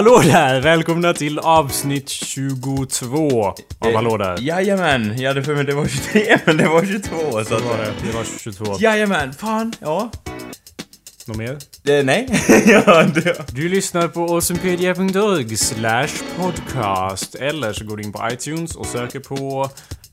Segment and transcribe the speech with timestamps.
[0.00, 0.60] Hallå där!
[0.60, 3.46] Välkomna till avsnitt 22
[3.78, 4.36] av Hallå där.
[4.40, 7.62] Jajamän, jag hade för mig det var 23 men det var 22 så Så att...
[7.62, 7.92] var det.
[8.06, 8.76] Det var 22.
[8.80, 10.10] Jajamän, fan, ja.
[11.26, 11.58] Något mer?
[11.82, 12.28] Det, nej.
[12.66, 13.54] ja, det...
[13.54, 17.34] Du lyssnar på awesomepedia.org slash podcast.
[17.34, 19.70] Eller så går du in på iTunes och söker på...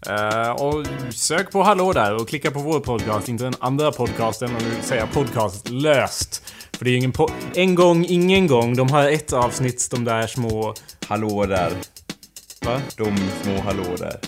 [0.10, 4.50] eh, och sök på Hallå där och klicka på vår podcast, inte den andra podcasten
[4.50, 6.44] om du säger podcast löst.
[6.78, 8.76] För det är ju ingen po- En gång, ingen gång.
[8.76, 10.74] De har ett avsnitt, de där små...
[11.08, 11.72] Hallå där.
[12.66, 12.82] Va?
[12.98, 14.20] De små hallå där.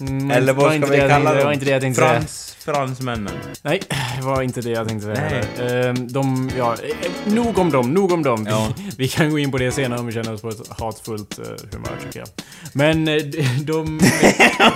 [0.00, 1.38] Mm, Eller vad ska vi jag kalla tänkte- dem?
[1.38, 2.12] Det var inte det jag tänkte säga.
[2.12, 3.32] Frans, fransmännen.
[3.62, 3.80] Nej,
[4.20, 5.84] det var inte det jag tänkte säga Nej.
[5.88, 8.44] Ehm, De, ja, eh, nog om dem, nog om dem.
[8.44, 8.68] Vi, Ja.
[8.98, 11.44] vi kan gå in på det senare om vi känner oss på ett hatfullt eh,
[11.72, 12.28] humör tycker jag.
[12.72, 13.14] Men eh,
[13.60, 14.00] de,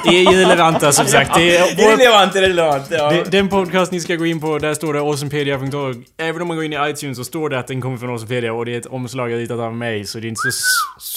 [0.05, 1.31] de är irrelevanta som sagt.
[1.37, 3.11] Det är, vår, Irrelevant, irrelevant, ja.
[3.11, 5.97] det, den podcast ni ska gå in på, där står det awesomepedia.org.
[6.19, 8.53] Även om man går in i iTunes så står det att den kommer från awesomepedia
[8.53, 10.05] och det är ett omslag ritat av mig.
[10.05, 10.51] Så det är inte så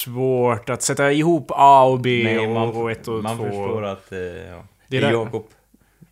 [0.04, 3.44] svårt att sätta ihop A och B Nej, man, och, och ett och man två.
[3.44, 4.64] förstår att eh, ja.
[4.88, 5.46] Det är Jakob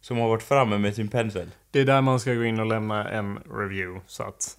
[0.02, 1.50] som har varit framme med sin pensel.
[1.72, 4.58] Det är där man ska gå in och lämna en review så att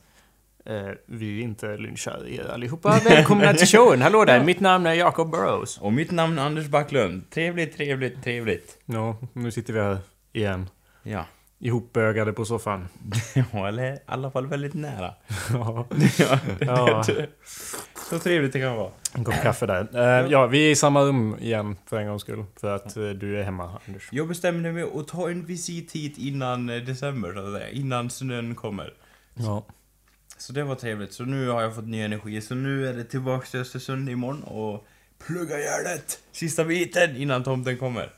[0.67, 3.01] eh, vi inte lynchar er allihopa.
[3.05, 4.03] Välkomna till showen!
[4.03, 5.79] Hallå där, mitt namn är Jacob Burrows.
[5.79, 7.31] Och mitt namn är Anders Backlund.
[7.31, 8.79] Trevligt, trevligt, trevligt.
[8.85, 9.99] Ja, nu sitter vi här
[10.33, 10.69] igen.
[11.03, 11.25] Ja.
[11.65, 12.89] Ihopbögade på soffan.
[13.53, 15.15] Ja, eller i alla fall väldigt nära.
[15.53, 15.87] Ja,
[16.19, 16.39] ja.
[16.61, 17.05] ja,
[18.11, 18.91] Så trevligt det kan vara.
[19.15, 19.89] en kopp kaffe där.
[20.23, 22.45] Eh, ja, vi är i samma rum igen för en gångs skull.
[22.61, 24.09] För att eh, du är hemma, Anders.
[24.13, 27.69] Jag bestämde mig att ta en visit hit innan eh, december, så att säga.
[27.71, 28.95] Innan snön kommer.
[29.35, 29.67] Ja.
[30.39, 31.13] Så det var trevligt.
[31.13, 32.41] Så nu har jag fått ny energi.
[32.41, 34.87] Så nu är det tillbaks till Östersund imorgon och
[35.27, 38.11] plugga hjärnet sista biten innan tomten kommer.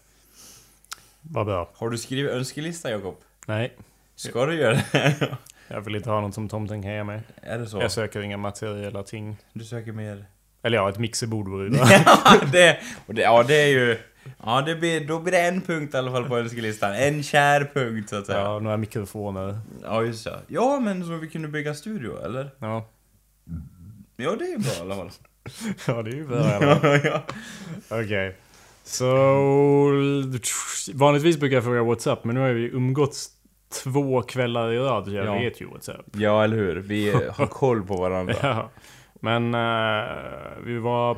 [1.21, 1.71] Vad bra.
[1.75, 3.16] Har du skrivit önskelista, Jakob?
[3.47, 3.77] Nej,
[4.16, 5.37] Ska du göra det?
[5.69, 7.21] jag vill inte ha något som tomten kan ge mig.
[7.43, 7.81] är det så?
[7.81, 9.37] Jag söker inga materiella ting.
[9.53, 10.25] Du söker mer...
[10.62, 13.99] Eller ja, ett mixerbord vore ja, det, det, ja, det är ju...
[14.44, 16.94] Ja, det blir, då blir det en punkt i alla fall på önskelistan.
[16.94, 18.38] En kär punkt, så att säga.
[18.38, 19.59] Ja, några mikrofoner.
[19.82, 20.41] Ja, just det.
[20.49, 22.50] Ja, men så vi kunde bygga studio, eller?
[22.59, 22.88] Ja.
[24.16, 25.11] Ja, det är bra i alla fall.
[25.87, 27.00] Ja, det är ju bra i alla fall.
[27.05, 27.22] ja.
[27.88, 28.37] Okej.
[28.84, 29.06] Så...
[30.94, 33.34] Vanligtvis brukar jag fråga what's up, men nu har vi umgåtts
[33.83, 35.35] två kvällar i rad, jag Ja.
[35.35, 36.07] vet ju what's up.
[36.12, 36.77] ja, eller hur?
[36.77, 38.35] Vi har koll på varandra.
[38.43, 38.71] Ja.
[39.21, 40.09] Men eh,
[40.65, 41.17] vi var...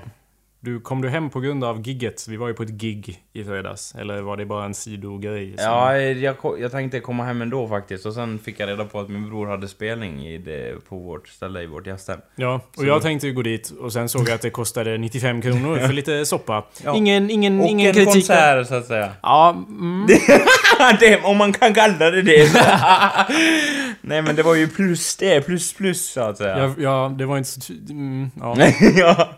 [0.67, 2.27] Du, kom du hem på grund av gigget?
[2.29, 3.95] Vi var ju på ett gig i fredags.
[3.95, 5.55] Eller var det bara en sidogrej?
[5.59, 8.07] som- Ja, jag, jag tänkte komma hem ändå faktiskt.
[8.07, 11.29] Och sen fick jag reda på att min bror hade spelning i det, på vårt
[11.29, 12.19] ställe i vårt gästhem.
[12.37, 15.43] Ja, och Så- jag tänkte gå dit och sen såg jag att det kostade 95
[15.43, 16.65] kronor för lite soppa.
[16.85, 16.97] Ja.
[16.97, 18.13] Ingen, ingen, Och ingen en kritik.
[18.13, 19.13] konsert, så att säga.
[19.23, 20.07] Ja, mm.
[21.01, 22.51] det, om man kan kalla det det.
[24.01, 25.41] Nej, men det var ju plus det.
[25.41, 26.59] Plus plus, så att säga.
[26.59, 27.73] ja, ja, det var inte så...
[27.91, 28.57] Mm, ja.
[28.97, 29.29] ja.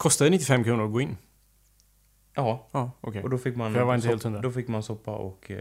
[0.00, 1.16] Kostade 95 kronor att gå in?
[2.36, 3.22] Ja, Ja, okej.
[3.22, 3.72] och då fick man...
[3.72, 4.40] För jag var inte helt hundra.
[4.40, 5.50] Då fick man soppa och...
[5.50, 5.56] Eh,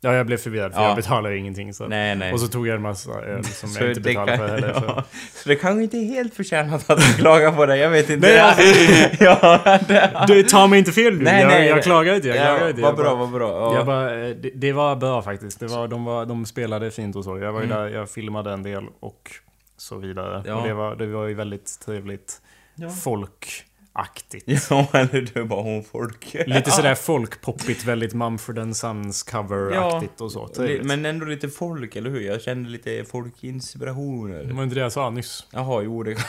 [0.00, 0.86] Ja, jag blev förvirrad för Ja.
[0.88, 1.74] jag betalar ingenting.
[1.74, 1.86] Så.
[1.88, 2.32] nej, nej.
[2.32, 4.74] Och så tog jag en massa öl som jag inte det betalade för heller.
[4.74, 4.84] Så.
[4.86, 5.04] ja.
[5.34, 8.26] Så det kanske inte är helt förtjänat att du klagar på det, jag vet inte.
[8.28, 10.24] Nej, alltså- ja, det...
[10.26, 11.24] Du, ta mig inte fel nu.
[11.24, 11.82] Nej, jag, nej, jag nej.
[11.82, 12.28] klagar inte.
[12.28, 12.82] Jag klagar inte.
[12.82, 13.48] vad Jag bra, bara- vad bra.
[13.50, 13.74] Ja.
[13.74, 15.60] Jag bara, eh, det, det var bra faktiskt.
[15.60, 17.38] Det var, de, var, de spelade fint och så.
[17.38, 17.78] Jag var ju Mm.
[17.78, 19.30] där, jag filmade en del och
[19.76, 20.42] så vidare.
[20.46, 20.54] Ja.
[20.56, 22.42] Och det var, det var ju väldigt trevligt.
[22.76, 22.90] Ja.
[22.90, 24.66] Folkaktigt.
[24.70, 26.36] Ja, eller du bara hon folk.
[26.46, 30.46] Lite sådär folkpoppigt, väldigt Mumford Sons cover-aktigt och så.
[30.46, 30.86] Li- Trevligt.
[30.86, 32.20] Men ändå lite folk, eller hur?
[32.20, 34.44] Jag kände lite folkinspirationer.
[34.44, 35.46] Det var inte det jag sa nyss.
[35.52, 36.16] Jaha, jo det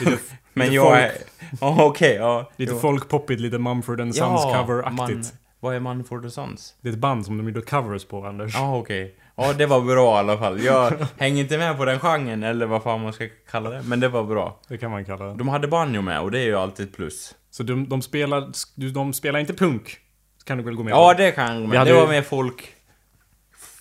[0.54, 1.12] Men lite jag är...
[1.60, 2.50] Ja, okej, ja.
[2.56, 2.78] Lite jo.
[2.78, 4.96] folkpoppigt, lite Mumford Sons Ja, cover-aktigt.
[5.16, 5.24] man-
[5.60, 6.74] Vad är man for the Sons?
[6.80, 8.54] Det är ett band som de gjorde covers på, Anders.
[8.54, 9.14] Ja, okej.
[9.40, 10.60] Ja, det var bra i alla fall.
[10.62, 13.82] Jag hänger inte med på den genren, eller vad fan man ska kalla det.
[13.82, 14.60] Men det var bra.
[14.68, 15.34] Det kan man kalla det.
[15.34, 17.34] De hade banjo med, och det är ju alltid ett plus.
[17.50, 18.52] Så de, de, spelar,
[18.92, 19.96] de spelar inte punk?
[20.44, 21.18] Kan du väl gå med Ja, på?
[21.22, 21.78] det kan jag gå Vi med.
[21.78, 22.74] hade Det ju- var mer folk...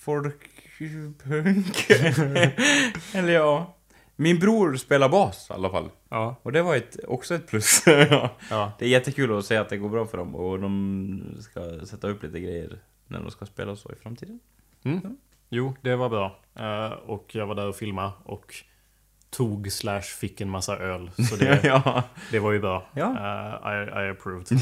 [0.07, 1.85] Folkpunk.
[3.13, 3.73] Eller ja.
[4.15, 5.89] Min bror spelar bas i alla fall.
[6.09, 6.35] Ja.
[6.43, 7.83] Och det var ett, också ett plus.
[7.85, 8.29] Ja.
[8.49, 8.71] ja.
[8.79, 12.07] det är jättekul att se att det går bra för dem och de ska sätta
[12.09, 14.39] upp lite grejer när de ska spela så i framtiden.
[14.83, 15.17] Mm.
[15.49, 16.39] Jo, det var bra.
[16.59, 18.53] Eh, och jag var där och filmade och
[19.29, 21.09] tog slash fick en massa öl.
[21.29, 22.03] Så det, ja.
[22.31, 22.85] det var ju bra.
[22.93, 23.05] Ja.
[23.65, 24.47] Eh, I, I approved.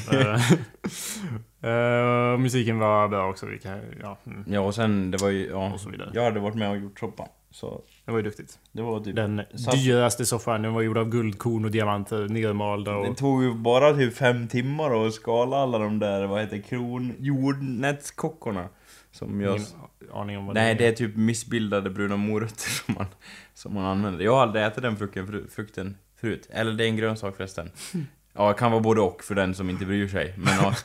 [1.62, 3.46] Eh, musiken var bra också.
[3.46, 5.50] Vi kan, ja, mm, ja, och sen det var ju...
[5.50, 6.12] Ja, och så vidare.
[6.14, 7.28] jag hade varit med och gjort soppan.
[7.52, 8.60] Så Det var ju duktigt.
[8.72, 9.16] det var typ...
[9.16, 13.06] Den Så- dyraste soffan, den var gjord av guldkorn och diamanter, nermalda och...
[13.06, 17.14] Det tog ju bara typ fem timmar att skala alla de där, vad heter kron...
[17.20, 18.70] jordnötskockorna.
[19.16, 19.56] Som jag...
[19.56, 19.68] Ingen
[20.14, 23.06] aning om vad Nej, det det är typ missbildade bruna morötter som man,
[23.54, 24.26] som man använder.
[24.26, 26.48] Jag har aldrig ätit den frukten, fru- frukten förut.
[26.52, 27.72] Eller det är en grönsak förresten.
[28.38, 30.34] Ja, det kan vara både och för den som inte bryr sig.
[30.38, 30.76] Men ja,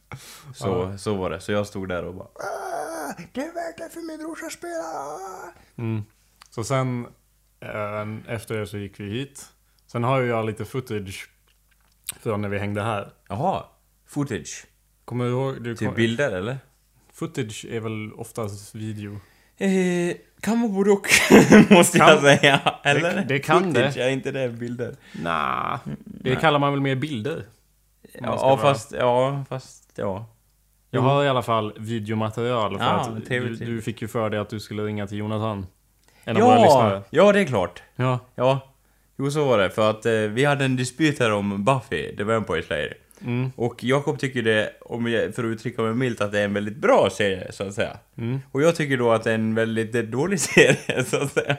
[0.54, 1.40] så, så var det.
[1.40, 5.52] Så jag stod där och bara "Ah, Det är det för min brorsa spela!
[5.76, 6.02] Mm.
[6.50, 7.06] Så sen
[7.60, 9.46] eh, efter det så gick vi hit.
[9.86, 11.30] Sen har ju jag lite footage
[12.22, 13.12] från när vi hängde här.
[13.28, 13.64] Jaha,
[14.06, 14.66] footage.
[15.04, 15.62] Kommer du ihåg?
[15.64, 16.58] Du Typ kom, bilder eller?
[17.18, 19.20] Footage är väl oftast video.
[19.58, 21.06] Eh, kan vara både och,
[21.70, 22.60] måste jag Kan- säga.
[22.84, 23.14] Eller?
[23.16, 24.02] det- det kan footage, det.
[24.04, 24.96] är inte det bilder?
[25.22, 27.44] Nah, det kallar man väl mer bilder.
[28.22, 30.26] Ja, fast, ja, fast, ja.
[30.90, 33.58] Jag har i alla fall videomaterial för Ja, att du, trevligt.
[33.60, 35.66] du fick ju för dig att du skulle ringa till Jonathan.
[36.24, 36.94] En av våra lyssnare.
[37.10, 37.82] Ja, ja, det är klart.
[37.96, 38.18] Ja.
[38.34, 38.74] Ja,
[39.18, 39.70] jo så var det.
[39.70, 42.94] För att eh, vi hade en dispyt här om Buffy, The Vampire Slayer.
[43.24, 43.50] Mm.
[43.56, 46.54] Och Jakob tycker det, om jag, för att uttrycka mig milt, att det är en
[46.54, 47.96] väldigt bra serie, så att säga.
[48.18, 48.38] Mm.
[48.52, 51.56] Och jag tycker då att det är en väldigt dålig serie, så att säga.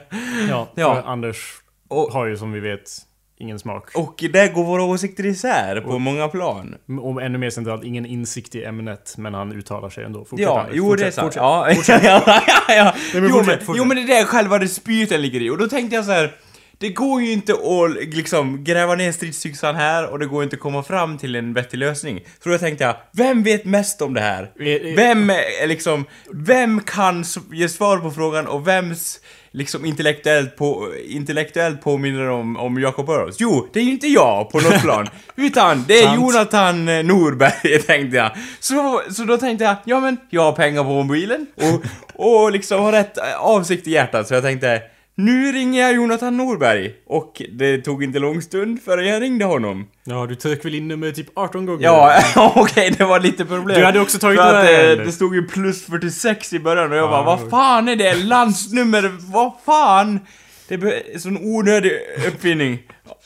[0.48, 1.02] Ja, Ja.
[1.06, 1.54] Anders
[1.88, 2.90] Och- har ju som vi vet
[3.38, 3.90] ingen smak.
[3.96, 6.74] Och där går våra åsikter isär på många plan.
[7.02, 10.18] Och ännu mer centralt, ingen insikt i ämnet, men han uttalar sig ändå.
[10.24, 10.74] Fortsätt, Ja, Anders.
[10.76, 11.76] jo Fortsätt, det är sant.
[11.76, 12.02] fortsätt.
[12.04, 12.84] Ja, ja, ja, ja.
[13.12, 13.74] Nej, men jo, fortsätt, men, fortsätt.
[13.78, 15.50] jo men det är där själva dispyten ligger i.
[15.50, 16.32] Och då tänkte jag så här.
[16.80, 20.60] Det går ju inte att liksom gräva ner stridsyxan här och det går inte att
[20.60, 22.20] komma fram till en vettig lösning.
[22.42, 24.50] Så då tänkte jag, vem vet mest om det här?
[24.96, 31.82] Vem är liksom, vem kan ge svar på frågan och vems liksom intellektuellt, på, intellektuellt
[31.82, 33.36] påminner om, om Jacob Burrows?
[33.38, 35.06] Jo, det är ju inte jag på något plan.
[35.36, 36.14] Utan det är.
[36.14, 38.30] Jonathan Norberg, tänkte jag.
[38.60, 41.84] Så, så då tänkte jag, ja men, jag har pengar på mobilen och,
[42.26, 44.82] och liksom har rätt avsikt i hjärtat, så jag tänkte
[45.24, 46.92] nu ringer jag Jonathan Norberg.
[47.06, 49.86] Och det tog inte lång stund förrän jag ringde honom.
[50.04, 51.84] Ja, du tryckte väl in numret typ 18 gånger?
[51.84, 52.22] Ja,
[52.56, 53.80] okej, det var lite problem.
[53.80, 54.96] Du hade också tagit För att, några eh.
[54.96, 58.14] Det stod ju plus 46 i början och jag Ja, bara, vad fan är det?
[58.14, 60.20] Landsnummer, vad fan?
[60.68, 61.92] Det är sån onödig
[62.28, 62.78] uppfinning.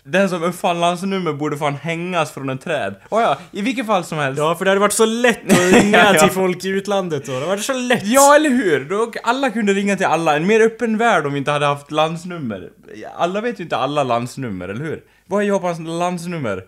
[0.06, 2.94] Den som uppfann landsnummer borde fan hängas från en träd.
[3.10, 4.38] Oh, ja, i vilket fall som helst.
[4.38, 7.32] Ja, för det hade varit så lätt att ringa Ja, till folk i utlandet då.
[7.32, 8.02] Det hade varit så lätt.
[8.06, 8.84] Ja, eller hur?
[8.84, 10.36] Då alla kunde ringa till alla.
[10.36, 12.70] En mer öppen värld om vi inte hade haft landsnummer.
[13.16, 15.02] Alla vet ju inte alla landsnummer, eller hur?
[15.26, 16.62] Vad är Japans landsnummer?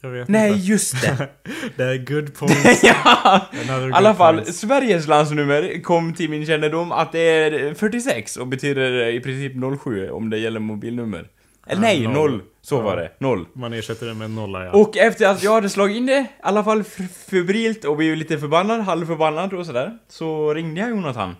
[0.00, 0.66] Jag vet Nej, inte.
[0.66, 1.28] just det.
[1.76, 2.82] Det är good point.
[2.82, 3.40] ja!
[3.52, 4.54] I alla fall, point.
[4.54, 9.52] Sveriges landsnummer kom till min kännedom att det är 46 och betyder i princip
[9.82, 11.26] 07 om det gäller mobilnummer.
[11.66, 12.30] Eller nej, noll.
[12.30, 12.42] 0.
[12.62, 13.10] Så var det.
[13.18, 13.46] 0.
[13.54, 14.70] Man ersätter det med en nolla, ja.
[14.70, 16.84] Och efter att jag hade slagit in det, i alla fall
[17.30, 21.36] febrilt och blivit lite förbannad, halvförbannad och sådär, så ringde jag Jonathan.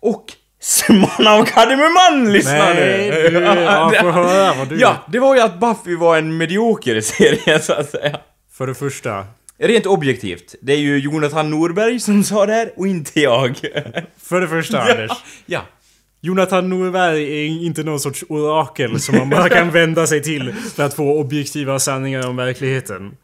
[0.00, 0.24] Och
[0.60, 2.74] Summan av Kardemumman lyssnade!
[2.74, 4.80] Nej, du, ja, får höra vad du...
[4.80, 8.18] Ja, det var ju att Buffy var en medioker serie så att säga.
[8.52, 9.24] För det första.
[9.58, 13.56] Rent objektivt, det är ju Jonathan Norberg som sa det här och inte jag.
[14.22, 15.10] För det första, Anders.
[15.46, 15.60] ja.
[16.20, 20.82] Jonathan Norberg är inte någon sorts orakel som man bara kan vända sig till för
[20.82, 23.16] att få objektiva sanningar om verkligheten.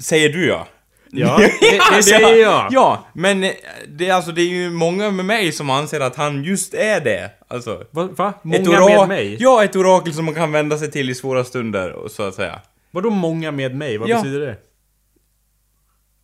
[0.00, 0.68] Säger du ja.
[1.16, 2.68] Ja, det, det säger jag.
[2.70, 3.40] Ja, men
[3.88, 7.00] det, är alltså, det är ju många med mig som anser att han just är
[7.00, 7.30] det.
[7.48, 8.08] Alltså, Va?
[8.16, 8.32] va?
[8.42, 9.36] Många med mig?
[9.40, 12.34] Ja, ett orakel som man kan vända sig till i svåra stunder, och så att
[12.34, 12.60] säga.
[12.90, 13.98] Vadå många med mig?
[13.98, 14.16] Vad Ja.
[14.16, 14.56] betyder det?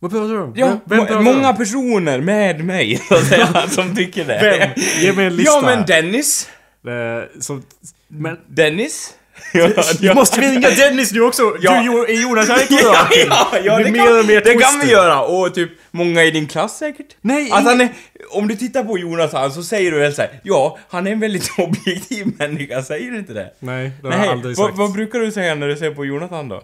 [0.01, 0.53] Vad pratar du om?
[0.55, 4.39] Ja, Vem- vem många personer med mig, så att säga, som tycker det.
[4.59, 4.83] Vem?
[5.03, 5.51] Ge mig en lista.
[5.51, 6.49] Ja, men Dennis.
[6.87, 7.63] Eh, som,
[8.07, 8.37] men...
[8.47, 9.13] Dennis.
[9.99, 11.57] Du måste vi ringa Dennis nu också?
[11.61, 11.81] Ja.
[11.81, 14.91] Du, är Jonas ett ja, ja, ja, Det blir kan, mer mer det kan vi
[14.91, 15.21] göra!
[15.21, 17.07] Och typ, många i din klass säkert?
[17.21, 17.89] Nej, han är,
[18.31, 21.51] om du tittar på Jonathan så säger du väl såhär, ja, han är en väldigt
[21.57, 23.53] objektiv människa, säger du inte det?
[23.59, 24.77] Nej, det har jag Nej, aldrig vad, sagt.
[24.77, 26.61] vad brukar du säga när du ser på Jonathan då?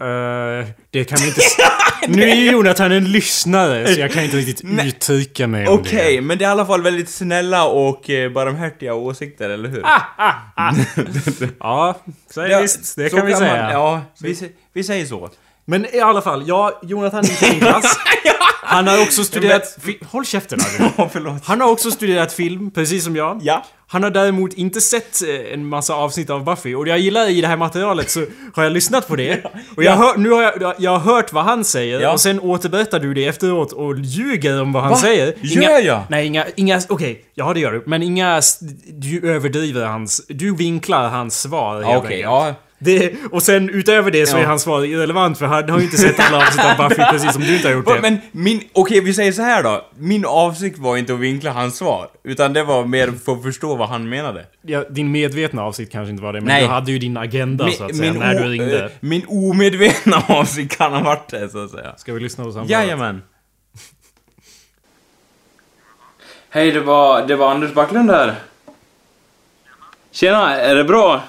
[0.00, 1.40] Eh, det kan vi inte...
[2.08, 4.88] nu är ju Jonathan en lyssnare, så jag kan inte riktigt Nej.
[4.88, 6.22] uttrycka mig om Okej, det.
[6.22, 9.82] men det är i alla fall väldigt snälla och eh, barmhärtiga åsikter, eller hur?
[11.60, 12.00] Ja,
[12.30, 12.96] säg Ja, visst.
[12.96, 13.62] Det så kan vi säga.
[13.62, 15.30] Man, ja, vi, vi säger så.
[15.66, 17.98] Men i alla fall, ja, Jonathan gick klass.
[18.68, 19.76] Han har också studerat...
[19.82, 20.90] fi- Håll käften Arvid.
[20.98, 21.44] Ja, förlåt.
[21.44, 23.40] Han har också studerat film, precis som jag.
[23.42, 23.64] Ja.
[23.88, 27.40] Han har däremot inte sett eh, en massa avsnitt av Buffy och jag gillar i
[27.40, 29.44] det här materialet så har jag lyssnat på det.
[29.76, 32.12] Och jag, hör, nu har jag, jag har hört vad han säger Ja.
[32.12, 34.98] och sen återberättar du det efteråt och ljuger om vad han Va?
[34.98, 35.34] säger.
[35.42, 36.02] Gör jag?
[36.08, 36.44] Nej, inga...
[36.56, 37.82] inga Okej, ja det gör du.
[37.86, 38.38] Men inga...
[38.38, 40.22] s- Du överdriver hans...
[40.28, 42.22] Du vinklar hans svar helt Okej, enkelt.
[42.22, 42.54] ja.
[42.78, 44.40] Det, och sen utöver det så Ja.
[44.40, 47.32] är hans svar irrelevant för han har ju inte sett alla avsnitt av Buffy precis
[47.32, 48.00] som du inte har gjort det.
[48.02, 49.86] Men min, okej vi säger så här då.
[49.98, 52.08] Min avsikt var inte att vinkla hans svar.
[52.24, 54.46] Utan det var mer för att förstå vad han menade.
[54.62, 56.62] Ja, din medvetna avsikt kanske inte var det, men Nej.
[56.62, 58.84] du hade ju din agenda så att säga när du ringde.
[58.84, 61.94] eh, min omedvetna avsikt kan ha varit det, så att säga.
[61.96, 62.70] Ska vi lyssna på samtalet?
[62.70, 63.22] Jajamän.
[66.50, 68.34] Hej, det var, det var Anders Backlund här.
[70.10, 71.22] Tjena, är det bra?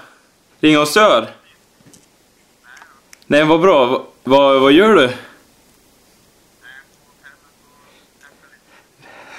[0.59, 1.27] Ring och stör?
[3.27, 3.85] Nej, vad bra.
[3.85, 5.09] Va- Vad, vad gör du?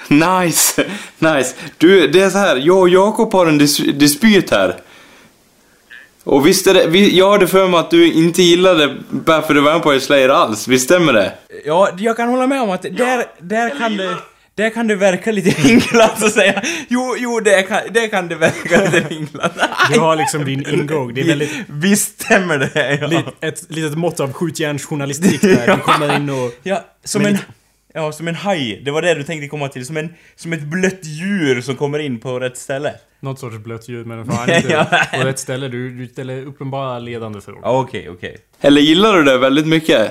[0.08, 0.84] Nice,
[1.18, 1.54] nice.
[1.78, 2.56] Du, det är så här.
[2.56, 4.76] Jag och Jakob har en dis dispyt här.
[6.24, 9.60] Och visst är det, vi, jag hade för mig att du inte gillade for the
[9.60, 11.32] Vampire Slayer alls, visst stämmer det?
[11.64, 14.16] Ja, jag kan hålla med om att där, där kan det...
[14.58, 18.34] Där kan det verka lite vinklat att säga Jo, jo, det kan, det kan det
[18.34, 19.52] verka lite vinklat.
[19.92, 21.14] Du har liksom din ingång.
[21.14, 21.50] Det är väldigt...
[21.68, 23.06] Visst stämmer det, ja.
[23.06, 25.76] li- Ett litet mått av skjutjärnsjournalistik där.
[25.76, 26.52] Du kommer in och...
[26.62, 27.38] Ja, som en...
[27.94, 28.82] Ja, som en haj.
[28.84, 29.86] Det var det du tänkte komma till.
[29.86, 32.94] Som, en, som ett blött djur som kommer in på rätt ställe.
[33.20, 35.68] Något sorts blött ljud men fan inte på rätt ställe.
[35.68, 37.60] Du, du ställer uppenbara ledande frågor.
[37.64, 38.36] Ja, okej, okej.
[38.60, 40.10] Eller gillar du det väldigt mycket?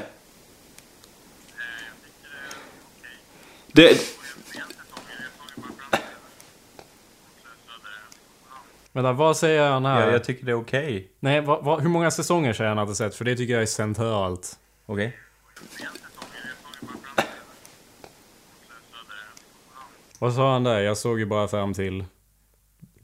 [3.72, 4.17] Det...
[8.98, 10.08] Vänta, vad säger han här?
[10.08, 11.12] Ja, jag tycker det är okej.
[11.20, 13.16] Nej, vad, vad, hur många säsonger säger han att han sett?
[13.16, 14.60] För det tycker jag är centralt.
[14.86, 15.18] Okej.
[20.20, 20.80] Vad sa han där?
[20.80, 22.06] Jag såg ju bara fram till...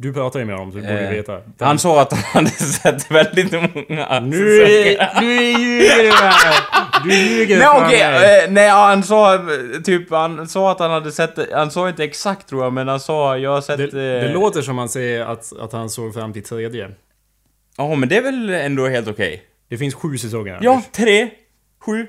[0.03, 1.39] Du pratar ju med honom, så du borde Eh, veta.
[1.59, 5.21] Han sa att han hade sett väldigt många Nu är...
[5.21, 7.03] Nu är ljuger du här!
[7.03, 8.43] Du ljuger Nej okej, mig.
[8.43, 9.41] eh, nej han sa eh,
[9.83, 12.99] typ, han sa att han hade sett han sa inte exakt tror jag, men han
[12.99, 13.77] sa jag har sett...
[13.77, 16.89] Det, eh, det låter som han säger att, att han såg fram till tredje.
[17.77, 19.43] Ja men det är väl ändå helt okej?
[19.69, 20.59] Det finns sju säsonger.
[20.61, 21.29] Ja, tre,
[21.85, 22.07] sju.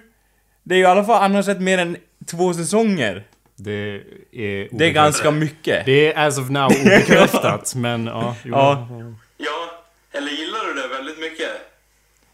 [0.62, 1.96] Det är ju i alla fall, han har sett mer än
[2.30, 3.24] två säsonger.
[3.64, 4.02] Det
[4.32, 4.68] är...
[4.70, 5.86] Det är ganska mycket.
[5.86, 8.36] Det är as of now obekräftat, men ja.
[8.44, 8.88] Jo, Ja.
[9.36, 11.50] Ja, eller gillar du det väldigt mycket?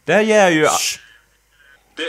[0.05, 0.61] Det här ger ju...
[1.95, 2.03] Det,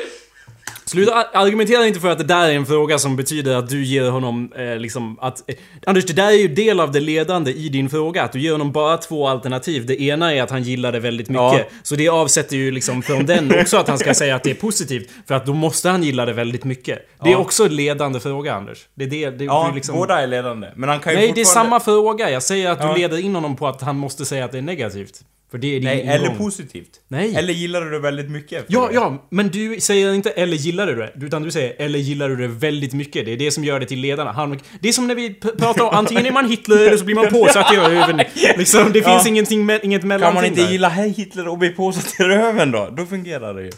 [0.92, 4.10] Sluta argumentera inte för att det där är en fråga som betyder att du ger
[4.10, 5.50] honom eh, liksom att...
[5.50, 5.54] Eh,
[5.86, 8.22] Anders, det där är ju del av det ledande i din fråga.
[8.22, 9.86] Att du ger honom bara två alternativ.
[9.86, 11.42] Det ena är att han gillar det väldigt mycket.
[11.42, 11.60] Ja.
[11.82, 14.54] Så det avsätter ju liksom från den också att han ska säga att det är
[14.54, 15.10] positivt.
[15.28, 16.98] För att då måste han gilla det väldigt mycket.
[17.24, 18.78] Det är också en ledande fråga, Anders.
[18.94, 19.30] Det är det...
[19.30, 19.94] det Ja, du liksom...
[19.96, 20.68] båda är ledande.
[20.76, 22.30] Men han kan ju Nej, det är fortfarande- samma fråga.
[22.30, 22.96] Jag säger att du Ja.
[22.96, 25.20] leder in honom på att han måste säga att det är negativt.
[25.52, 26.14] För det är din Nej, ingång.
[26.14, 27.00] eller positivt.
[27.08, 27.34] Nej.
[27.36, 28.64] Eller gillar du det väldigt mycket?
[28.68, 32.28] Ja, ja, men du säger inte 'eller gillar du det' utan du säger 'eller gillar
[32.28, 34.32] du det väldigt mycket' Det är det som gör det till ledarna.
[34.32, 37.14] Han, det är som när vi pratar om antingen är man Hitler eller så blir
[37.14, 38.16] man påsatt i röven.
[38.56, 39.08] Liksom, det Ja.
[39.08, 40.70] finns ingenting, me- inget mellanting Kan man inte där.
[40.72, 42.88] gilla Hitler och bli påsatt i röven då?
[42.96, 43.70] Då fungerar det ju.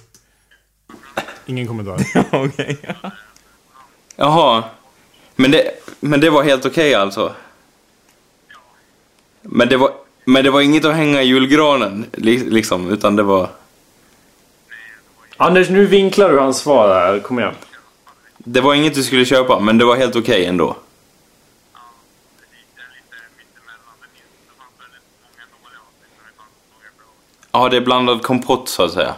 [1.46, 2.00] Ingen kommentar.
[2.44, 2.76] Okej.
[4.16, 4.64] jaha.
[5.36, 7.34] Men det, men det var helt okej alltså?
[9.42, 9.90] Men det var,
[10.24, 13.48] men det var inget att hänga i julgranen, li, liksom, utan det var...
[15.36, 17.18] Anders, nu vinklar du hans svar här.
[17.20, 17.54] Kom igen.
[18.38, 20.76] Det var inget du skulle köpa, men det var helt okej ändå.
[27.52, 29.14] Ja, det är blandad kompott så att säga.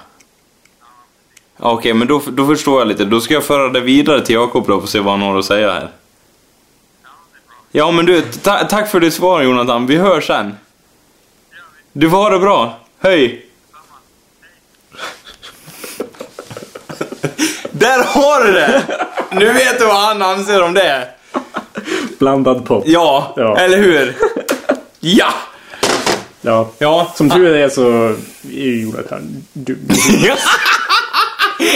[1.58, 3.04] Okej, men då, då förstår jag lite.
[3.04, 5.44] Då ska jag föra det vidare till Jakob då och se vad han har att
[5.44, 5.90] säga här.
[7.72, 9.86] Ja, men du, ta tack för ditt svar Jonathan.
[9.86, 10.54] Vi hörs sen.
[11.98, 12.78] Du får ha det bra.
[13.02, 13.46] Hej!
[17.70, 18.82] Där har du det!
[19.32, 21.08] Nu vet du vad han anser om det.
[22.18, 22.82] Blandad pop.
[22.86, 23.58] Ja, Ja.
[23.58, 24.14] eller hur?
[25.00, 25.28] Ja!
[26.40, 26.68] Ja.
[26.78, 28.14] Ja, Som tur är så är
[28.50, 29.88] ju Jonathan dum.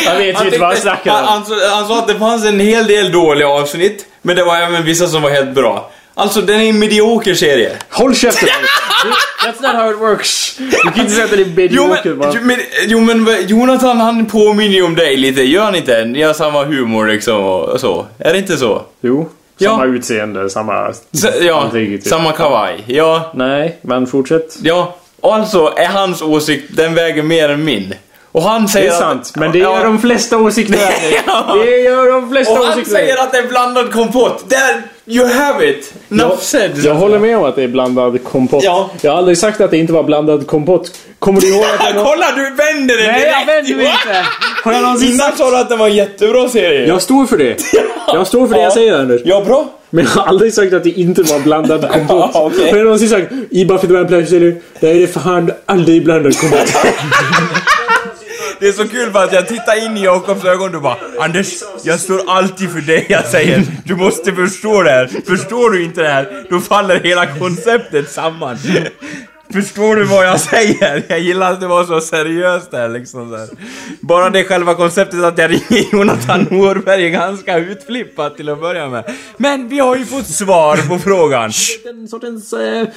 [0.04, 1.28] Jag vet ju inte vad han snackar han, om.
[1.28, 4.56] han, sa- han sa att det fanns en hel del dåliga avsnitt, men det var
[4.56, 5.90] även vissa som var helt bra.
[6.14, 7.72] Alltså, den är en medioker serie.
[7.90, 8.48] Håll käften!
[9.44, 10.56] That's not how it works.
[10.58, 12.32] Du kan inte säga att det är Jo medioker men, bara.
[12.34, 16.04] jo, men, jo men Jonathan han påminner ju om dig lite, gör han inte?
[16.04, 18.06] Ni har samma humor liksom och så.
[18.18, 18.82] Är det inte så?
[19.00, 19.28] Jo.
[19.58, 19.70] Ja.
[19.70, 20.88] Samma utseende, samma...
[20.88, 22.08] S ja, Antingen, typ.
[22.08, 22.84] samma kavaj.
[22.86, 24.56] Ja, Nej, men fortsätt.
[24.62, 24.96] ja.
[25.22, 27.94] Alltså är hans åsikt, den väger mer än min.
[28.32, 29.76] Och han Det säger är att- sant, men det Ja.
[29.78, 30.78] gör de flesta åsikter.
[31.26, 31.56] Ja.
[31.64, 32.92] Det gör de flesta Och han åsikter.
[32.92, 34.44] säger att det är blandad kompott.
[34.48, 35.92] Där, you have it!
[36.10, 36.78] Enough said.
[36.84, 38.64] Jag håller med om att det är blandad kompott.
[38.64, 38.90] Ja.
[39.00, 40.90] Jag har aldrig sagt att det inte var blandad kompott.
[41.18, 42.04] Kommer du ihåg att jag...
[42.06, 44.26] Kolla, du vänder den Nej, jag vänder mig inte!
[44.64, 45.38] Har jag någonsin sagt...
[45.38, 46.86] sa du att det var en jättebra serie.
[46.88, 47.56] Jag står för det.
[48.14, 49.20] Jag står för det jag säger Anders.
[49.24, 49.68] Ja, bra.
[49.90, 52.30] Men jag har aldrig sagt att det inte var blandad kompott.
[52.34, 52.70] Ja, okej.
[52.70, 56.38] Har jag någonsin sagt i Buffy the Vampire Slayer, där är det fan aldrig blandad
[56.40, 56.72] kompott.
[58.60, 60.96] Det är så kul för att jag tittar in i Jakobs ögon och du bara
[61.18, 61.46] Anders,
[61.84, 63.66] jag står alltid för det jag säger.
[63.84, 65.10] Du måste förstå det här.
[65.26, 68.56] Förstår du inte det här, då faller hela konceptet samman.
[69.52, 71.02] Förstår du vad jag säger?
[71.08, 73.48] Jag gillar att det var så seriöst där liksom så här.
[74.00, 78.88] Bara det själva konceptet att jag ringer Jonathan Norberg är ganska utflippat till att börja
[78.88, 79.04] med.
[79.36, 81.50] Men vi har ju fått svar på frågan.
[81.84, 82.88] Den sortens eh,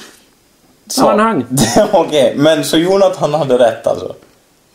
[0.86, 1.44] sammanhang.
[1.92, 4.14] Okej, men så Jonathan hade rätt alltså?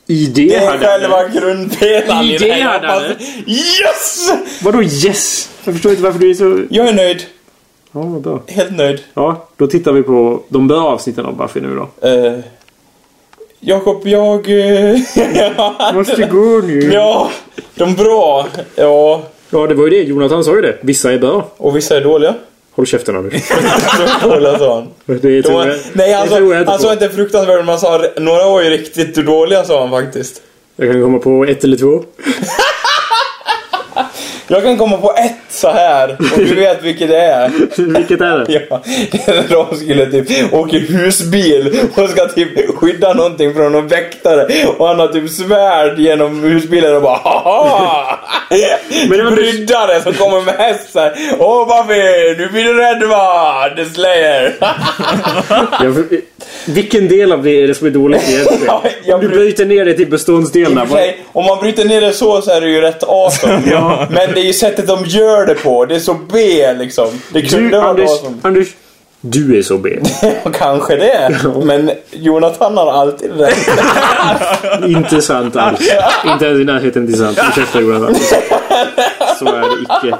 [0.10, 0.80] ID Det är hade han.
[0.80, 3.16] själva grundpelaren i det här.
[3.48, 4.30] Yes!
[4.64, 5.50] Vadå yes?
[5.64, 6.62] Jag förstår inte varför du är så...
[6.70, 7.24] Jag är nöjd.
[7.92, 8.42] Ja, vad bra.
[8.48, 9.00] Helt nöjd.
[9.14, 12.08] Ja, då tittar vi på de bra avsnitten av Buffy nu då.
[12.10, 12.40] Uh,
[13.60, 14.50] Jakob, jag...
[14.50, 14.98] eh,
[15.94, 16.92] Måste gå nu.
[16.94, 17.32] ja,
[17.76, 18.48] de bra.
[18.76, 20.04] Ja, Ja, det var ju det.
[20.04, 20.78] Jonathan sa ju det.
[20.82, 21.48] Vissa är bra.
[21.58, 22.36] och vissa är dåliga.
[22.80, 23.34] Håll käften Anders.
[25.06, 26.14] Det var, nej,
[26.66, 30.42] han sa inte fruktansvärt, men han sa några var ju riktigt dåliga sa han faktiskt.
[30.76, 32.04] Jag kan komma på ett eller två.
[34.48, 37.52] Jag kan komma på ett så här och du vet vilket det är.
[37.98, 38.68] Vilket är det?
[38.70, 38.82] Ja,
[39.50, 44.48] de skulle typ åka husbil och ska typ skydda någonting från någon väktare
[44.78, 48.20] och han har typ svärd genom husbilen och bara haha!
[48.50, 53.04] Men Men Anders- Ryddare som kommer med häst såhär Åh Buffy, nu blir du rädd
[53.04, 53.70] va?
[53.76, 54.54] The Slayer!
[56.66, 58.64] Vilken del av det är det som är dåligt egentligen?
[59.06, 60.88] Ja, Om du bry- bryter ner det till beståndsdelarna.
[61.32, 63.62] om man bryter ner det så så är det ju rätt awesome.
[64.10, 65.86] Men det är ju sättet de gör det på.
[65.86, 67.08] Det är så B liksom.
[67.34, 68.38] Det kunde Du, vara Anders, awesome.
[68.42, 68.68] Anders.
[69.22, 69.90] Du är så B.
[70.54, 71.40] Kanske det.
[71.64, 73.70] Men Jonathan har alltid rätt.
[74.88, 75.80] Inte sant alls.
[76.26, 77.40] Inte ens i närheten till sant.
[77.50, 78.16] Ursäkta Jonathan.
[79.40, 80.18] Så är det icke.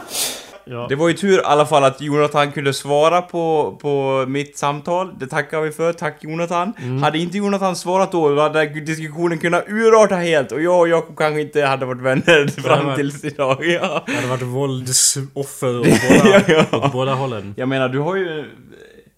[0.90, 5.14] Det var ju tur i alla fall att Jonathan kunde svara på, på mitt samtal.
[5.20, 5.94] Det tackar vi för.
[5.94, 6.74] Tack Jonathan.
[7.04, 11.42] Hade inte Jonathan svarat då, hade diskussionen kunnat urarta helt och jag och Jakob kanske
[11.42, 13.58] inte hade varit vänner fram varit- tills idag.
[13.66, 14.04] Ja.
[14.08, 16.66] Det hade varit våldsoffer åt båda, Ja.
[16.86, 17.54] åt båda hållen.
[17.58, 18.46] Jag menar, du har ju...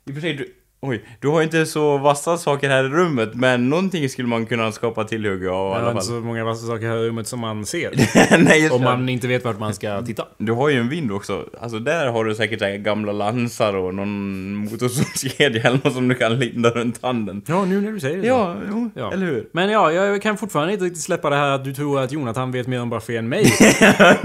[0.08, 0.48] I och för sig, du,
[0.82, 4.72] oj, du har inte så vassa saker här i rummet, men någonting skulle man kunna
[4.72, 6.04] skapa tillhugg av i alla är inte fall.
[6.04, 7.92] så många vassa saker här i rummet som man ser.
[8.44, 10.26] Nej, just Om man inte vet vart man ska titta.
[10.38, 11.46] Du har ju en vind också.
[11.62, 16.16] Alltså där har du säkert här gamla lansar och någon motorsågskedja eller något som du
[16.16, 17.42] kan linda runt handen.
[17.48, 18.28] Ja, nu när du säger det.
[18.28, 19.14] Ja, jo, Ja.
[19.14, 19.48] eller hur?
[19.52, 22.52] Men ja, jag kan fortfarande inte riktigt släppa det här att du tror att Jonathan
[22.52, 23.46] vet mer om Buffy än mig.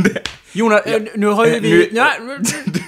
[0.56, 1.70] Jonas, eh, nu har ju vi...
[1.70, 2.08] Nu- Ja,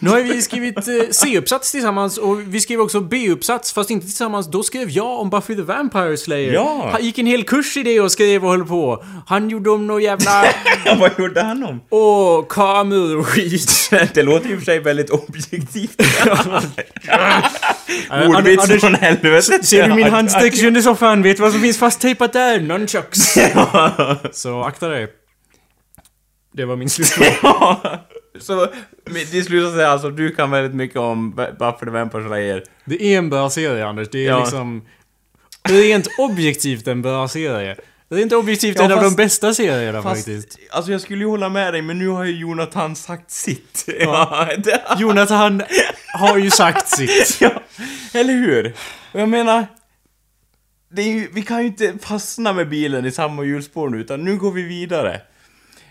[0.01, 4.47] nu har vi skrivit eh, C-uppsats tillsammans och vi skrev också B-uppsats, fast inte tillsammans.
[4.51, 6.53] Då skrev jag om Buffy the Vampire Slayer.
[6.53, 6.89] Ja.
[6.93, 9.05] Han gick en hel kurs i det och skrev och höll på.
[9.27, 10.45] Han gjorde om någon jävla...
[10.99, 11.81] Vad gjorde han om?
[11.91, 13.91] Åh, kameror och skit.
[14.15, 16.03] Det låter ju för sig väldigt objektivt.
[18.29, 19.65] Ordvits från helvetet.
[19.67, 21.23] Ser du min handsträckelse under soffan?
[21.23, 22.61] Vet du vad som finns fasttejpat där?
[22.61, 23.39] Nunchucks.
[24.33, 25.09] Så akta dig.
[26.53, 28.01] Det var min slutfråga.
[28.41, 28.69] Så
[29.33, 32.65] det slutar sig alltså, du kan väldigt mycket om Buffy the Vampire Slayer.
[32.85, 34.09] Det är en bra serie, Anders.
[34.13, 34.41] Det är Ja.
[34.41, 34.83] liksom...
[35.69, 37.77] Rent objektivt en bra serie.
[38.11, 40.59] Rent objektivt Ja, en av fast- de bästa serierna Fast, faktiskt.
[40.71, 43.85] alltså jag skulle ju hålla med dig, men nu har ju Jonathan sagt sitt.
[44.01, 45.63] Ja, det, Jonathan
[46.15, 47.37] har ju sagt sitt.
[47.41, 47.51] ja
[48.13, 48.75] eller hur?
[49.13, 49.67] Och jag menar,
[50.91, 54.25] det är ju, vi kan ju inte fastna med bilen i samma hjulspår nu, utan
[54.25, 55.21] nu går vi vidare.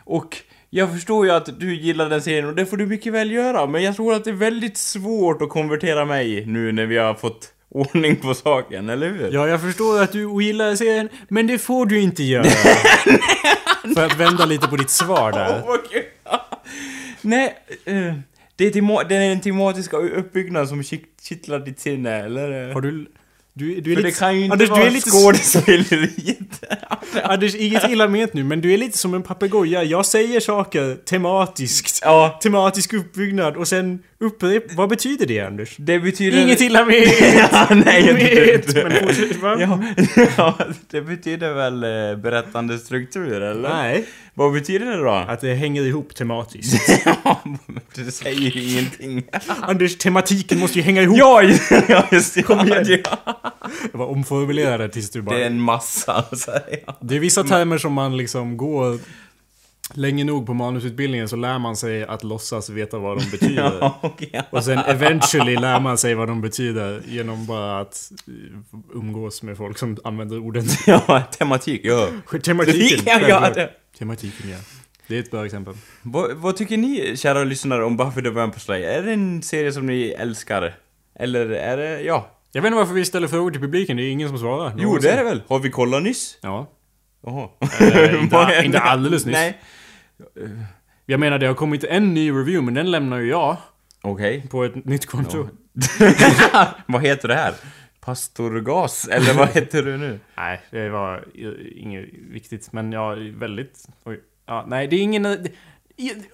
[0.06, 0.38] Och
[0.78, 3.66] jag förstår ju att du gillar den serien och det får du mycket väl göra,
[3.68, 7.14] men jag tror att det är väldigt svårt att konvertera mig nu när vi har
[7.14, 9.30] fått ordning på saken, eller hur?
[9.34, 12.44] Ja, jag förstår att du ogillar serien, men det får du inte göra.
[13.96, 15.64] För att vända lite på ditt svar där.
[15.68, 16.04] Vad kul.
[17.22, 18.14] Nej, eh,
[18.56, 22.74] det är, tema- det är den tematiska uppbyggnaden som kitt- kittlar ditt sinne, eller?
[22.74, 23.06] Har du...
[23.58, 24.02] Du, du är För lite...
[24.02, 25.10] det kan ju inte Anders, vara du är lite...
[25.10, 26.64] skådespeleriet.
[27.24, 29.84] Anders, inget illa ment nu, men du är lite som en papegoja.
[29.84, 32.00] Jag säger saker tematiskt.
[32.04, 34.74] ja, Tematisk uppbyggnad och sen upprep...
[34.74, 35.76] Vad betyder det, Anders?
[35.78, 36.42] det betyder...
[36.42, 36.96] Inget illa med
[37.52, 39.58] ja, nej, jag vet, men fortsätt, va?
[39.60, 39.84] ja,
[40.38, 40.58] ja,
[40.92, 43.70] det betyder väl eh, berättande struktur, eller?
[43.70, 45.10] Nej, Vad betyder det då?
[45.28, 47.02] att det hänger ihop tematiskt.
[47.24, 47.42] Ja,
[47.96, 49.24] det säger ju ingenting.
[49.62, 51.18] Anders, tematiken måste ju hänga ihop.
[51.18, 51.44] ja,
[51.88, 52.44] ja, just det.
[52.44, 52.86] Kom igen.
[53.04, 53.47] Ja.
[53.92, 55.36] Jag var omformulerad tills du bara...
[55.36, 56.96] Det är en massa säga.
[57.02, 59.00] Det är vissa termer som man liksom går
[59.94, 63.80] länge nog på manusutbildningen så lär man sig att låtsas veta vad de betyder.
[64.32, 64.44] Ja.
[64.50, 68.34] Och sen eventually lär man sig vad de betyder genom bara att eh,
[68.94, 70.66] umgås med folk som använder orden.
[70.88, 72.08] Ja, tematik, ja.
[72.44, 73.04] Tematiken.
[73.06, 74.58] Ja, ja, det- Tematiken, ja.
[75.08, 75.74] Det är ett bra exempel.
[76.02, 78.90] Vad, vad tycker ni, kära lyssnare, om Buffy the Vampire Slayer?
[79.00, 80.76] Är det en serie som ni älskar?
[81.20, 82.32] Eller är det, ja?
[82.52, 84.74] Jag vet inte varför vi ställer frågor till publiken, det är ingen som svarar.
[84.78, 85.42] Jo, det är det väl?
[85.48, 86.38] Har vi kollat nyss?
[86.42, 86.72] Ja.
[87.26, 87.50] Jaha.
[87.82, 89.34] Eh, inte, är inte alldeles nyss.
[89.34, 89.62] Nej.
[91.06, 93.58] Jag menar, det har kommit en ny review, men den lämnar ju jag
[94.02, 94.48] Okej.
[94.50, 95.50] på ett nytt konto.
[96.86, 97.54] vad heter det här?
[98.00, 99.08] Pastorgas?
[99.08, 100.20] Eller vad heter det nu?
[100.38, 101.26] Nej, det var
[101.76, 103.88] inget viktigt, men ja, väldigt...
[104.04, 104.20] Oj.
[104.46, 105.48] Ja, nej, det är ingen...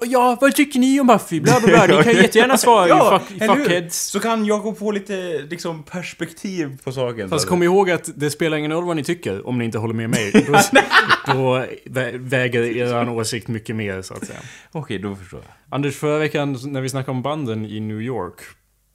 [0.02, 1.40] Ja, vad tycker ni om Buffy?
[1.40, 1.98] Bla bla bla.
[1.98, 3.98] Ni kan jättegärna svara Ja, fuck, eller fuckheads.
[3.98, 7.30] Så kan jag få lite, liksom, perspektiv på saken.
[7.30, 9.78] Fast så kom ihåg att det spelar ingen roll vad ni tycker om ni inte
[9.78, 10.32] håller med mig.
[10.48, 10.54] Då,
[11.34, 14.40] då vä- väger er åsikt mycket mer så att säga.
[14.72, 15.76] Okej, då förstår jag.
[15.76, 18.40] Anders, förra veckan när vi snackade om banden i New York.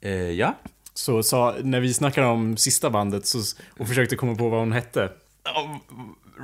[0.00, 0.54] Eh, ja?
[0.94, 3.38] Så sa, när vi snackade om sista bandet så,
[3.78, 5.08] och försökte komma på vad hon hette.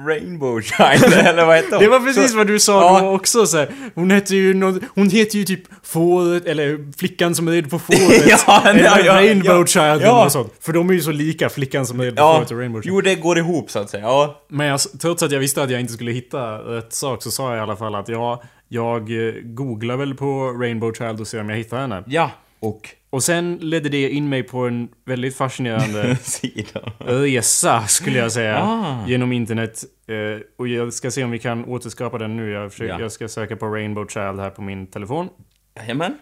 [0.06, 1.78] Rainbow Child, eller vad heter hon?
[1.80, 3.00] Det var precis Så- vad du sa Ja.
[3.00, 3.68] då också så här.
[3.94, 7.78] Hon heter ju något, Hon heter ju typ Fåret, eller Flickan som är rädd på
[7.78, 8.24] fåret.
[8.46, 9.66] Ja, eller ja, Rainbow ja.
[9.66, 10.24] Child eller Ja.
[10.24, 10.52] något sånt.
[10.60, 12.94] För de är ju så lika, Flickan som är rädd på fåret och Rainbow Child.
[12.94, 14.02] jo det går ihop så att säga.
[14.02, 17.30] Ja, Men jag, trots att jag visste att jag inte skulle hitta rätt sak så
[17.30, 21.26] sa jag i alla fall att ja, jag eh, googlar väl på Rainbow Child och
[21.26, 22.04] ser om jag hittar henne.
[22.06, 22.30] ja.
[22.64, 26.80] Och Och sen ledde det in mig på en väldigt fascinerande sida.
[26.98, 28.62] resa, skulle jag säga.
[28.62, 29.04] Ah.
[29.08, 29.84] Genom internet.
[30.06, 32.50] Eh, och jag ska se om vi kan återskapa den nu.
[32.50, 33.00] Jag, försöker, Ja.
[33.00, 35.28] jag ska söka på Rainbow Child här på min telefon.
[35.76, 36.18] Jajamän.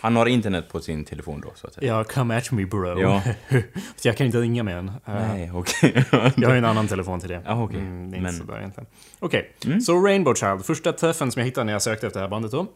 [0.00, 1.86] Han har internet på sin telefon då, så att säga.
[1.96, 3.00] Ja, come at me bro.
[3.00, 3.22] Ja.
[4.02, 4.88] Jag kan inte ringa med den.
[4.88, 6.04] Eh, Nej, okej.
[6.36, 7.42] Jag har en annan telefon till det.
[7.46, 7.78] Ja, okej.
[7.80, 8.86] Mm, det är inte Men- sådär egentligen.
[9.18, 9.50] Okej,
[9.86, 10.64] så Rainbow Child.
[10.64, 12.66] Första träffen som jag hittade när jag sökte efter det här bandet då.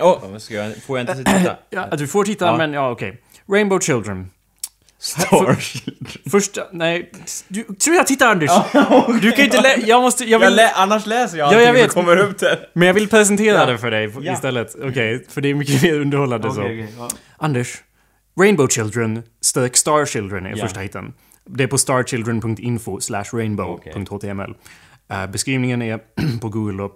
[0.00, 1.56] Åh, ska jag, får jag inte titta?
[1.70, 2.56] Ja, du får titta, Ja.
[2.56, 3.20] men ja, okej.
[3.52, 4.30] Rainbow Children.
[4.98, 5.56] Star
[6.30, 6.62] Första...
[6.72, 7.12] Nej,
[7.48, 8.50] du, tror jag tittar Anders?
[9.22, 10.24] Du kan ju inte lä- Jag måste...
[10.24, 11.92] Jag jag vill, lä annars läser jag Ja, jag vet.
[11.92, 12.68] kommer upp där.
[12.72, 13.66] men jag vill presentera Ja.
[13.66, 14.74] det för dig istället.
[14.82, 16.86] Okej, för det är mycket mer underhållande så.
[17.36, 17.82] Anders.
[18.40, 21.12] Rainbow Children, stök Star Children är första hitten.
[21.44, 24.54] Det är på starchildren.info slash rainbow.html.
[25.10, 25.98] Eh, beskrivningen är
[26.40, 26.92] på Google då.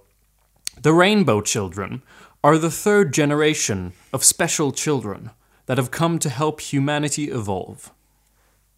[0.83, 2.01] The Rainbow Children
[2.47, 5.31] are the third generation of special children
[5.67, 7.91] that have come to help humanity evolve.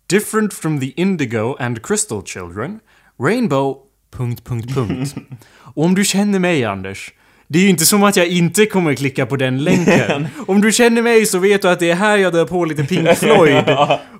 [0.06, 2.80] Different from the Indigo and Crystal Children,
[3.18, 3.82] Rainbow...
[4.10, 5.14] Punkt, punkt, punkt.
[5.58, 7.12] Och om du känner mig, Anders,
[7.46, 10.28] det är ju inte som att jag inte kommer klicka på den länken.
[10.46, 12.84] Om du känner mig så vet du att det är här jag drar på lite
[12.84, 13.64] Pink Floyd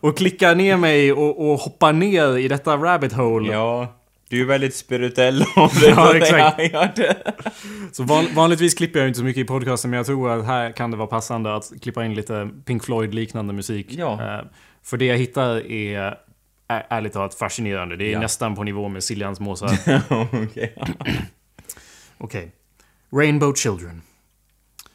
[0.01, 3.53] och klickar ner mig och, och hoppar ner i detta rabbit hole.
[3.53, 3.98] Ja,
[4.29, 5.89] du är väldigt spirituell av dig.
[5.91, 6.97] Ja, exakt.
[6.97, 7.33] det-
[7.93, 10.73] Så van, vanligtvis klipper jag inte så mycket i podcasten, men jag tror att här
[10.73, 13.87] kan det vara passande att klippa in lite Pink Floyd-liknande musik.
[13.91, 14.13] Ja.
[14.39, 14.45] Eh,
[14.83, 16.17] för det jag hittar är,
[16.69, 17.97] är ärligt talat fascinerande.
[17.97, 18.21] Det är Ja.
[18.21, 19.71] nästan på nivå med Siljans måsar.
[20.45, 20.75] Okej.
[22.19, 22.53] Okej.
[23.13, 24.03] Rainbow Children.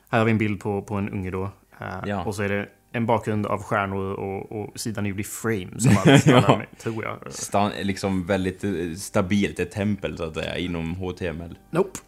[0.10, 1.44] Här har vi en bild på, på en unge då.
[1.80, 2.24] Eh, Ja.
[2.24, 5.80] Och så är det en bakgrund av stjärnor och, och sidan är gjord i frame
[5.80, 6.58] som allt stannar Ja.
[6.58, 7.34] med, tror jag.
[7.34, 11.58] Stan, liksom väldigt eh, stabilt, ett tempel så att säga, inom HTML.
[11.72, 12.00] Nope.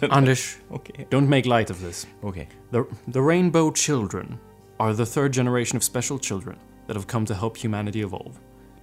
[0.10, 1.06] Anders, Okej.
[1.10, 2.06] don't make light of this.
[2.20, 2.48] Okej.
[2.70, 2.82] The,
[3.12, 4.34] the Rainbow Children
[4.78, 6.56] are the third generation of special children
[6.86, 8.34] that have come to help humanity evolve.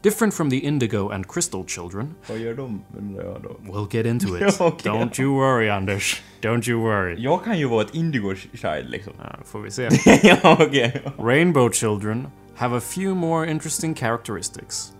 [0.01, 3.49] Different from the Indigo and Crystal children, Vad gör de, undrar jag då?
[3.71, 4.61] we'll get into it.
[4.61, 4.91] Okej.
[4.91, 6.21] Don't you worry, Anders.
[6.41, 7.15] Don't you worry.
[7.23, 9.13] Jag kan ju vara ett indigo child liksom.
[9.23, 9.89] Ja, får vi se.
[10.23, 11.01] ja, okej.
[11.17, 14.93] Rainbow children have a few more interesting characteristics.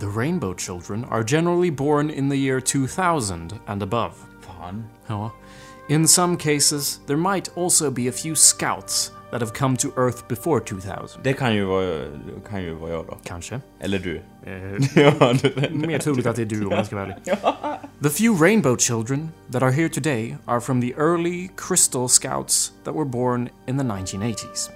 [0.00, 4.12] The rainbow children are generally born in the year 2000 and above.
[4.40, 4.84] Fan.
[5.06, 5.30] Ja.
[5.88, 10.28] In some cases, there might also be a few scouts that have come to Earth
[10.28, 11.22] before 2000.
[11.22, 12.04] Det kan ju vara,
[12.50, 13.18] kan ju vara jag då.
[13.24, 13.60] Kanske.
[13.80, 14.16] Eller du.
[14.16, 14.52] Eh,
[15.02, 15.34] ja,
[15.70, 17.38] mer troligt att det är du om jag ska vara ärlig.
[18.02, 22.94] The few rainbow children that are here today are from the early crystal scouts that
[22.94, 24.70] were born in the 1980s.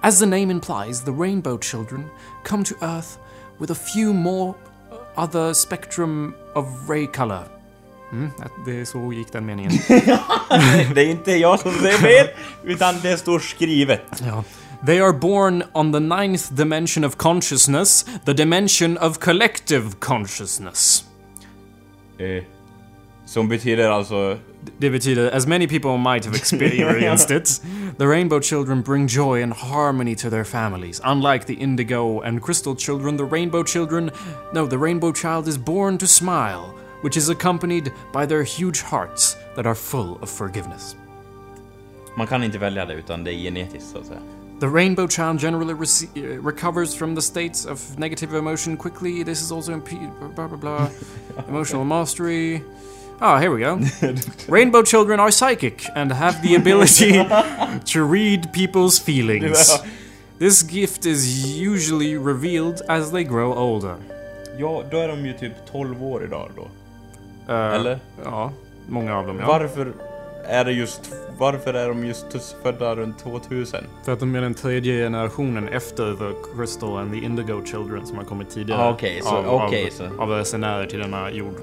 [0.00, 2.04] As the name implies, the rainbow children
[2.44, 3.18] come to Earth
[3.58, 4.54] with a few more
[5.16, 7.53] other spectrum of ray color.
[8.14, 8.30] Mm,
[8.66, 9.72] det så gick den meningen.
[10.94, 12.26] det är inte jag som säger fel,
[12.64, 14.22] utan det står skrivet.
[14.26, 14.44] Ja.
[14.86, 21.04] They are born on the ninth dimension of consciousness, the dimension of collective consciousness.
[22.18, 22.44] Eh,
[23.26, 24.38] som betyder alltså...
[24.78, 27.60] Det betyder, as many people might have experienced it,
[27.98, 31.00] the rainbow children bring joy and harmony to their families.
[31.04, 34.10] Unlike the indigo and crystal children, the rainbow children,
[34.52, 36.74] no, the rainbow child is born to smile,
[37.04, 40.96] which is accompanied by their huge hearts that are full of forgiveness.
[42.16, 44.20] Man kan inte välja det, utan det är genetiskt så att säga.
[44.60, 49.24] The rainbow child generally uh, recovers from the states of negative emotion quickly.
[49.24, 50.88] This is also impe- blah blah blah.
[51.48, 52.62] Emotional mastery.
[53.20, 53.80] Ah, here we go.
[54.48, 57.12] rainbow children are psychic and have the ability
[57.92, 59.78] to read people's feelings.
[60.38, 63.96] This gift is usually revealed as they grow older.
[64.58, 66.68] Ja, då är de ju typ 12 år idag då.
[67.48, 67.98] Eh, Eller?
[68.24, 68.52] Ja,
[68.88, 69.46] många av dem ja.
[69.46, 69.92] Varför
[70.48, 71.00] är det just...
[71.38, 73.84] Varför är de just födda runt 2000?
[74.04, 78.16] För att de är den tredje generationen efter The Crystal and the Indigo Children som
[78.16, 78.82] har kommit tidigare.
[78.82, 80.22] Ah, okej, så- av, okej, av, så.
[80.22, 81.54] av resenärer till denna jord.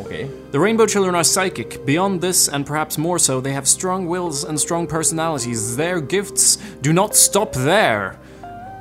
[0.00, 0.30] Okej.
[0.52, 1.66] The Rainbow Children are psychic.
[1.86, 5.76] Beyond this, and perhaps more so, they have strong wills and strong personalities.
[5.76, 8.10] Their gifts do not stop there.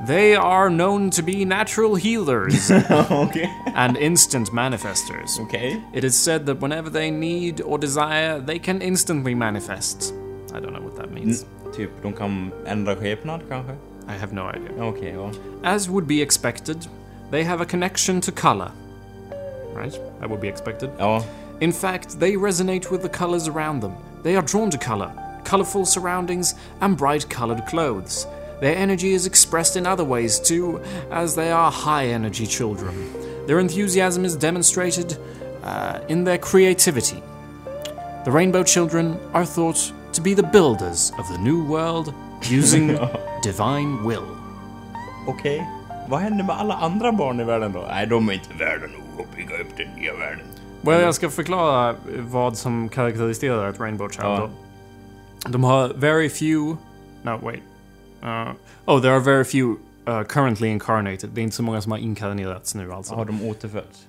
[0.07, 3.47] They are known to be natural healers Okej.
[3.75, 5.37] and instant manifestors.
[5.39, 5.79] Okej.
[5.93, 10.13] It is said that whenever they need or desire, they can instantly manifest.
[10.55, 11.43] I don't know what that means.
[11.43, 13.73] Mm, typ, de kan ändra skepnad kanske?
[14.07, 14.71] I have no idea.
[14.83, 15.31] Okej, ja.
[15.63, 16.87] As would be expected,
[17.31, 18.71] they have a connection to color.
[19.75, 19.99] Right?
[20.19, 20.89] That would be expected.
[20.99, 21.21] Ja.
[21.59, 23.93] In fact, they resonate with the colors around them.
[24.23, 25.11] They are drawn to color,
[25.43, 28.25] colorful surroundings, and bright colored clothes.
[28.61, 30.79] Their energy is expressed in other ways too,
[31.11, 32.93] as they are high energy children.
[33.47, 35.17] Their enthusiasm is demonstrated
[35.63, 37.21] uh, in their creativity.
[38.23, 42.87] The Rainbow Children are thought to be the builders of the new world using
[43.43, 44.27] divine will.
[45.27, 45.67] Okej.
[46.07, 47.85] Vad händer med alla andra barn i världen då?
[47.89, 50.45] Nej, de är inte värda nog att bygga upp den nya världen.
[50.81, 54.25] Well, jag ska förklara vad som karaktäriserar ett Rainbow Child.
[54.25, 54.49] Ja.
[55.45, 55.49] då.
[55.49, 56.77] De har very few...
[57.23, 57.61] No, wait.
[58.23, 58.51] Uh,
[58.85, 59.75] oh, there are very few
[60.07, 61.29] uh, currently incarnated.
[61.33, 63.15] Det är inte så många som har inkarnerats nu alltså.
[63.15, 64.07] Har de återfötts?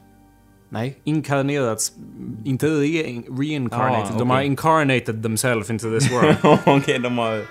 [0.69, 1.93] Nej, inkarnerats.
[2.45, 4.15] Inte re reincarnated.
[4.17, 6.37] Ah, De har incarnated themselves into this world.
[6.67, 7.43] Okej, de har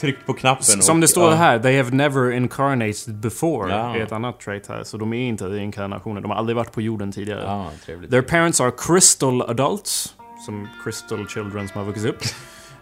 [0.00, 1.36] tryckt på knappen Som och- det står ja.
[1.36, 3.70] här, they have never incarnated before.
[3.72, 3.96] Ja.
[3.96, 4.82] är ett annat trait här.
[4.84, 6.20] Så de är inte reinkarnationer.
[6.20, 7.42] De har aldrig varit på jorden tidigare.
[7.42, 8.10] Ja, trevligt.
[8.10, 10.14] Their parents are crystal adults,
[10.46, 12.22] som crystal children som har vuxit upp.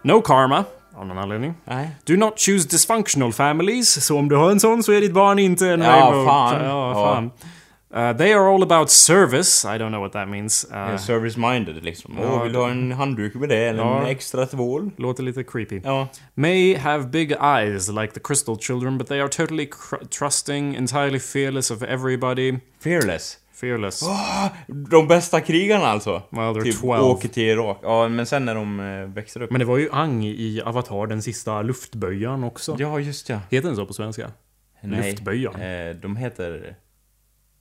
[0.02, 0.64] No karma,
[0.96, 1.54] av någon anledning.
[1.64, 1.90] Nej.
[2.04, 5.38] Do not choose dysfunctional families, så om du har en sån så är ditt barn
[5.38, 6.26] inte en Ja, rainbow.
[6.26, 6.64] fan.
[6.64, 7.22] Ja, Ja.
[7.94, 10.66] Uh, they are all about service, I don't know what that means.
[10.72, 12.18] Uh, Uh, Service-minded liksom.
[12.22, 13.56] Ja, vill du ha en handduk med det?
[13.68, 14.08] Eller en Ja.
[14.10, 14.90] extra tvål?
[14.96, 15.80] Låter lite creepy.
[15.84, 16.08] Ja.
[16.34, 19.68] May have big eyes like the crystal children, but they are totally
[20.18, 22.58] trusting, entirely fearless of everybody.
[22.80, 23.38] Fearless.
[23.62, 24.02] Fearless.
[24.02, 26.22] Ah, de bästa krigarna alltså.
[26.30, 27.04] They're Typ 12.
[27.04, 27.78] åker till Irak.
[27.82, 29.50] Ja, men sen när de eh, växer upp.
[29.50, 32.76] Men det var ju Ang i Avatar, den sista luftböjaren också.
[32.78, 33.40] Ja, just ja.
[33.50, 34.30] Heter den så på svenska?
[34.80, 35.10] Nej.
[35.10, 35.88] Luftböjaren.
[35.90, 36.76] Eh, de heter...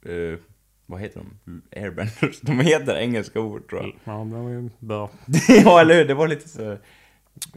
[0.06, 0.40] Eh,
[0.86, 1.62] vad heter de?
[1.82, 2.42] Airbenders.
[2.42, 3.94] De heter engelska ord tror jag.
[4.04, 5.10] Ja, det var ju bra.
[5.64, 6.06] ja, eller hur?
[6.06, 6.78] Det var lite så...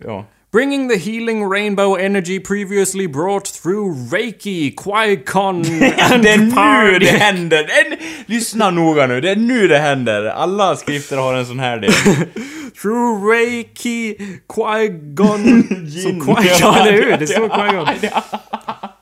[0.04, 0.24] Ja.
[0.54, 5.56] Bringing the healing rainbow energy previously brought through Reiki, Qui-Con
[6.12, 7.64] and Det är nu det händer!
[7.64, 10.24] Det är, lyssna noga nu, det är nu det händer!
[10.24, 11.92] Alla skrifter har en sån här del.
[12.82, 14.16] Through Reiki,
[14.48, 15.62] Qui-Gon...
[16.02, 17.16] Så Qui-Gon, eller hur?
[17.16, 17.88] Det står Qui-Gon.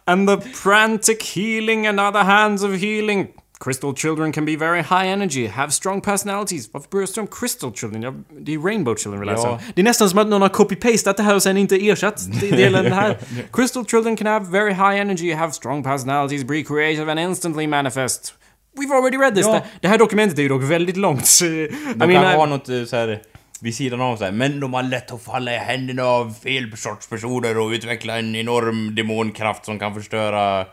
[0.07, 3.27] And the frantic healing and other hands of healing.
[3.65, 6.71] Crystal children can be very high energy, have strong personalities.
[6.73, 8.25] Varför det stå om crystal children?
[8.41, 9.49] Det är rainbow children vi läser.
[9.49, 9.61] Ja.
[9.75, 12.93] Det är nästan som att någon har copy-pastat det här och sen inte ersatt delen
[12.93, 13.19] här.
[13.53, 18.35] Crystal children can have very high energy, have strong personalities, be creative and instantly manifest.
[18.79, 19.47] We've already read this.
[19.47, 19.61] Ja.
[19.81, 21.27] Det, här dokumentet är ju dock väldigt långt.
[21.27, 23.23] så- I De mean, kan I- ha något eh, så här
[23.61, 27.09] vid sidan av här, men de har lätt att falla i händerna av fel sorts
[27.09, 30.65] personer och utveckla en enorm demonkraft som kan förstöra i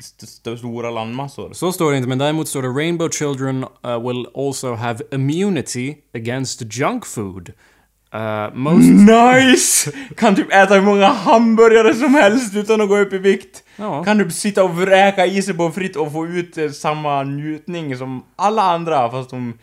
[0.00, 1.52] st st stora landmassor.
[1.52, 5.94] Så står det inte, men däremot står det Rainbow Children uh, will also have immunity
[6.14, 7.52] against junk food.
[8.14, 8.88] Uh, most...
[8.88, 9.92] Nice!
[10.16, 13.64] Kan typ äta hur många hamburgare som helst utan att gå upp i vikt.
[13.76, 14.04] Ja.
[14.04, 17.96] Kan du sitta och vräka i sig på fritt och få ut eh, samma njutning
[17.96, 19.58] som alla andra fast de...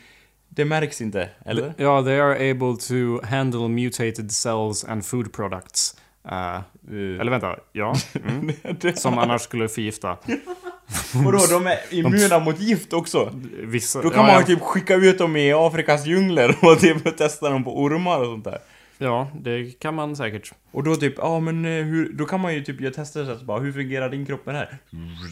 [0.50, 1.74] Det märks inte, eller?
[1.78, 5.96] Ja, they are able to handle mutated cells and food products.
[6.32, 7.96] Uh, eller vänta, ja.
[8.30, 8.96] Mm.
[8.96, 10.18] Som annars skulle förgifta
[11.14, 13.32] Vadå, de är immuna mot gift också?
[13.64, 14.02] vissa...
[14.02, 17.50] Då kan ja, man ju typ skicka ut dem i Afrikas djungler och typ testa
[17.50, 18.60] dem på ormar och sånt där.
[18.98, 20.54] Ja, det kan man säkert.
[20.72, 23.32] Och då typ, ja men eh, hur, då kan man ju typ göra tester så
[23.32, 24.78] att bara, hur fungerar din kropp med det här?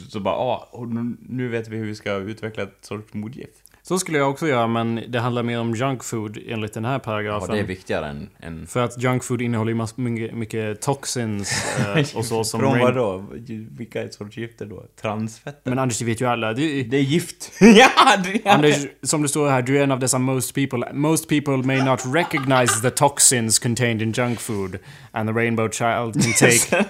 [0.09, 3.63] Så bara, ja, och nu, nu vet vi hur vi ska utveckla ett sorts motgift.
[3.87, 6.99] Så skulle jag också göra, men det handlar mer om junk food enligt den här
[6.99, 7.65] paragrafen.
[7.65, 8.29] viktigare än...
[8.39, 8.67] än...
[8.67, 12.59] För att junk food innehåller ju mycket, mycket toxins eh, och så som...
[12.59, 13.25] Från rain- vad då?
[13.77, 14.83] Vilka är sorts gifter då?
[15.01, 15.69] Transfetter?
[15.69, 16.53] Men Anders, det vet ju alla.
[16.53, 17.51] Det, det är gift!
[17.59, 18.17] ja!
[18.23, 18.53] Det är...
[18.53, 20.93] Anders, som det står här, du är en av dessa most people.
[20.93, 24.79] Most people may not recognize the toxins contained in junk food.
[25.11, 26.85] And the rainbow child can take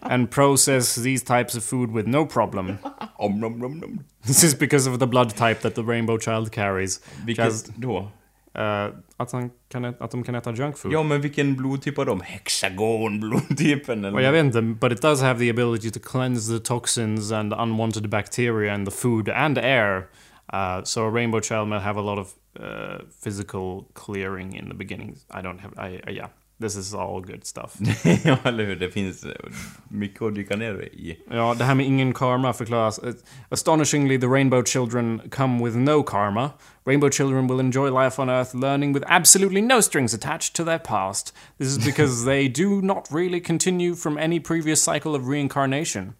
[0.00, 2.78] and process these types of food with no problem.
[3.16, 4.04] Om, nom, nom, nom.
[4.28, 7.00] This is because of the blood type that the rainbow child carries.
[7.26, 8.10] Vilket Just, då?
[8.54, 8.86] eh,
[9.16, 10.92] att, han kan, att de kan äta junk food.
[10.92, 12.20] Ja, men vilken blodtyp har de?
[12.20, 14.16] Hexagonblodtypen eller?
[14.16, 17.52] Well, jag vet inte, but it does have the ability to cleanse the toxins and
[17.52, 20.08] unwanted bacteria in the food and air.
[20.52, 24.74] Uh, so a rainbow child might have a lot of uh, physical clearing in the
[24.74, 25.16] beginning.
[25.30, 26.28] I don't have, I, I yeah.
[26.60, 27.76] This is all good stuff.
[28.24, 28.76] ja, eller hur?
[28.76, 29.32] Det finns eh,
[29.88, 31.18] mycket att dyka ner i.
[31.30, 32.98] Ja, det här med ingen karma förklaras.
[32.98, 33.14] eh,
[33.48, 36.50] Astonishingly, the Rainbow Children come with no karma.
[36.86, 40.78] Rainbow Children will enjoy life on Earth, learning with absolutely no strings attached to their
[40.78, 41.34] past.
[41.58, 46.14] This is because they do not really continue from any previous cycle of reincarnation.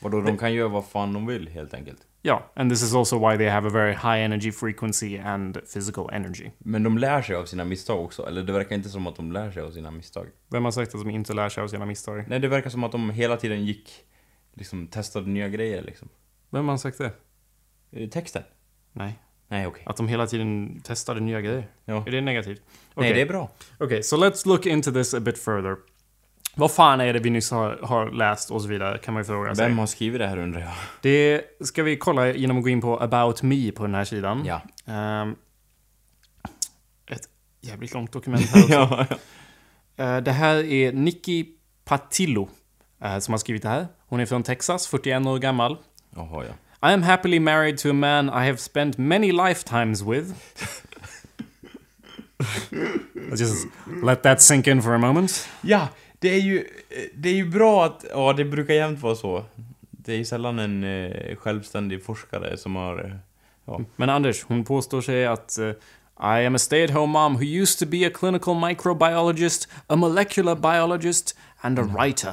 [0.00, 1.98] Vadå, de kan göra vad fan de vill helt enkelt.
[2.26, 6.10] Yeah, and this is also why they have a very high energy frequency and physical
[6.12, 6.50] energy.
[6.58, 9.32] Men de lär sig av sina misstag också, eller det verkar inte som att de
[9.32, 10.26] lär sig av sina misstag.
[10.48, 12.24] Vem har sagt att de inte lär sig av sina misstag?
[12.28, 13.90] Nej, det verkar som att de hela tiden gick,
[14.54, 16.08] liksom testade nya grejer liksom.
[16.50, 17.12] Vem har sagt det?
[17.90, 18.42] Eh, Texten?
[18.92, 19.18] Nej.
[19.48, 19.82] Nej, okej.
[19.86, 21.68] Att de hela tiden testade nya grejer.
[21.84, 22.06] Ja.
[22.06, 22.62] Är det negativt?
[22.94, 23.50] Nej, det är bra.
[23.78, 25.76] Okay, so let's look into this a bit further.
[26.56, 29.24] Vad fan är det vi nyss har, har läst och så vidare, kan man ju
[29.26, 29.68] fråga sig.
[29.68, 30.70] Vem har skrivit det här undrar jag?
[31.00, 34.44] Det ska vi kolla genom att gå in på about me på den här sidan.
[34.44, 34.62] Ja.
[34.92, 35.34] Ehm,
[37.10, 37.28] ett
[37.60, 39.06] jävligt långt dokument här också.
[39.96, 40.04] ja.
[40.04, 41.46] Eh, det här är Nikki
[41.84, 42.48] Patillo
[43.02, 43.86] eh, som har skrivit det här.
[44.06, 45.76] Hon är från Texas, 41 år gammal.
[46.16, 46.52] Jaha, ja.
[46.90, 50.32] I am happily married to a man I have spent many lifetimes with.
[53.36, 53.66] Just
[54.02, 55.48] let that sink in for a moment.
[55.60, 55.88] Ja,
[56.24, 56.66] det är ju,
[57.14, 59.44] det är ju bra att, ja det brukar jämt vara så.
[59.90, 63.16] Det är ju sällan en eh, självständig forskare som har, eh,
[63.64, 63.80] ja.
[63.96, 65.68] Men Anders, hon påstår sig att eh,
[66.20, 71.36] I am a stay-at-home mom who used to be a clinical microbiologist, a molecular biologist
[71.60, 72.32] and a writer.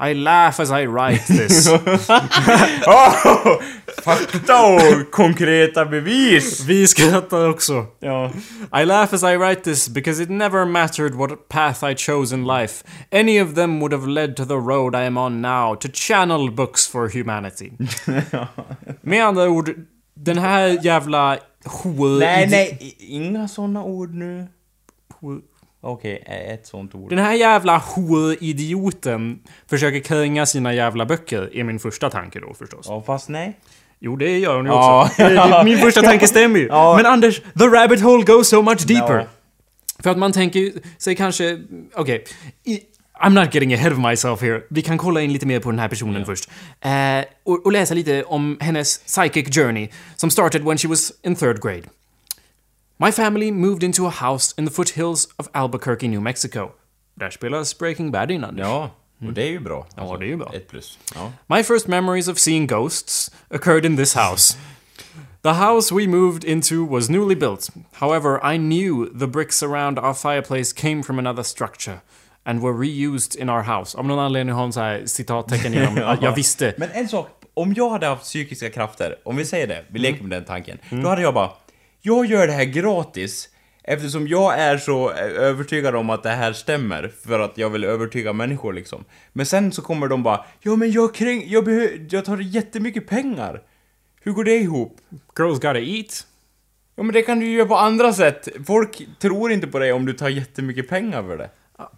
[0.00, 1.68] I laugh as I write this.
[4.02, 6.64] Fakta och konkreta bevis!
[6.64, 7.86] Vi skrattar också.
[8.00, 8.30] Ja.
[8.82, 12.46] I laugh as I write this because it never mattered what path I chose in
[12.46, 12.84] life.
[13.12, 16.50] Any of them would have led to the road I am on now, to channel
[16.50, 17.72] books for humanity.
[19.00, 19.74] Med andra ord,
[20.14, 21.38] den här jävla.
[22.18, 24.46] Nej, nej, inga såna ord nu.
[25.80, 27.10] Okej, eh, ett sånt ord.
[27.10, 29.38] Den här jävla hor-idioten
[29.70, 32.86] försöker kränga sina jävla böcker, är min första tanke då förstås.
[32.88, 33.58] Ja, fast nej.
[34.00, 35.64] Jo, det gör hon ju också.
[35.64, 36.66] Min första tanke stämmer ju.
[36.66, 36.96] Ja.
[36.96, 39.14] Men Anders, the rabbit hole goes so much deeper.
[39.18, 39.24] Ja.
[40.02, 41.58] För att man tänker sig kanske...
[41.94, 42.24] Okej.
[42.64, 42.80] i-
[43.24, 44.60] I'm not getting ahead of myself here.
[44.70, 46.50] Vi kan kolla in lite mer på den här personen först.
[46.80, 46.90] Eh,
[47.44, 51.62] och, och läsa lite om hennes psychic journey, som started when she was in third
[51.62, 51.82] grade.
[53.00, 56.70] My family moved into a house in the foothills of Albuquerque, New Mexico.
[57.14, 58.66] Där spelas Breaking Bad in, Anders.
[58.66, 58.90] Ja,
[59.26, 59.86] och det är ju bra.
[59.96, 60.52] Ja, det är ju bra.
[60.54, 60.98] Ett plus.
[61.14, 61.32] Ja.
[61.56, 64.58] My first memories of seeing ghosts occurred in this house.
[65.42, 67.70] The house we moved into was newly built.
[67.92, 71.98] However, I knew the bricks around our fireplace came from another structure
[72.44, 73.98] and were reused in our house.
[73.98, 76.74] Av någon anledning har hon så här citattecken genom jag visste.
[76.76, 80.22] Men en sak, om jag hade haft psykiska krafter, om vi säger det, vi leker
[80.22, 80.78] med den tanken.
[80.90, 81.50] Då hade jag bara,
[82.00, 83.48] jag gör det här gratis
[83.84, 87.84] eftersom jag är så eh, övertygad om att det här stämmer för att jag vill
[87.84, 89.04] övertyga människor liksom.
[89.32, 93.08] Men sen så kommer de bara, ja men jag kräng, jag behöver, jag tar jättemycket
[93.08, 93.62] pengar.
[94.22, 94.96] Hur går det ihop?
[95.38, 96.26] Girls gotta eat.
[96.96, 98.48] Ja men det kan du ju göra på andra sätt.
[98.66, 101.50] Folk tror inte på dig om du tar jättemycket pengar för det.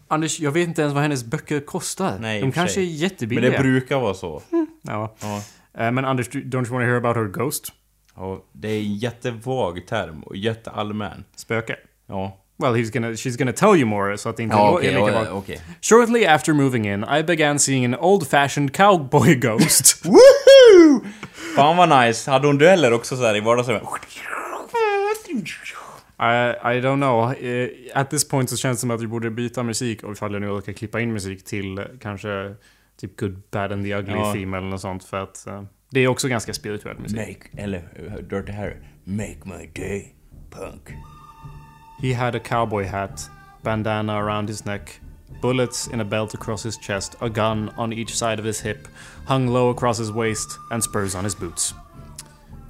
[0.08, 2.18] Anders, jag vet inte ens vad hennes böcker kostar.
[2.20, 2.82] Nej, De kanske sig.
[2.84, 3.50] är Men jättebilliga.
[3.52, 4.42] det brukar vara så.
[4.82, 5.14] ja.
[5.20, 5.42] Ja.
[5.78, 7.72] Eh, Men Anders, don't you want to hear about her ghost?
[8.16, 11.24] Ja, det är en jättevag term och jätteallmän.
[11.36, 11.76] Spöke.
[12.06, 12.36] Ja.
[12.58, 14.90] Well, he's gonna, she's gonna tell you more så att det inte Ja, är okej,
[14.94, 15.60] lika ja, okej.
[15.82, 20.04] Shortly after moving in, I began seeing an old-fashioned cowboy ghost.
[20.04, 21.00] Woohoo!
[21.56, 22.30] Fan vad nice.
[22.30, 23.82] Hade hon dueller också så här i vardagsrummet?
[26.18, 27.32] I, I don't know.
[27.32, 27.68] Eh,
[28.00, 30.40] At this point så känns det som att vi borde byta musik och ifall jag
[30.42, 32.54] nu orkar klippa in musik till eh, kanske
[33.00, 34.32] typ Good, Bad and the Ugly Ja.
[34.32, 37.16] Theme eller något sånt för att eh, det är också ganska spirituell musik.
[37.16, 37.82] Make, eller
[38.22, 38.76] Dirty Harry.
[39.04, 40.14] Make my day,
[40.50, 40.90] punk.
[42.02, 43.30] He had a cowboy hat,
[43.62, 45.00] bandana around his neck,
[45.40, 48.88] bullets in a belt across his chest, a gun on each side of his hip,
[49.26, 51.74] hung low across his waist, and spurs on his boots.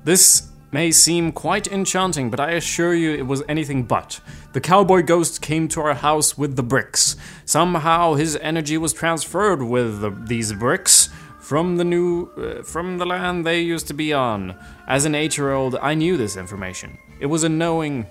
[0.05, 4.21] This may seem quite enchanting, but I assure you it was anything but.
[4.53, 7.17] The cowboy ghost came to our house with the bricks.
[7.45, 11.09] Somehow his energy was transferred with the, these bricks
[11.51, 14.55] from the new uh, from the land they used to be on.
[14.87, 16.97] As an 8-year-old, I knew this information.
[17.19, 18.07] It was a knowing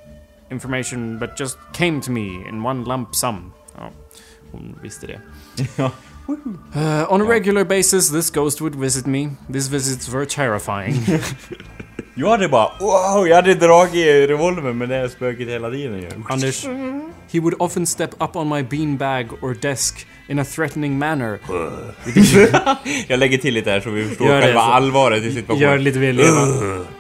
[0.51, 3.53] information but just came to me in one lump sum.
[3.77, 3.91] Ja,
[4.51, 5.21] hon visste det.
[6.75, 9.29] Uh, on a regular basis, this ghost would visit me.
[9.49, 10.95] These visits were terrifying.
[12.19, 16.09] Jag hade bara wow, jag hade dragit revolvern med det här spöket hela tiden ju.
[16.29, 16.65] Anders,
[17.31, 21.39] he would often step up on my beanbag or desk in a threatening manner.
[23.07, 25.61] Jag lägger till lite här så vi förstår Gör det, själva så- allvaret i situationen.
[25.61, 26.85] Gör lite mer levande.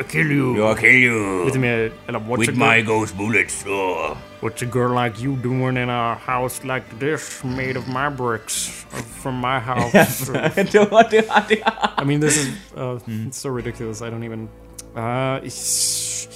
[0.00, 0.56] I kill you.
[0.56, 1.58] Jag kill you.
[1.58, 3.64] Mer, eller what's With a, girl, my ghost bullets.
[3.66, 4.16] Oh.
[4.40, 8.86] what's a girl like you doing in a house like this made of my bricks
[8.92, 10.30] uh, from my house?
[10.72, 11.72] Då var det hade jag.
[11.98, 14.00] I mean, this is uh, it's so ridiculous.
[14.02, 14.48] I don't even.
[14.94, 15.40] Uh,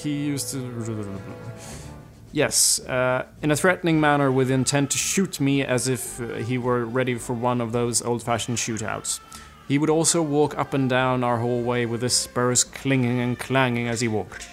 [0.02, 1.04] he used to.
[2.32, 6.56] Yes, uh, in a threatening manner with intent to shoot me as if uh, he
[6.56, 9.20] were ready for one of those old fashioned shootouts.
[9.68, 13.88] He would also walk up and down our hallway with his spurs clinging and clanging
[13.88, 14.48] as he walked.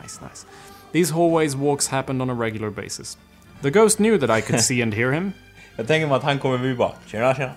[0.00, 0.46] Nice, nice.
[0.92, 3.16] These hallways walks happened on a regular basis.
[3.62, 5.34] The ghost knew that I could see and hear him.
[5.76, 7.54] Jag tänker mig att han kommer vi bara tjena tjena.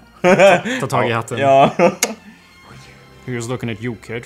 [0.80, 1.38] Ta tag i hatten.
[1.38, 1.72] Ja.
[3.26, 4.26] He was looking at you, kid.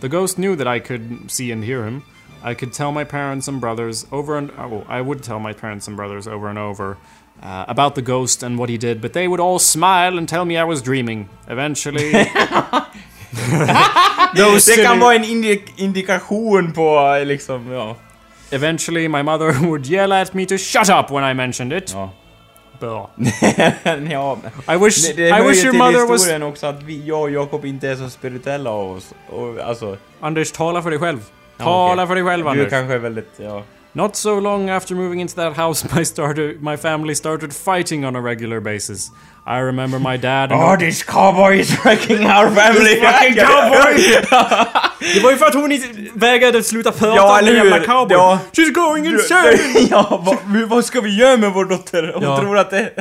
[0.00, 2.02] The ghost knew that I could see and hear him.
[2.42, 5.88] I could tell my parents and brothers over and oh, I would tell my parents
[5.88, 6.96] and brothers over and over
[7.42, 10.44] uh, about the ghost and what he did, but they would all smile and tell
[10.44, 11.28] me I was dreaming.
[11.48, 12.12] Eventually,
[14.36, 17.96] those Det kan vara en indi- indikation på liksom, ja.
[18.50, 21.92] eventually my mother would yell at me to shut up when I mentioned it.
[21.94, 22.10] Ja.
[22.80, 23.06] Blah.
[24.10, 24.38] ja.
[24.68, 27.30] I wish Det, det I wish your mother was historien också att vi, jag och
[27.30, 29.14] Jakob inte är så spirituella av oss.
[29.30, 31.18] Och, alltså, Anders, tala för dig själv.
[31.58, 32.06] Ja, Tala okej.
[32.06, 32.70] för dig själv, du Anders.
[32.70, 33.62] kanske är väldigt, ja.
[33.94, 38.16] Not so long after moving into that house, my started, my family started fighting on
[38.16, 39.10] a regular basis.
[39.46, 43.00] I remember my dad and Oh, this cowboy is wrecking our family!
[43.00, 43.94] fucking cowboy!
[45.14, 45.78] Det var ju för att hon
[46.14, 48.16] vägrade sluta prata Ja, om den jävla cowboy.
[48.16, 48.38] Ja.
[48.52, 49.58] She's going insane!
[49.90, 52.12] ja, vad, vad ska vi göra med vår dotter?
[52.14, 52.38] Hon Ja.
[52.38, 52.92] tror att det...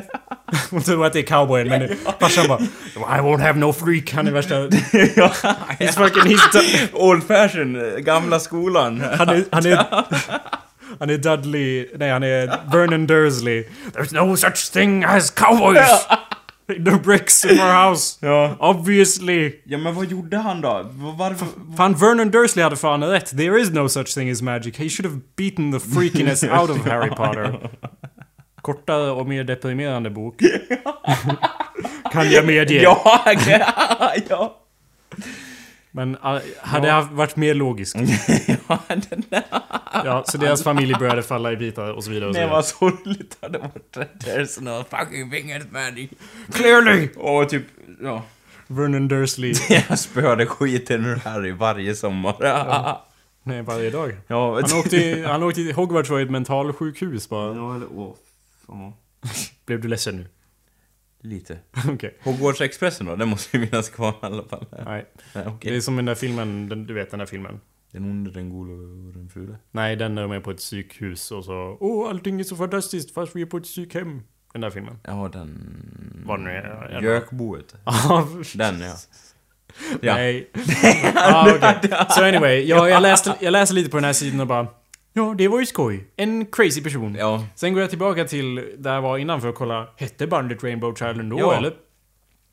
[0.72, 2.60] Hon tror att det är cowboyen, men farsan bara
[3.18, 4.56] I won't have no freak, han är värsta...
[4.56, 6.24] He's fucking...
[6.38, 9.04] He's Old fashion, eh, gamla skolan.
[9.18, 9.44] han är...
[9.52, 9.86] Han är
[11.00, 11.88] han är Dudley...
[11.98, 13.64] Nej, han är Vernon Dursley.
[13.94, 16.08] There's no such thing as cowboys!
[16.68, 18.18] The bricks in our house.
[18.26, 18.56] Ja.
[18.60, 19.54] Obviously.
[19.66, 20.70] ja, men vad gjorde han då?
[20.70, 21.48] Va- Varför?
[21.78, 23.38] Fan, Vernon Dursley hade fan rätt.
[23.38, 24.78] There is no such thing as magic.
[24.78, 27.70] He should have beaten the freakiness out of Harry Potter.
[28.62, 30.36] Kortare och mer deprimerande bok.
[32.12, 32.82] kan jag medge.
[32.82, 33.26] Ja,
[34.30, 34.58] ja.
[35.98, 37.96] Men uh, hade jag varit mer logisk.
[38.68, 38.80] ja.
[40.06, 42.30] Ja, så deras familj började falla i bitar och så vidare.
[42.30, 43.98] Och så Nej, vad sorgligt hade varit.
[44.26, 46.10] There's no fucking fingers magic.
[46.54, 47.10] Clearly!
[47.16, 47.64] Och typ,
[48.02, 48.24] ja.
[48.68, 49.54] Vernon Dursley.
[49.90, 52.36] Jag spöade skiten ur Harry varje sommar.
[52.40, 53.06] Ja,
[53.44, 54.18] Nej, varje dag.
[54.28, 54.54] ja.
[54.54, 57.56] Han åkte, i, han åkte till Hogwarts var ett mentalsjukhus bara.
[57.56, 58.16] Ja, eller, åh,
[58.68, 58.94] fan.
[59.66, 60.26] Blev du ledsen nu?
[61.22, 61.58] Lite.
[61.90, 62.18] Okej.
[62.24, 63.16] Hogwarts Expressen då?
[63.16, 64.66] Den måste ju finnas kvar i alla fall.
[64.72, 64.86] Nej.
[64.86, 65.76] Nej, Det okej.
[65.76, 67.60] är som den där filmen, den, du vet den där filmen.
[67.92, 69.58] Den onde, den gode och den fule.
[69.72, 73.14] Nej, den när de är på ett psykhus och så Åh, allting är så fantastiskt
[73.14, 74.22] fast vi är på ett psykhem.
[74.54, 75.00] Den där filmen.
[75.04, 76.24] Ja, den...
[76.26, 77.02] Vad nu är.
[77.02, 77.76] Gökboet.
[78.56, 78.96] Den ja.
[80.02, 80.16] Ja.
[80.16, 80.50] Nej.
[81.16, 81.92] ah, okej.
[82.10, 84.68] Så anyway, jag, jag, läste, jag läste lite på den här sidan och bara
[85.18, 86.08] Ja, det var ju skoj.
[86.16, 87.16] En crazy person.
[87.20, 87.46] Ja.
[87.56, 90.96] Sen går jag tillbaka till där jag var innan för att kolla Hette bandet Rainbow
[90.96, 91.56] Children då Ja.
[91.58, 91.74] eller?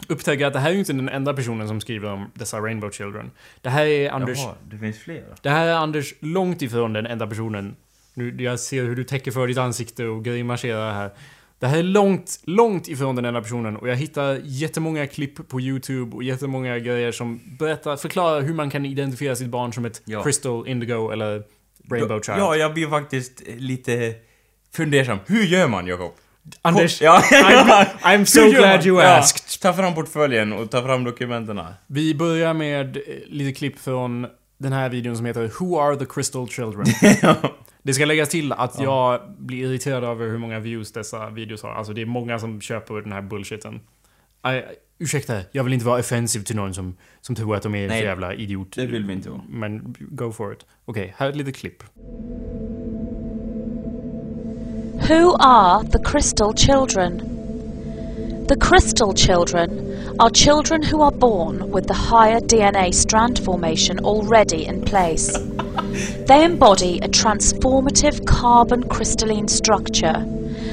[0.08, 2.90] Upptäcker att det här är ju inte den enda personen som skriver om dessa Rainbow
[2.90, 3.30] Children.
[3.60, 4.38] Det här är Anders...
[4.38, 5.24] Jaha, det finns flera.
[5.42, 7.76] Det här är Anders långt ifrån den enda personen.
[8.14, 11.10] Nu, jag ser hur du täcker för ditt ansikte och grimaserar här.
[11.58, 15.60] Det här är långt, långt ifrån den enda personen och jag hittar jättemånga klipp på
[15.60, 20.02] YouTube och jättemånga grejer som berättar, förklarar hur man kan identifiera sitt barn som ett
[20.04, 20.22] Ja.
[20.22, 21.42] Crystal, Indigo eller
[21.90, 22.38] Rainbow Child.
[22.38, 24.14] Ja, jag blir faktiskt lite
[24.76, 25.18] fundersam.
[25.26, 26.12] Hur gör man, Jakob?
[26.62, 27.20] Anders, Ja.
[27.32, 29.60] I'm, I'm so glad you Ja, asked.
[29.60, 31.60] Ta fram portföljen och ta fram dokumenten.
[31.86, 34.26] Vi börjar med eh, lite klipp från
[34.58, 36.86] den här videon som heter Who are the Crystal Children?
[37.82, 41.74] Det ska läggas till att jag blir irriterad över hur många views dessa videos har.
[41.74, 43.80] Alltså det är många som köper den här bullshiten.
[44.46, 44.64] Aj,
[44.98, 48.00] ursäkta, jag vill inte vara offensiv till någon som, som tror att de är Nej,
[48.00, 48.72] så jävla idiot.
[48.76, 49.40] det vill vi inte vara.
[49.48, 50.66] Men go for it.
[50.84, 51.82] Okej, här är ett litet klipp.
[55.08, 57.18] Who are the Crystal Children?
[58.48, 59.70] The Crystal Children
[60.18, 65.38] are children who are born with the higher DNA strand formation already in place.
[66.26, 70.24] They embody a transformative carbon crystalline structure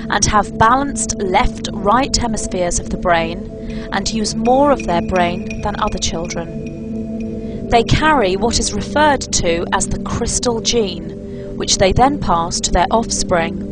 [0.10, 3.50] and have balanced left right hemispheres of the brain
[3.92, 7.70] and use more of their brain than other children.
[7.70, 12.72] They carry what is referred to as the crystal gene, which they then pass to
[12.72, 13.70] their offspring.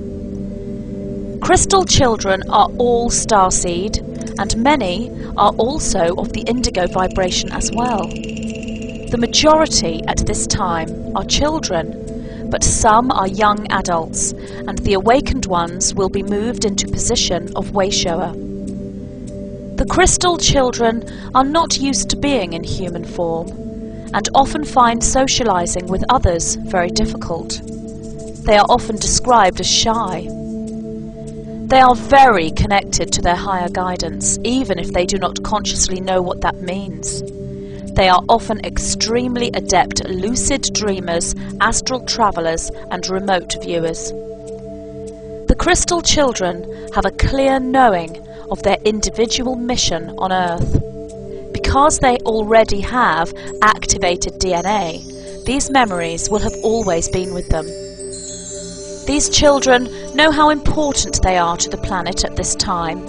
[1.42, 4.00] Crystal children are all starseed,
[4.40, 8.08] and many are also of the indigo vibration as well.
[8.08, 12.06] The majority at this time are children,
[12.50, 17.72] but some are young adults, and the awakened ones will be moved into position of
[17.72, 18.34] way shower.
[18.34, 23.48] The crystal children are not used to being in human form
[24.14, 27.62] and often find socializing with others very difficult.
[28.46, 30.28] They are often described as shy.
[31.68, 36.22] They are very connected to their higher guidance, even if they do not consciously know
[36.22, 37.22] what that means.
[38.00, 44.14] They are often extremely adept lucid dreamers, astral travelers, and remote viewers.
[45.50, 51.52] The crystal children have a clear knowing of their individual mission on Earth.
[51.52, 57.66] Because they already have activated DNA, these memories will have always been with them.
[59.08, 63.06] These children know how important they are to the planet at this time,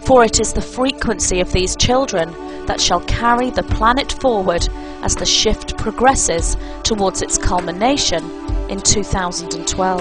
[0.00, 2.34] for it is the frequency of these children
[2.70, 4.62] that shall carry the planet forward
[5.02, 8.22] as the shift progresses towards its culmination
[8.70, 10.00] in 2012.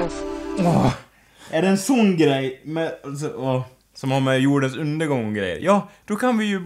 [0.60, 0.94] Åh,
[1.52, 3.62] är det en sån grej med, alltså, åh,
[3.96, 5.60] som har med jordens undergång och grejer?
[5.62, 6.62] Ja, då kan vi ju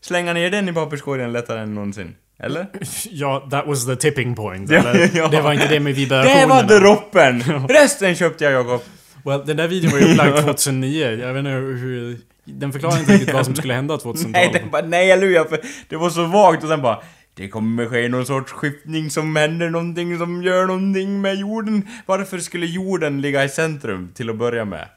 [0.00, 2.14] slänga ner den i papperskorgen lättare än någonsin.
[2.38, 2.66] Eller?
[3.10, 4.70] Ja, that was the tipping point.
[4.70, 5.10] Ja, eller?
[5.14, 5.28] ja.
[5.28, 6.46] Det var inte det med Det vibrationerna.
[6.54, 7.40] var droppen!
[7.68, 8.80] Resten köpte jag Jakob.
[9.24, 11.10] Well, den där videon var ju upplagd 2009.
[11.10, 12.18] Jag vet inte hur...
[12.44, 14.32] Den förklarar inte riktigt vad som skulle hända 2012.
[14.32, 17.02] Nej, det bara, nej halleluja, för det var så vagt och sen bara
[17.34, 21.88] det kommer ske någon sorts skiftning som händer någonting som gör någonting med jorden.
[22.06, 24.88] Varför skulle jorden ligga i centrum till att börja med?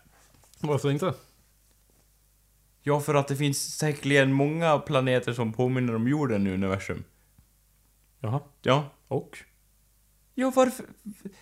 [0.60, 1.14] Varför inte?
[2.82, 7.04] Ja, för att det finns säkerligen många planeter som påminner om jorden i universum.
[8.20, 8.40] Jaha.
[8.62, 8.90] Ja.
[9.08, 9.38] Och?
[10.36, 10.86] Ja, varför?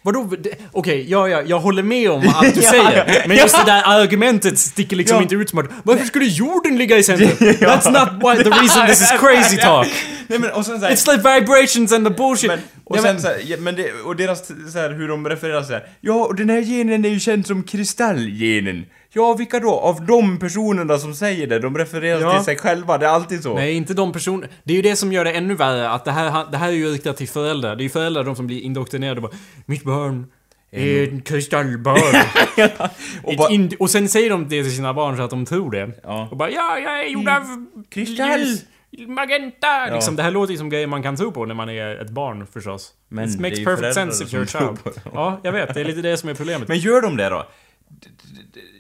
[0.02, 0.30] Vadå?
[0.72, 3.24] Okej, ja, ja, jag håller med om allt du Ja, säger.
[3.28, 5.22] Men just det där argumentet sticker liksom Ja.
[5.24, 7.30] inte ut som att Varför skulle jorden ligga i centrum?
[7.40, 9.88] That's not why the reason this is crazy talk.
[10.28, 10.94] Nej men och sen såhär...
[10.96, 12.48] It's like vibrations and the bullshit.
[12.48, 15.30] Men, och sen men- så här, ja, men det, och deras så här, hur de
[15.30, 15.84] refererar så här.
[16.02, 18.86] Ja, och den här genen är ju känd som kristallgenen.
[19.14, 19.72] Ja, vilka då?
[19.72, 22.36] Av de personerna som säger det, de refererar Ja.
[22.36, 23.56] till sig själva, det är alltid så.
[23.56, 24.50] Nej, inte de personer.
[24.64, 26.72] Det är ju det som gör det ännu värre, att det här, det här är
[26.74, 27.76] ju riktat till föräldrar.
[27.76, 29.32] Det är ju föräldrar de som blir indoktrinerade bara
[29.66, 30.26] Mitt barn
[30.72, 32.22] är en kristallbarn.
[33.24, 35.92] och och sen säger de det till sina barn så att de tror det.
[36.04, 36.28] Ja.
[36.32, 38.40] Och bara ja, jag är gjord av Kristall.
[38.40, 38.66] ljus,
[39.08, 39.86] magenta.
[39.94, 42.10] Liksom, det här låter ju som grejer man kan tro på när man är ett
[42.10, 42.92] barn förstås.
[43.10, 44.96] Men It det är makes ju perfect sense if you're a child.
[45.14, 45.74] Ja, jag vet.
[45.74, 46.68] Det är lite det som är problemet.
[46.68, 47.46] men gör de det då?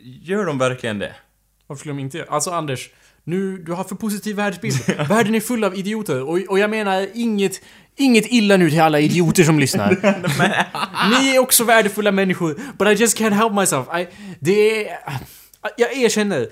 [0.04, 1.16] Gör de verkligen det?
[1.68, 2.30] Varför skulle de inte göra?
[2.30, 2.90] Alltså Anders,
[3.24, 4.76] nu, du har för positiv världsbild.
[5.10, 6.22] Världen är full av idioter.
[6.22, 7.62] Och, och jag menar inget,
[7.96, 9.90] inget illa nu till alla idioter som lyssnar.
[11.22, 12.62] Ni är också värdefulla människor.
[12.78, 13.88] But I just can't help myself.
[14.00, 14.08] I,
[14.40, 14.98] det är...
[15.78, 16.48] Jag erkänner,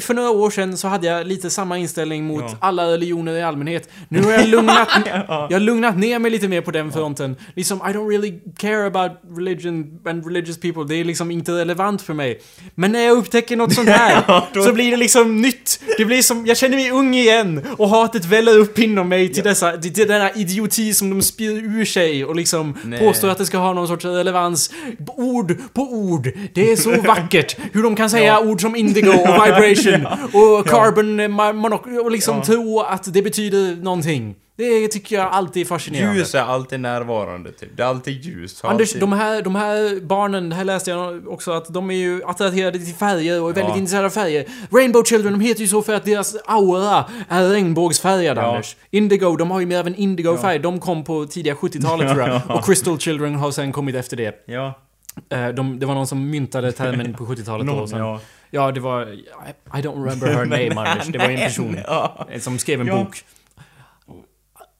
[0.00, 2.56] för några år sedan så hade jag lite samma inställning mot Ja.
[2.60, 3.88] alla religioner i allmänhet.
[4.08, 4.88] Nu har jag lugnat,
[5.26, 7.36] jag har lugnat ner mig lite mer på den fronten.
[7.54, 10.84] Liksom, I don't really care about religion and religious people.
[10.84, 12.40] Det är liksom inte relevant för mig.
[12.74, 15.80] Men när jag upptäcker något sånt här Ja, då- så blir det liksom nytt.
[15.98, 19.44] Det blir som, jag känner mig ung igen och hatet väller upp inom mig till
[19.44, 22.98] dessa, till, till denna idioti som de spyr ur sig och liksom Nej.
[22.98, 24.70] påstår att det ska ha någon sorts relevans.
[25.16, 26.30] Ord på ord.
[26.54, 29.16] Det är så vackert hur de kan säga ord som indigo och
[29.46, 32.44] vibration och carbon eh, ma- monox och liksom Ja.
[32.44, 34.34] tro att det betyder någonting.
[34.58, 36.18] Det tycker jag alltid är fascinerande.
[36.18, 37.76] Ljus är alltid närvarande, typ.
[37.76, 38.62] Det är alltid ljus.
[38.62, 41.90] har Anders, alltid- de här, de här barnen, det här läste jag också att de
[41.90, 43.78] är ju attraherade till färger och är väldigt Ja.
[43.78, 44.44] intresserade av färger.
[44.70, 48.42] Rainbow Children, de heter ju så för att deras aura är regnbågsfärgad, Ja.
[48.42, 48.76] Anders.
[48.90, 50.58] Indigo, de har ju mer av en indigo-färg.
[50.58, 52.40] De kom på tidiga 70-talet tror jag.
[52.56, 54.34] Och Crystal Children har sen kommit efter det.
[54.46, 54.74] Ja.
[55.30, 57.72] Eh, De, det var någon som myntade termen på 70-talet då.
[57.72, 58.20] Någon, ja.
[58.50, 59.06] Ja, det var...
[59.12, 59.18] I,
[59.74, 61.06] I don't remember her name, Anders.
[61.08, 62.26] Det var en person Ja.
[62.40, 63.04] som skrev en Ja.
[63.04, 63.24] bok.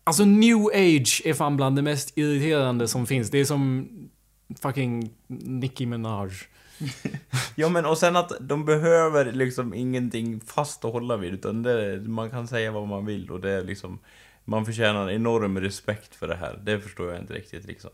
[0.05, 3.31] Alltså, new age är fan bland det mest irriterande som finns.
[3.31, 3.89] Det är som
[4.63, 6.31] fucking Nicki Minaj.
[7.55, 12.01] Ja men och sen att de behöver liksom ingenting fast att hålla vid utan det,
[12.09, 13.99] man kan säga vad man vill och det är liksom
[14.45, 17.91] Man förtjänar enorm respekt för det här, det förstår jag inte riktigt liksom.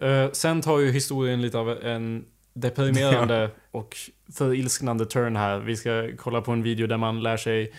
[0.00, 2.24] Eh, sen tar ju historien lite av en
[2.54, 3.96] deprimerande och
[4.34, 5.58] förilsknande turn här.
[5.58, 7.72] Vi ska kolla på en video där man lär sig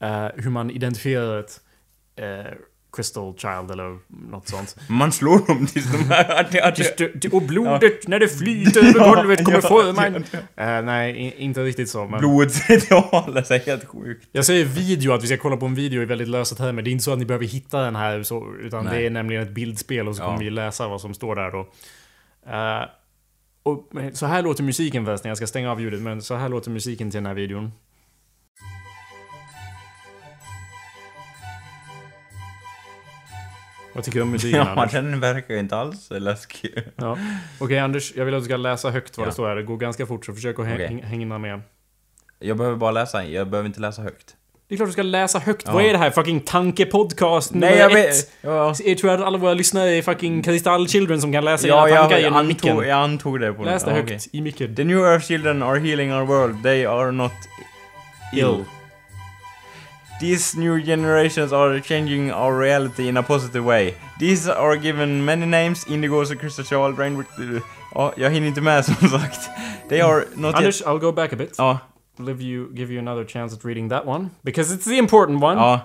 [0.00, 1.60] eh, hur man identifierar ett
[2.16, 2.52] eh,
[2.96, 3.98] Crystal Child eller
[4.30, 4.76] något sånt.
[4.88, 6.40] Man slår dem tills de är...
[6.40, 10.14] att- att- Just det, Och blodet när det flyter över golvet kommer Ja, forma ja,
[10.56, 10.76] en...
[10.78, 12.04] Eh, nej, i- inte riktigt så.
[12.06, 14.28] Men Blodsritualer är helt sjukt.
[14.32, 16.82] jag säger video, att vi ska kolla på en video i väldigt lösa termer.
[16.82, 18.98] Det är inte så att ni behöver hitta den här, så, utan Nej.
[19.00, 20.26] det är nämligen ett bildspel och så Ja.
[20.26, 21.60] kommer vi läsa vad som står där då.
[22.52, 22.88] Eh,
[23.66, 26.70] och så här låter musiken förresten, jag ska stänga av ljudet, men så här låter
[26.70, 27.72] musiken till den här videon.
[33.94, 34.92] Vad tycker du om musiken Ja, Anders?
[34.92, 36.82] den verkar ju inte alls läskig.
[36.96, 37.18] Ja.
[37.60, 39.28] Okej Anders, jag vill att du ska läsa högt vad Ja.
[39.28, 39.56] det står här.
[39.56, 41.60] Det går ganska fort så försök att häng- hänga med.
[42.38, 44.35] Jag behöver bara läsa, jag behöver inte läsa högt.
[44.68, 45.68] Det är klart du ska läsa högt.
[45.68, 46.10] Vad är det här?
[46.10, 47.96] Fucking tankepodcast nummer Nej, jag ett?
[47.96, 48.30] vet...
[48.40, 51.94] Ja, Jag tror att alla våra lyssnare är fucking kristallchildren som kan läsa ja era
[51.94, 52.88] jag, tankar jag, genom antog, micken.
[52.88, 54.20] jag antog det på Läs det ja, högt okej.
[54.32, 54.74] i micken.
[54.74, 56.62] The New Earth Children are healing our world.
[56.62, 57.32] They are not
[58.32, 58.40] ill.
[58.40, 58.64] Ill.
[60.20, 63.94] These new generations are changing our reality in a positive way.
[64.20, 67.24] These are given many names, Indigos och Crystal Child, Rainbow...
[67.94, 69.40] Ja, jag hinner inte med som sagt.
[69.88, 70.88] They are not Anders, yet...
[70.88, 71.54] I'll go back a bit.
[71.58, 71.78] Ja,
[72.18, 74.30] Give you, give you another chance at reading that one.
[74.42, 75.56] Because it's the important one.
[75.58, 75.80] ja.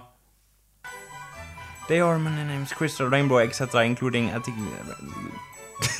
[1.87, 3.75] They are many names, Crystal, Rainbow, etc.
[3.85, 4.29] including...
[4.29, 4.55] I think-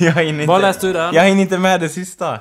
[0.00, 0.46] jag hinner inte...
[0.46, 1.12] Vad läste du där?
[1.12, 2.40] Jag hinner inte med det sista.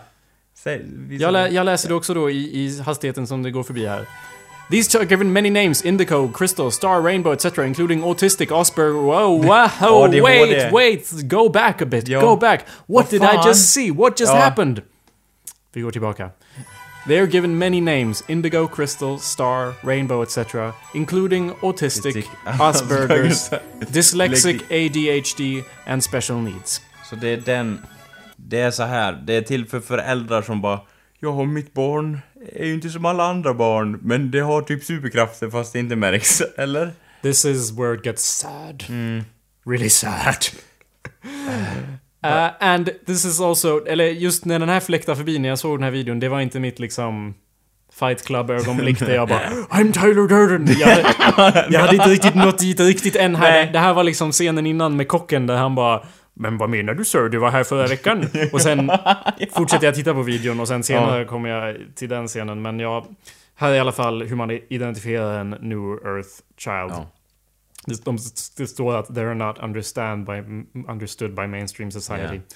[0.58, 1.54] Säg, visa Jag, lä mig.
[1.54, 2.36] jag läser det också då i,
[2.66, 4.06] i hastigheten som det går förbi här.
[4.72, 7.58] These are given many names, Indigo, Crystal, Star, Rainbow, etc.
[7.58, 10.22] including Autistic, Asperger, wow, wow, ADHD.
[10.22, 12.22] wait, wait, go back a bit, Ja.
[12.22, 12.60] go back.
[12.62, 13.92] What Vad did I just see?
[13.92, 14.40] What just Ja.
[14.40, 14.82] happened?
[15.74, 16.30] Vi går tillbaka.
[17.08, 20.74] They are given many names, Indigo, Crystal, Star, Rainbow, etc.
[20.94, 23.50] including Autistic, Asperger's,
[23.92, 26.82] Dyslexic, ADHD and special needs.
[27.10, 27.80] Så det är den...
[28.36, 29.14] Det är så här.
[29.14, 30.80] det är till för föräldrar som bara
[31.24, 32.20] Ja, mitt barn
[32.52, 35.96] är ju inte som alla andra barn, men det har typ superkrafter fast det inte
[35.96, 36.92] märks, eller?
[37.22, 38.84] This is where it gets sad.
[38.90, 39.24] Mm.
[39.66, 40.46] Really sad.
[42.26, 45.78] Uh, and this is also, eller just när den här fläktar förbi när jag såg
[45.78, 47.34] den här videon, det var inte mitt liksom
[48.00, 50.68] Fight Club-ögonblick där jag bara I'm Tyler Durden!
[50.80, 53.52] Jag, hade- jag hade inte riktigt nått dit riktigt än här.
[53.52, 53.70] Nej.
[53.74, 56.04] Det här var liksom scenen innan med kocken där han bara
[56.34, 57.30] Men vad menar du sir?
[57.30, 58.26] Du var här förra veckan?
[58.54, 58.92] Och sen
[59.56, 62.62] fortsätter jag titta på videon och sen senare kommer jag till den scenen.
[62.62, 63.06] Men jag...
[63.56, 66.92] Här är i alla fall hur man identifierar en New Earth Child.
[66.92, 67.08] Ja.
[67.86, 68.18] Det, de,
[68.58, 70.32] det står att they're not understand by,
[70.92, 72.36] understood by mainstream society.
[72.36, 72.56] Ja.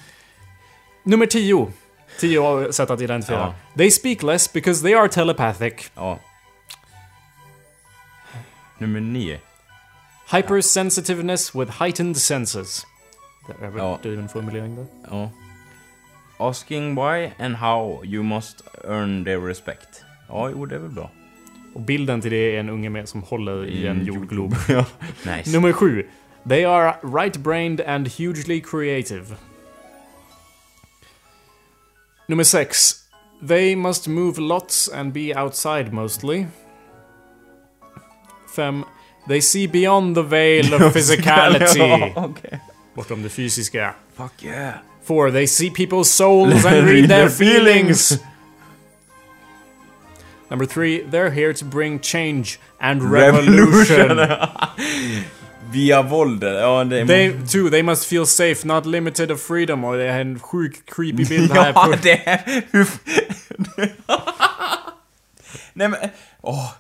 [1.04, 1.72] Nummer 10.
[2.20, 3.40] 10 sätt att identifiera.
[3.40, 3.54] Ja.
[3.78, 5.92] They speak less because they are telepathic.
[5.96, 6.20] Ja.
[8.78, 9.40] Nummer nio.
[10.32, 12.86] Hypersensitiveness with heightened senses.
[13.48, 14.00] Det är Ja.
[14.04, 14.86] det är en formulering där.
[15.12, 15.30] Ja.
[16.38, 20.04] Asking why and how you must earn their respect.
[20.28, 21.12] Ja, jo, det är väl bra.
[21.76, 24.56] Och bilden till det är en unge med som håller i en jordglob.
[24.70, 24.86] ja.
[25.36, 25.52] Nice.
[25.52, 26.06] Nummer 7.
[26.50, 29.26] They are right-brained and hugely creative.
[32.28, 32.96] Nummer 6.
[33.48, 36.48] They must move lots and be outside mostly.
[38.56, 38.84] 5.
[39.28, 42.14] They see beyond the veil of physicality.
[42.16, 42.60] okej.
[42.94, 43.94] Bortom det fysiska.
[44.18, 44.74] Fuck yeah.
[45.08, 45.32] 4.
[45.32, 48.20] They see people's souls and read their feelings.
[50.50, 51.04] Number 3.
[51.10, 54.18] They're here to bring change and revolution.
[55.72, 56.44] Via våld.
[56.44, 57.06] Ja, det.
[57.06, 59.84] They, two, they must feel safe, not limited of freedom.
[59.84, 62.64] Och det är en sjuk creepy bild här ja, det är...
[65.74, 65.96] Nej men...
[66.42, 66.72] Åh.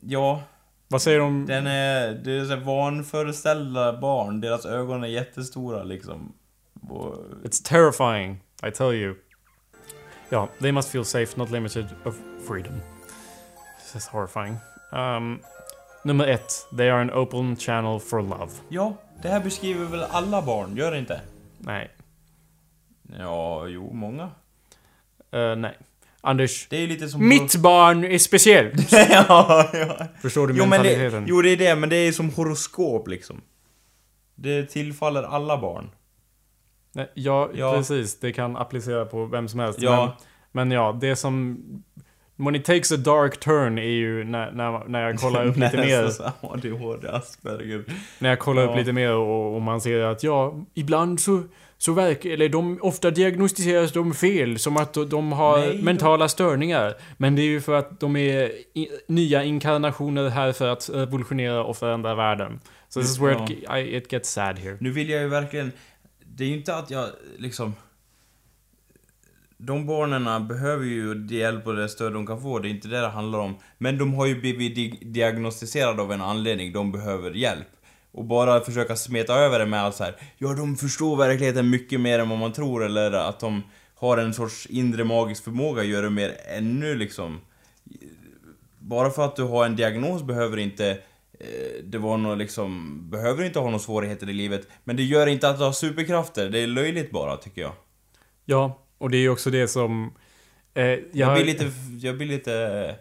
[0.00, 0.42] Ja.
[0.88, 1.46] Vad säger de?
[1.46, 2.14] Den är...
[2.14, 4.40] Det är så vanföreställda barn.
[4.40, 6.32] Deras ögon är jättestora liksom.
[6.88, 7.14] Och...
[7.44, 9.14] It's terrifying, I tell you.
[10.28, 12.14] Ja, they must feel safe, not limited of
[12.46, 12.80] freedom.
[13.82, 14.56] This is horrifying.
[14.92, 15.40] Um,
[16.04, 18.52] nummer ett, they are an open channel for love.
[18.68, 21.20] Ja, det här beskriver väl alla barn, gör det inte?
[21.58, 21.90] Nej.
[23.18, 24.30] Ja, jo, många.
[25.32, 25.78] Eh, nej.
[26.20, 26.66] Anders.
[26.70, 27.28] Det är ju lite som...
[27.28, 28.92] Mitt barn är speciellt.
[29.10, 30.06] ja, ja.
[30.22, 31.24] Förstår du Jo, men det, mentaliteten?
[31.28, 33.40] jo, det är det, men det är som horoskop liksom.
[34.34, 35.90] Det tillfaller alla barn.
[36.92, 37.72] Nej, ja, Ja.
[37.72, 38.20] precis.
[38.20, 39.78] Det kan applicera på vem som helst.
[39.82, 40.16] Ja.
[40.52, 41.58] Men, men ja, det som...
[42.44, 45.76] When it takes a dark turn är ju när, när, när jag kollar upp lite
[45.76, 46.10] mer.
[46.40, 47.84] ADHD, Asperger.
[48.18, 48.76] När jag kollar upp Ja.
[48.76, 51.42] lite mer och, och man ser att ja, ibland så,
[51.78, 52.30] så verkar...
[52.30, 56.94] Eller de, ofta diagnostiseras de fel, som att de har Nej, de- mentala störningar.
[57.16, 61.64] Men det är ju för att de är i, nya inkarnationer här för att revolutionera
[61.64, 62.60] och förändra världen.
[62.88, 63.50] So this is where it.
[63.50, 64.76] I, it gets sad here.
[64.80, 65.72] Nu vill jag ju verkligen...
[66.36, 67.06] Det är ju inte att jag
[67.38, 67.74] liksom...
[69.62, 72.88] De barnen behöver ju det hjälp och det stöd de kan få, det är inte
[72.88, 73.56] det det handlar om.
[73.78, 77.66] Men de har ju blivit di- diagnostiserade av en anledning, de behöver hjälp.
[78.12, 80.16] Och bara försöka smeta över det med allt så här.
[80.38, 83.62] ja de förstår verkligheten mycket mer än vad man tror, eller att de
[83.94, 87.40] har en sorts inre magisk förmåga gör det mer ännu liksom...
[88.78, 90.90] Bara för att du har en diagnos behöver inte
[91.40, 94.68] eh, det var nog liksom, behöver inte ha några svårigheter i livet.
[94.84, 97.72] Men det gör inte att du har superkrafter, det är löjligt bara tycker jag.
[98.44, 100.12] Ja, och det är ju också det som...
[100.74, 102.94] Eh, jag, Jag blir lite, jag blir lite...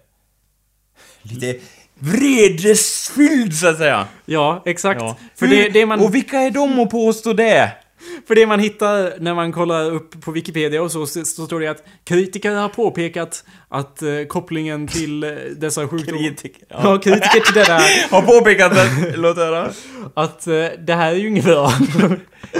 [1.21, 1.59] Lite
[1.99, 4.07] vredesfylld så att säga.
[4.25, 5.01] Ja, exakt.
[5.01, 5.17] Ja.
[5.35, 5.99] För det, det man...
[5.99, 7.71] Och vilka är de att påstå det?
[8.27, 11.67] För det man hittar när man kollar upp på Wikipedia och så, så står det
[11.67, 16.19] att kritiker har påpekat att eh, kopplingen till eh, dessa sjukdomar...
[16.19, 16.77] Kritiker, ja.
[16.83, 18.09] Ja, kritiker till det där.
[18.11, 19.17] Har påpekat det.
[19.17, 19.71] Låt höra.
[20.13, 21.73] Att eh, det här är ju inget bra.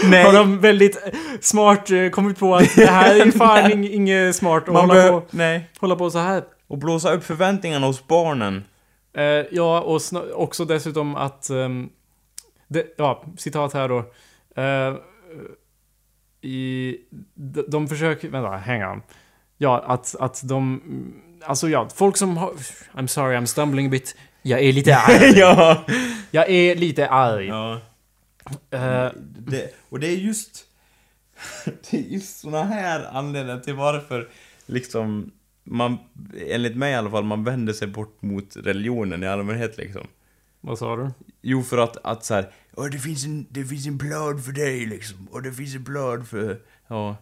[0.04, 0.24] Nej.
[0.24, 0.98] Har de väldigt
[1.42, 5.10] smart eh, kommit på att det här är fan ing- inget smart att Man hålla,
[5.10, 5.70] på, Nej.
[5.80, 6.44] hålla på så här.
[6.68, 8.64] Och blåsa upp förväntningarna hos barnen.
[9.18, 10.02] Eh, ja, och
[10.36, 11.50] också dessutom att...
[11.50, 11.90] ehm,
[12.68, 13.98] det, ja, citat här då.
[14.62, 14.96] Eh,
[16.42, 16.96] i,
[17.36, 18.30] de, de försöker...
[18.30, 19.02] Vänta, hang on.
[19.58, 20.82] Ja, att, att de...
[21.46, 22.52] Alltså ja, folk som har...
[22.94, 24.16] I'm sorry, I'm stumbling a bit.
[24.42, 25.34] Jag är lite arg.
[25.40, 25.84] ja.
[26.32, 27.48] Jag är lite arg.
[27.48, 27.80] ja.
[28.70, 30.66] Eh, Det, och det är just...
[31.66, 34.30] Det är just såna här anledningar till varför
[34.66, 35.32] liksom
[35.64, 35.98] man,
[36.48, 40.08] enligt mig i alla fall, man vänder sig bort mot religionen i allmänhet liksom.
[40.62, 41.10] vad sa du?
[41.42, 44.52] Jo, för att, att så här, "Åh, det finns en, det finns en plan för
[44.52, 46.60] dig liksom, och det finns en plan för...
[46.88, 47.18] Ja.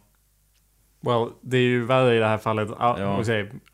[1.07, 2.69] Well, det är ju värre i det här fallet.
[2.79, 3.23] Ja.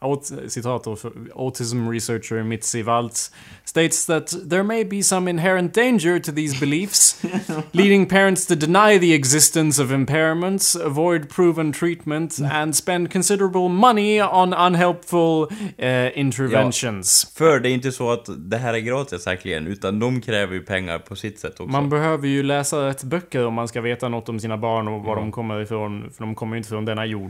[0.01, 0.21] Ja.
[0.47, 3.31] Citat för Autism researcher Mitzi Waltz
[3.65, 7.23] states that there may be some inherent danger to these beliefs,
[7.71, 14.21] leading parents to deny the existence of impairments, avoid proven treatment, and spend considerable money
[14.21, 15.47] on unhelpful
[15.79, 17.33] uh, interventions.
[17.35, 20.61] För det är inte så att det här är gratis verkligen, utan de kräver ju
[20.61, 21.71] pengar på sitt sätt också.
[21.71, 25.03] Man behöver ju läsa rätt böcker om man ska veta något om sina barn och
[25.03, 27.22] var de kommer ifrån, för de kommer ju inte från denna jord.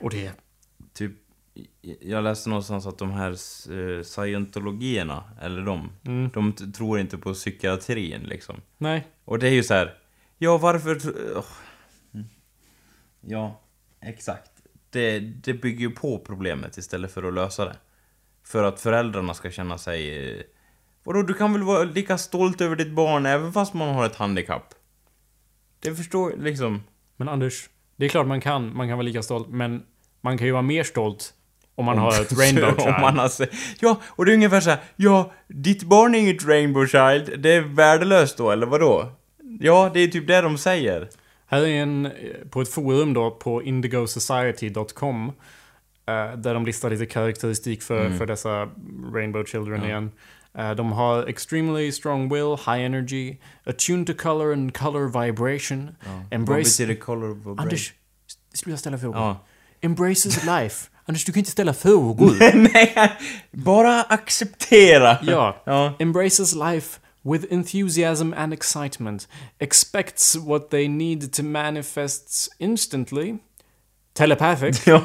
[0.00, 0.32] Och det...
[0.92, 1.12] Typ,
[2.00, 3.30] jag läste någonstans att de här
[3.70, 6.30] uh, scientologierna, eller de, Mm.
[6.34, 8.60] de tror inte på psykiatrin liksom.
[8.78, 9.06] Nej.
[9.24, 9.94] Och det är ju så här.
[10.38, 10.98] ja varför...
[12.14, 12.26] Mm.
[13.20, 13.60] Ja,
[14.00, 14.50] exakt.
[14.90, 17.76] Det, det bygger ju på problemet istället för att lösa det.
[18.44, 20.28] För att föräldrarna ska känna sig...
[20.38, 20.42] eh,
[21.04, 24.16] Vadå, du kan väl vara lika stolt över ditt barn även fast man har ett
[24.16, 24.74] handikapp?
[25.80, 26.82] Det förstår liksom...
[27.16, 28.76] Men Anders, det är klart man kan.
[28.76, 29.48] Man kan vara lika stolt.
[29.48, 29.82] Men
[30.20, 31.34] man kan ju vara mer stolt
[31.74, 32.94] om man har ett rainbow child.
[32.94, 33.30] Om man har
[33.80, 34.78] ja, och det är ungefär så här.
[34.96, 39.12] ja, ditt barn är inget rainbow child, det är värdelöst då, eller vadå?
[39.60, 41.08] Ja, det är typ det de säger.
[41.46, 42.08] Här är en,
[42.50, 45.32] på ett forum då på indigosociety.com.
[46.08, 48.18] eh, Där de listar lite karaktäristik för, Mm.
[48.18, 48.68] för dessa
[49.14, 50.10] Rainbow Children igen.
[50.58, 53.36] Eh, De har extremely strong will, high energy,
[53.66, 56.82] attuned to color and color vibration, Vad embrace...
[56.84, 57.58] betyder color brain?
[57.58, 57.92] Anders,
[58.54, 59.18] sluta ställa frågor.
[59.20, 59.36] Ja.
[59.80, 60.90] Embraces life.
[61.04, 62.36] Anders, du kan inte ställa frågor.
[62.72, 62.94] Nej,
[63.52, 65.18] bara acceptera.
[65.22, 65.62] Ja.
[65.64, 65.92] Ja.
[65.98, 69.28] Embraces life with enthusiasm and excitement.
[69.58, 73.38] Expects what they need to manifest instantly.
[74.18, 74.86] Telepathic.
[74.86, 75.00] Ja.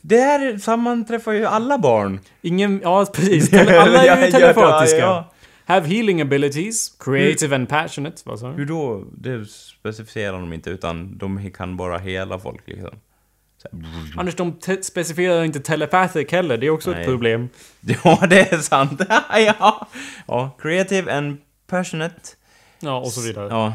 [0.00, 2.20] Det här sammanträffar ju alla barn.
[2.42, 2.80] Ingen...
[2.82, 3.50] Ja, precis.
[3.50, 4.98] Tele, alla är ju ja, telepatiska.
[4.98, 5.32] ja.
[5.64, 6.96] Have healing abilities.
[6.98, 8.22] Creative and passionate.
[8.24, 8.54] Vad sa du?
[8.54, 9.04] Hur då?
[9.12, 12.90] Det specificerar de inte, utan de kan bara hela folk liksom.
[13.62, 16.56] Så här, Anders, de te- specificerar inte telepathic heller.
[16.58, 17.00] Det är också Nej.
[17.00, 17.48] ett problem.
[18.04, 19.00] Ja, det är sant.
[19.58, 19.88] ja.
[20.26, 21.36] ja, creative and
[21.66, 22.16] passionate.
[22.80, 23.48] Ja, och så vidare.
[23.50, 23.74] Ja,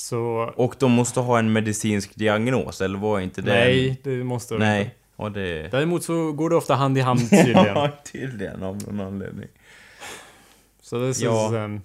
[0.00, 0.52] Så...
[0.56, 3.50] och de måste ha en medicinsk diagnos, eller var inte det?
[3.50, 4.58] Nej, det måste de.
[4.58, 4.94] Nej.
[5.34, 5.68] Det...
[5.70, 7.66] Däremot så går det ofta hand i hand tydligen.
[7.74, 9.48] Ja, tydligen av någon anledning.
[10.80, 11.48] Så det är Ja.
[11.52, 11.82] sen...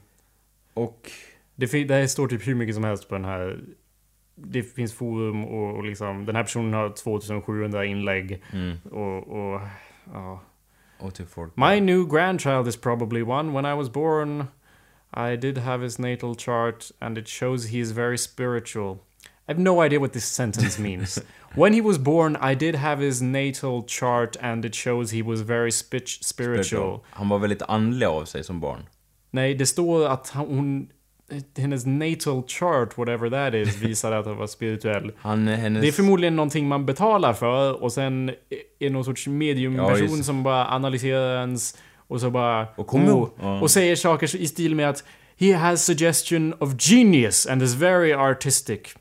[0.73, 1.11] Och...
[1.55, 3.59] Det, det står typ hur mycket som helst på den här...
[4.35, 6.25] Det finns forum och, och liksom...
[6.25, 8.43] Den här personen har 2700 inlägg.
[8.53, 8.77] Mm.
[8.91, 9.27] Och...
[9.27, 9.61] och
[10.13, 10.41] ja.
[10.99, 11.55] Och till folk.
[11.55, 13.51] My new grandchild is probably one.
[13.51, 14.45] When I was born,
[15.15, 18.97] I did have his natal chart, and it shows he is very spiritual.
[19.47, 21.19] I have no idea what this sentence means.
[21.55, 25.41] when he was born, I did have his natal chart, and it shows he was
[25.41, 27.03] very spi- spiritual.
[27.11, 28.79] Han var väldigt andlig av sig som barn.
[29.31, 30.87] Nej, det står att hon...
[31.57, 35.11] Hennes natal chart, whatever that is, visade att han var spirituell.
[35.17, 35.81] Han, hennes...
[35.81, 38.31] Det är förmodligen någonting man betalar för och sen
[38.79, 40.23] är någon sorts Ja, mediumperson det.
[40.23, 41.77] som bara analyserar ens
[42.07, 42.67] och så bara...
[42.75, 43.61] Och kommer oh, ja.
[43.61, 45.03] och säger saker i stil med att
[45.37, 48.95] He has suggestion of genius and is very artistic.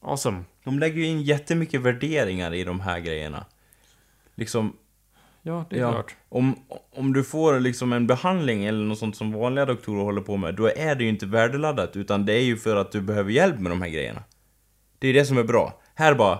[0.00, 0.44] Awesome.
[0.64, 3.46] De lägger ju in jättemycket värderingar i de här grejerna.
[4.34, 4.72] Liksom,
[5.44, 6.16] Ja, det är ja, klart.
[6.28, 6.56] om,
[6.90, 10.54] om du får liksom en behandling eller något sånt som vanliga doktorer håller på med,
[10.54, 13.58] då är det ju inte värdeladdat, utan det är ju för att du behöver hjälp
[13.58, 14.22] med de här grejerna.
[14.98, 15.80] Det är det som är bra.
[15.94, 16.38] Här bara,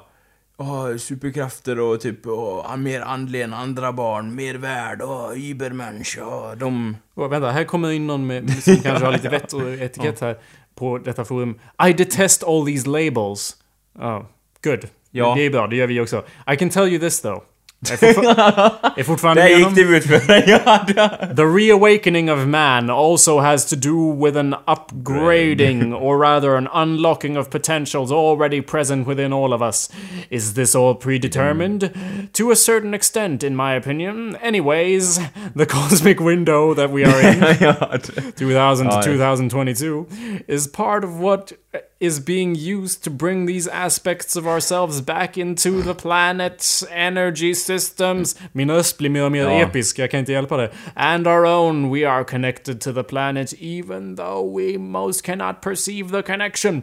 [0.62, 6.52] åh, superkrafter och typ, åh, mer andlig än andra barn, mer värd, åh, übermensch, åh,
[6.56, 6.96] de...
[7.14, 10.38] Oh, vänta, här kommer in någon med, som kanske har lite vett och etikett här
[10.74, 11.58] på detta forum.
[11.88, 13.56] I detest all these labels.
[13.94, 14.22] Oh,
[14.64, 14.88] good.
[15.10, 15.34] Ja.
[15.36, 16.24] Det är bra, det gör vi också.
[16.52, 17.42] I can tell you this though.
[17.90, 20.14] Är fortfar- är fortfarande Där gick det utför.
[20.46, 20.58] ja,
[20.88, 26.68] er- The reawakening of man also has to do with an upgrading, or rather an
[26.74, 29.90] unlocking of potentials already present within all of us.
[30.30, 31.82] Is this all predetermined?
[31.82, 32.32] Mm.
[32.32, 34.36] To a certain extent, in my opinion.
[34.42, 35.20] Anyways,
[35.56, 37.40] the cosmic window that we are in,
[38.36, 40.06] 2000 to Oh, 2022,
[40.48, 41.52] is part of what
[42.00, 48.36] is being used to bring these aspects of ourselves back into the planet's energy systems.
[48.52, 49.60] Min röst blir mer och mer Ja.
[49.60, 50.70] episk, jag kan inte hjälpa det.
[50.94, 56.10] And our own, we are connected to the planet even though we most cannot perceive
[56.10, 56.82] the connection.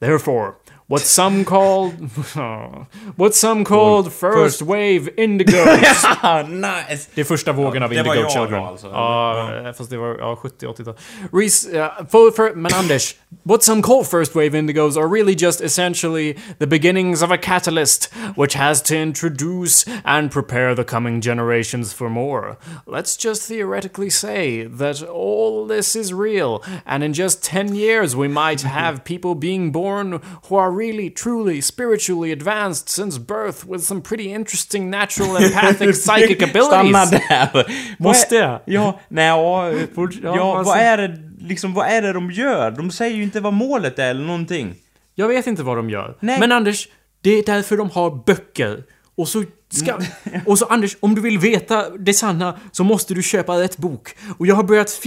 [0.00, 0.52] Therefore,
[0.90, 1.92] what some called
[3.16, 7.08] what some called first wave indigos Ah, nice!
[7.14, 8.64] det är första vågen av det var Indigo jag Children.
[8.64, 10.94] alltså, ja, fast det var ja, 70-80-tal.
[11.32, 15.60] Reese, ja, för, för, men Anders, what some call first wave indigos are really just
[15.60, 21.92] essentially the beginnings of a catalyst which has to introduce and prepare the coming generations
[21.94, 22.56] for more.
[22.86, 28.28] Let's just theoretically say that all this is real, and in just 10 years we
[28.28, 34.00] might have people being born who are really, truly, spiritually advanced since birth with some
[34.00, 36.66] pretty interesting natural empathic psychic abilities.
[36.66, 37.64] Stanna där!
[37.98, 38.60] Måste jag?
[38.64, 39.72] Ja, nej, ja,
[40.22, 42.70] ja, vad är det liksom, vad är det de gör?
[42.70, 44.74] De säger ju inte vad målet är eller någonting.
[45.14, 46.16] Jag vet inte vad de gör.
[46.20, 46.40] Nej.
[46.40, 46.88] Men Anders,
[47.20, 48.82] det är därför de har böcker.
[49.18, 49.98] Och så ska...
[50.46, 54.14] Och så Anders, om du vill veta det sanna så måste du köpa rätt bok.
[54.38, 55.00] Och jag har börjat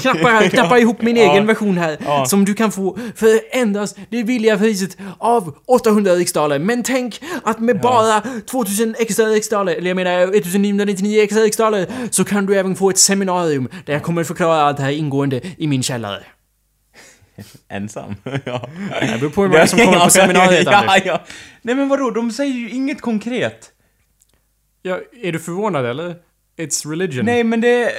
[0.00, 2.24] knappa, knappa ihop min egen version här.
[2.24, 6.58] Som du kan få för endast det billiga priset av 800 riksdaler.
[6.58, 12.24] Men tänk att med bara 2000 extra riksdaler, eller jag menar 1999 extra riksdaler, så
[12.24, 15.66] kan du även få ett seminarium där jag kommer förklara allt det här ingående i
[15.66, 16.22] min källare.
[17.68, 18.14] Ensam.
[18.44, 18.68] ja.
[19.00, 21.22] Det beror på hur många som kommer på seminariet, ja, ja.
[21.62, 23.70] Nej men vadå, de säger ju inget konkret.
[24.82, 26.16] Ja, är du förvånad eller?
[26.56, 27.24] It's religion.
[27.24, 27.92] Nej men det...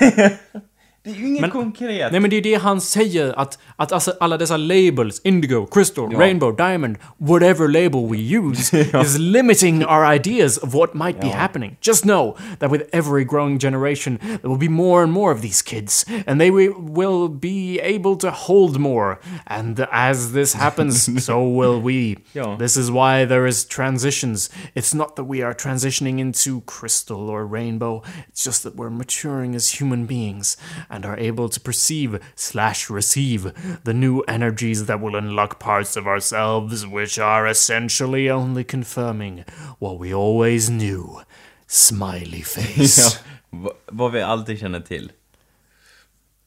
[1.02, 2.12] det är ju inget Men- konkret.
[2.12, 6.08] Nej men det är det han säger att, att alltså alla dessa labels, indigo, crystal,
[6.16, 11.76] rainbow, diamond, whatever label we use is limiting our ideas of what might be happening.
[11.80, 15.62] Just know that with every growing generation there will be more and more of these
[15.62, 19.18] kids and they will be able to hold more.
[19.46, 22.18] And as this happens, so will we.
[22.34, 22.56] Ja.
[22.56, 24.48] This is why there is transitions.
[24.74, 28.02] It's not that we are transitioning into crystal or rainbow.
[28.28, 30.56] It's just that we're maturing as human beings
[30.88, 33.52] and are able to perceive slash receive
[33.84, 39.44] the new energies that will unlock parts of ourselves which are essentially only confirming
[39.78, 41.20] what we always knew.
[41.66, 43.20] Smiley ja, face.
[43.50, 45.12] va- vad vi alltid känner till.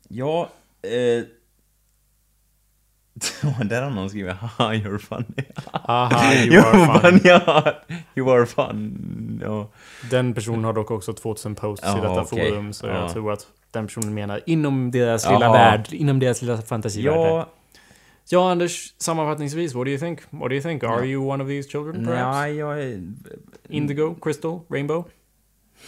[0.07, 0.49] Ja,
[0.81, 1.23] eh...
[3.65, 5.43] Där har någon skrivit haha you're funny.
[5.65, 7.19] Haha, you You are fun.
[7.23, 7.73] ja,
[8.15, 9.41] you are fun.
[9.43, 9.67] Ja.
[10.09, 12.49] Den personen har dock också 2000 posts i Ja, detta okej.
[12.51, 13.01] forum så Ja.
[13.01, 15.53] jag tror att den personen menar inom deras lilla Jaha.
[15.53, 17.17] värld, inom deras lilla fantasivärld.
[17.17, 17.49] Ja,
[18.31, 20.19] Ja, Anders, sammanfattningsvis, what do you think?
[20.29, 20.83] What do you think?
[20.83, 22.35] Are you one of these children, perhaps?
[22.37, 23.01] nej, jag är...
[23.69, 25.03] Indigo, crystal, rainbow,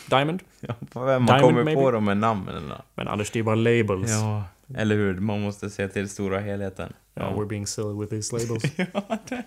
[0.09, 0.39] diamond?
[0.59, 1.81] Ja, man Diamond, kommer maybe?
[1.81, 2.71] på dem med namnen.
[2.95, 4.11] Men Anders, det är bara labels.
[4.11, 4.43] Ja,
[4.77, 5.19] eller hur?
[5.19, 6.93] Man måste se till stora helheten.
[7.13, 8.63] Ja, we're being silly with these labels.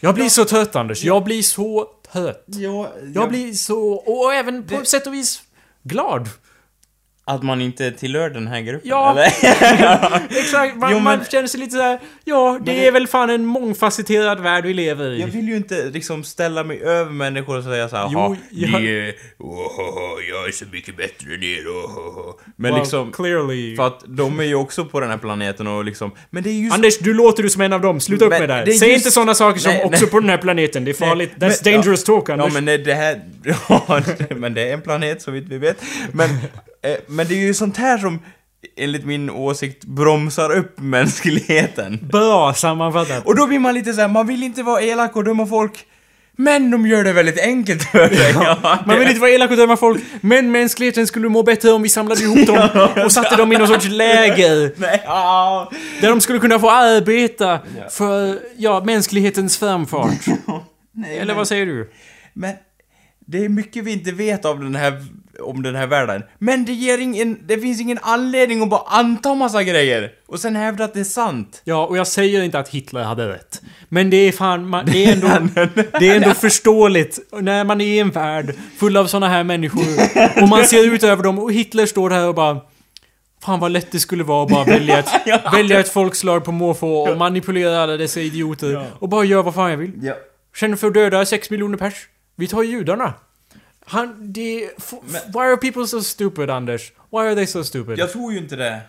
[0.00, 1.04] Jag blir så trött, Anders.
[1.04, 2.44] Jag blir så trött.
[2.46, 3.92] Ja, Jag blir så...
[3.92, 5.42] Och även på Det- sätt och vis
[5.82, 6.28] glad.
[7.26, 8.88] Att man inte tillhör den här gruppen?
[8.90, 9.10] Ja.
[9.10, 9.24] Eller?
[10.38, 12.00] Exakt, man, Jo, men- man känner sig lite såhär...
[12.24, 15.20] Ja, det, det- är väl fan en mångfacetterad värld vi lever i.
[15.20, 18.88] Jag vill ju inte liksom ställa mig över människor och säga såhär Jo, jag- ni
[18.88, 19.14] är...
[19.38, 22.38] Ohoho, jag är så mycket bättre än er, ohoho.
[22.56, 23.12] Men Well, liksom...
[23.12, 23.76] Clearly.
[23.76, 26.10] För att de är ju också på den här planeten och liksom...
[26.30, 26.70] Men det är ju...
[26.70, 28.00] Anders, du låter du som en av dem.
[28.00, 28.64] Sluta upp Men med det här.
[28.66, 30.10] Säg just- inte sådana saker som Nej, också nej.
[30.10, 30.84] på den här planeten.
[30.84, 31.32] Det är farligt.
[31.36, 32.54] Nej, That's men- dangerous talk, Anders.
[32.54, 33.20] Ja men det här...
[33.68, 34.00] Ja,
[34.36, 35.82] men det är en planet så vitt vi vet.
[36.12, 36.28] Men,
[37.06, 38.18] men det är ju sånt här som
[38.76, 41.98] enligt min åsikt bromsar upp mänskligheten.
[42.12, 43.26] Bra sammanfattat.
[43.26, 45.86] Och då blir man lite så här, man vill inte vara elak och döma folk.
[46.36, 48.30] Men de gör det väldigt enkelt för sig.
[48.32, 51.70] Ja, Man det- vill inte vara elak och döma folk, men mänskligheten skulle må bättre
[51.70, 54.72] om vi samlade ihop dem och satte dem i någon sorts läger.
[54.76, 55.70] Nej, ja.
[56.00, 57.58] Där de skulle kunna få arbeta
[57.90, 60.26] för, ja, mänsklighetens framfart.
[60.92, 61.90] Nej, Eller men- vad säger du?
[62.32, 62.54] Men
[63.26, 65.04] det är mycket vi inte vet av den här,
[65.40, 66.22] om den här världen.
[66.38, 70.56] Men det ger ingen, det finns ingen anledning att bara anta massa grejer och sen
[70.56, 71.62] hävda att det är sant.
[71.64, 73.62] Ja, och jag säger inte att Hitler hade rätt.
[73.88, 75.28] Men det är fan, man, det är ändå,
[75.98, 79.84] det är ändå förståeligt när man är i en värld full av såna här människor
[80.42, 82.60] och man ser ut över dem och Hitler står där och bara
[83.44, 85.08] Fan vad lätt det skulle vara att bara välja ett,
[85.52, 89.70] välja ett folkslag på måfå och manipulera alla dessa idioter och bara göra vad fan
[89.70, 89.92] jag vill.
[90.56, 91.94] Känner för att döda 6 miljoner pers.
[92.36, 93.14] Vi tar judarna.
[93.86, 94.64] Han, det...
[94.78, 94.94] f-
[95.26, 96.92] Why are people so stupid, Anders?
[97.12, 97.98] Why are they so stupid?
[97.98, 98.80] Jag tror ju inte det.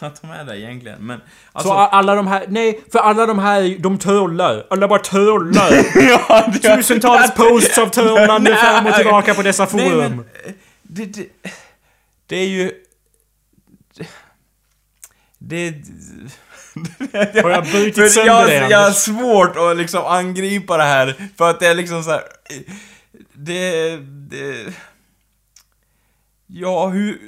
[0.00, 1.20] Att de är det egentligen, men...
[1.52, 2.44] Alltså, Så alla de här...
[2.48, 4.66] Nej, för alla de här, de törlar.
[4.70, 5.72] Alla bara törlar.
[6.08, 10.16] ja, det- Tusentals posts av törlande fram och tillbaka på dessa Nej, forum.
[10.16, 10.52] men, eh,
[10.82, 11.26] det, det,
[12.26, 12.72] det är ju...
[13.94, 14.06] Det...
[15.38, 15.74] det
[17.42, 18.96] Har jag brutit sönder jag, det, jag har Anders?
[18.96, 22.22] svårt att liksom angripa det här, för att det är liksom så här.
[23.32, 23.96] Det...
[23.96, 24.74] det
[26.46, 27.18] ja, hur...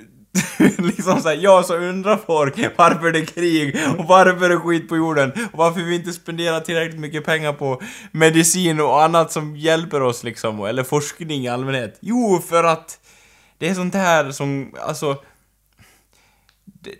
[0.79, 4.89] liksom såhär, ja så undrar folk varför det är krig och varför det är skit
[4.89, 9.57] på jorden och varför vi inte spenderar tillräckligt mycket pengar på medicin och annat som
[9.57, 11.99] hjälper oss liksom, eller forskning i allmänhet.
[12.01, 12.99] Jo, för att
[13.59, 15.17] det är sånt här som, alltså...
[16.65, 16.91] Det...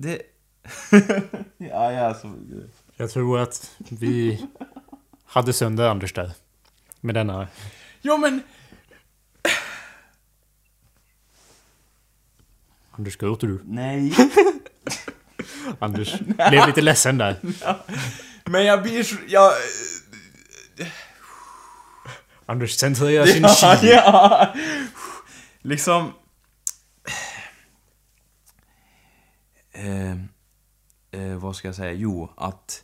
[0.00, 0.22] Det...
[1.58, 2.34] ja, ja, så...
[2.96, 4.46] Jag tror att vi
[5.24, 6.32] hade sönder Anders där.
[7.00, 7.48] Med denna...
[8.02, 8.42] Ja, men...
[12.90, 13.60] Anders, gråter du?
[13.64, 14.14] Nej.
[15.78, 16.20] Anders
[16.50, 17.36] blev lite ledsen där.
[18.44, 19.16] Men jag blir så...
[19.28, 19.52] Jag...
[22.46, 23.90] Anders centrerar sin Ja, chi.
[23.90, 24.54] ja.
[25.62, 26.12] Liksom...
[29.72, 30.10] Eh,
[31.20, 31.92] eh, vad ska jag säga?
[31.92, 32.82] Jo, att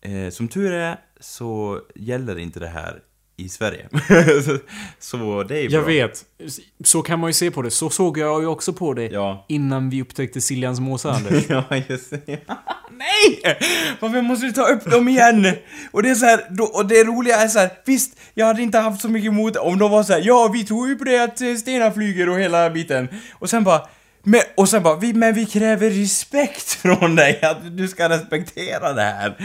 [0.00, 3.02] eh, som tur är så gäller inte det här
[3.36, 3.88] i Sverige.
[4.98, 5.92] så, det är ju Jag bra.
[5.92, 6.24] vet.
[6.84, 7.70] Så kan man ju se på det.
[7.70, 9.06] Så såg jag ju också på det.
[9.06, 9.44] Ja.
[9.48, 11.44] Innan vi upptäckte Siljans måsar, Anders.
[11.48, 12.26] ja, just det.
[12.90, 13.58] Nej!
[14.00, 15.46] Varför måste du ta upp dem igen?
[15.90, 18.62] Och det är så här, då, och det roliga är så här, visst, jag hade
[18.62, 21.04] inte haft så mycket emot om de var så här, ja, vi tror ju på
[21.04, 23.08] det att eh, stenar flyger och hela biten.
[23.34, 23.88] Och sen bara,
[24.22, 28.92] men, och sen bara, vi, men vi kräver respekt från dig, att du ska respektera
[28.92, 29.36] det här.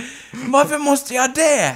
[0.48, 1.76] Varför måste jag det?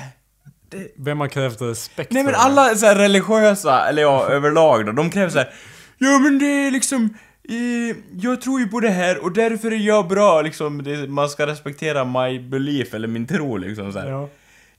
[0.97, 2.39] Vem har krävt respekt Nej men det?
[2.39, 5.53] alla så här religiösa, eller ja, överlag då, de kräver så här.
[5.97, 7.17] Ja men det är liksom,
[7.49, 11.29] eh, jag tror ju på det här och därför är jag bra liksom, det, man
[11.29, 14.09] ska respektera my belief, eller min tro liksom så här.
[14.09, 14.29] Ja.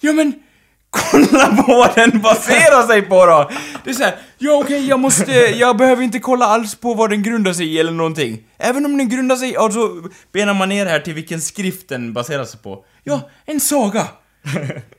[0.00, 0.32] Ja men,
[0.90, 3.50] kolla på vad den baserar sig på då!
[3.84, 7.10] Det är så här, ja okej jag måste, jag behöver inte kolla alls på vad
[7.10, 8.38] den grundar sig i eller någonting.
[8.58, 12.12] Även om den grundar sig, och så benar man ner här till vilken skrift den
[12.12, 12.84] baserar sig på.
[13.04, 14.06] Ja, en saga!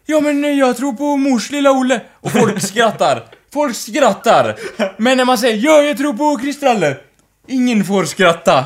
[0.06, 2.02] Ja men jag tror på mors lilla Olle.
[2.12, 3.24] Och folk skrattar.
[3.54, 4.56] Folk skrattar.
[4.98, 7.02] Men när man säger ja, jag tror på kristaller.
[7.48, 8.66] Ingen får skratta.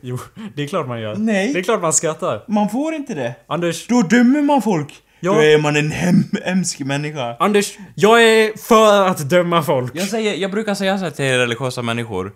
[0.00, 0.18] Jo,
[0.54, 1.16] det är klart man gör.
[1.16, 1.52] Nej.
[1.52, 2.44] Det är klart man skrattar.
[2.48, 3.34] Man får inte det.
[3.46, 4.94] Anders, Då dömer man folk.
[5.20, 5.32] Ja.
[5.32, 7.36] Då är man en hem hemsk människa.
[7.38, 9.92] Anders, jag är för att döma folk.
[9.94, 12.32] Jag, säger, jag brukar säga så här till religiösa människor.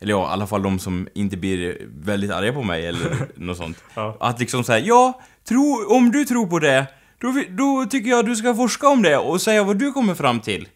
[0.00, 3.56] Eller ja, i alla fall de som inte blir väldigt arga på mig eller något
[3.56, 3.84] sånt.
[3.94, 4.16] Ja.
[4.20, 6.86] Att liksom säga, ja, tro, om du tror på det,
[7.20, 10.40] då, då tycker jag du ska forska om det och säga vad du kommer fram
[10.40, 10.68] till.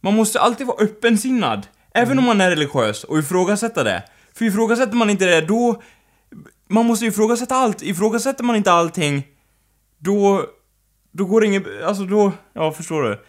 [0.00, 4.02] Man måste alltid vara öppensinnad, även om man är religiös, och ifrågasätta det.
[4.34, 5.82] För ifrågasätter man inte det, då...
[6.68, 7.82] Man måste ifrågasätta allt.
[7.82, 9.26] Ifrågasätter man inte allting,
[9.98, 10.46] då...
[11.12, 11.64] Då går det inget...
[11.86, 12.32] Alltså då...
[12.54, 13.22] Ja, förstår du?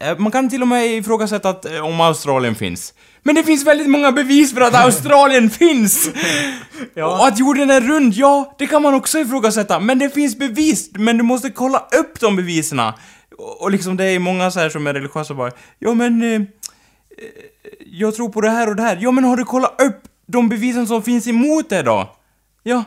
[0.00, 2.94] Eh, Man kan till och med ifrågasätta att, eh, om Australien finns.
[3.22, 6.10] Men det finns väldigt många bevis för att Australien finns!
[6.96, 9.80] Och att jorden är rund, ja, det kan man också ifrågasätta.
[9.80, 12.80] Men det finns bevis, men du måste kolla upp de bevisen.
[13.38, 16.22] Och, och liksom det är många så här som är religiösa bara, ja men...
[16.22, 16.40] Eh, eh,
[17.90, 18.98] jag tror på det här och det här.
[19.00, 22.16] Ja men har du kollat upp de bevisen som finns emot det då?
[22.62, 22.84] Ja,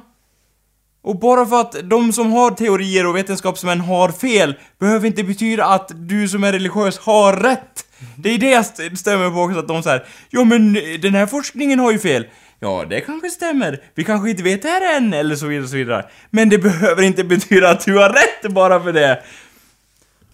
[1.01, 5.65] och bara för att de som har teorier och vetenskapsmän har fel behöver inte betyda
[5.65, 7.85] att du som är religiös har rätt.
[8.15, 11.13] Det är det jag st- stämmer på också, att de säger Ja men eh, den
[11.15, 12.25] här forskningen har ju fel.
[12.59, 13.81] Ja, det kanske stämmer.
[13.95, 16.05] Vi kanske inte vet det här än, eller så vidare, så vidare.
[16.29, 19.23] Men det behöver inte betyda att du har rätt bara för det.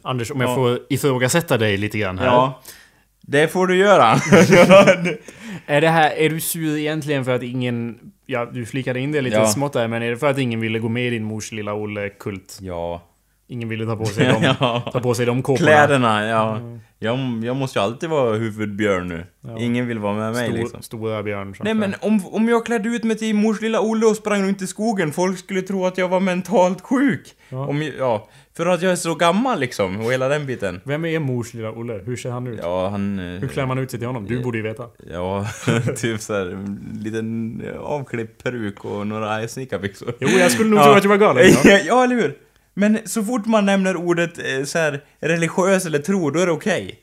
[0.02, 2.26] Anders, om jag får ifrågasätta dig lite grann här.
[2.26, 2.62] Ja.
[3.22, 4.12] Det får du göra.
[5.66, 7.98] Är det här, är du sur egentligen för att ingen...
[8.30, 9.48] Ja, du flikade in det lite Ja.
[9.48, 11.74] smått där, men är det för att ingen ville gå med i din mors lilla
[11.74, 12.60] Olle-kult?
[12.62, 13.02] ja.
[13.50, 14.84] Ingen ville ta på sig de, Ja.
[14.94, 15.68] ta på sig de kåporna?
[15.68, 16.62] Kläderna, ja.
[17.00, 19.26] Jag, jag måste ju alltid vara huvudbjörn nu.
[19.60, 20.82] Ingen vill vara med mig Stor, liksom.
[20.82, 21.56] Stora björn.
[21.60, 24.62] Nej men om, om jag klädde ut mig till mors lilla Olle och sprang runt
[24.62, 27.28] i skogen, folk skulle tro att jag var mentalt sjuk.
[27.50, 27.68] Ja.
[27.68, 28.28] Om, ja,
[28.58, 30.82] för att jag är så gammal liksom, och hela den biten.
[30.84, 31.94] Vem är mors lilla Olle?
[32.06, 32.60] Hur ser han ut?
[32.64, 33.20] Ja, han...
[33.20, 34.26] Hur eh, klär man ut sig till honom?
[34.26, 34.86] Du borde ju veta.
[35.12, 35.48] Ja,
[35.98, 40.14] typ såhär, en liten avklippt peruk och några snickarbyxor.
[40.20, 41.44] Jo, jag skulle nog tro att du var galen.
[41.48, 41.58] Ja.
[41.72, 41.80] Ja.
[41.86, 42.38] ja, eller hur?
[42.74, 46.52] Men så fort man nämner ordet eh, så här, religiös eller tro, då är det
[46.52, 47.00] okej.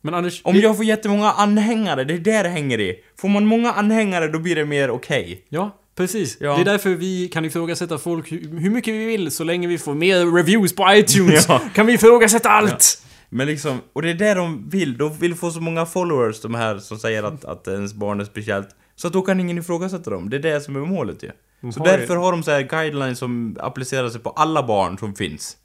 [0.00, 2.96] Men Anders, Om det- jag får jättemånga anhängare, det är där det hänger i.
[3.20, 5.44] Får man många anhängare, då blir det mer okej.
[5.48, 6.36] Ja, Precis.
[6.40, 6.54] Ja.
[6.54, 9.94] Det är därför vi kan ifrågasätta folk hur mycket vi vill så länge vi får
[9.94, 11.46] mer reviews på iTunes.
[11.48, 11.60] Ja.
[11.74, 13.02] Kan vi ifrågasätta allt!
[13.28, 14.96] Men liksom, och det är det de vill.
[14.96, 18.24] De vill få så många followers, de här som säger att, att ens barn är
[18.24, 18.68] speciellt.
[18.96, 20.30] Så att då kan ingen ifrågasätta dem.
[20.30, 21.30] Det är det som är målet ju.
[21.72, 24.98] Så har ju- därför har de så här guidelines som applicerar sig på alla barn
[24.98, 25.56] som finns.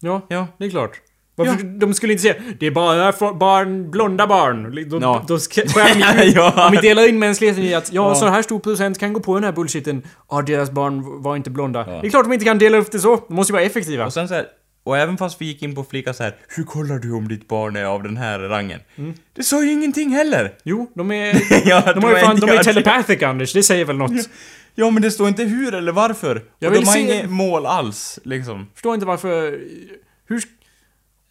[0.00, 0.46] Ja, Ja.
[0.58, 1.00] det är klart.
[1.36, 4.88] Varför, De skulle inte säga det är bara barn, blonda barn.
[4.90, 5.24] Då, Ja.
[5.28, 6.66] då ska- skär Ja.
[6.66, 8.14] Om vi delar in mänskligheten i att ja, Ja.
[8.14, 10.02] så här stor procent kan gå på den här bullshiten.
[10.30, 11.84] Ja, deras barn var inte blonda.
[11.88, 12.00] Ja.
[12.00, 13.16] Det är klart de inte kan dela upp det så.
[13.28, 14.06] De måste ju vara effektiva.
[14.06, 14.46] Och sen så här,
[14.84, 17.48] och även fast vi gick in på flika så här, hur kollar du om ditt
[17.48, 18.80] barn är av den här rangen?
[19.36, 20.54] Det sa ju ingenting heller!
[20.64, 21.42] Jo, de är...
[21.68, 24.12] ja, De, har ju fan, de är ja, telepathic Anders, det säger väl något.
[24.74, 26.42] Ja, men det står inte hur eller varför.
[26.58, 28.66] Jag och de har se- inget mål alls, liksom.
[28.74, 29.58] Förstår inte varför...
[30.28, 30.42] Hur...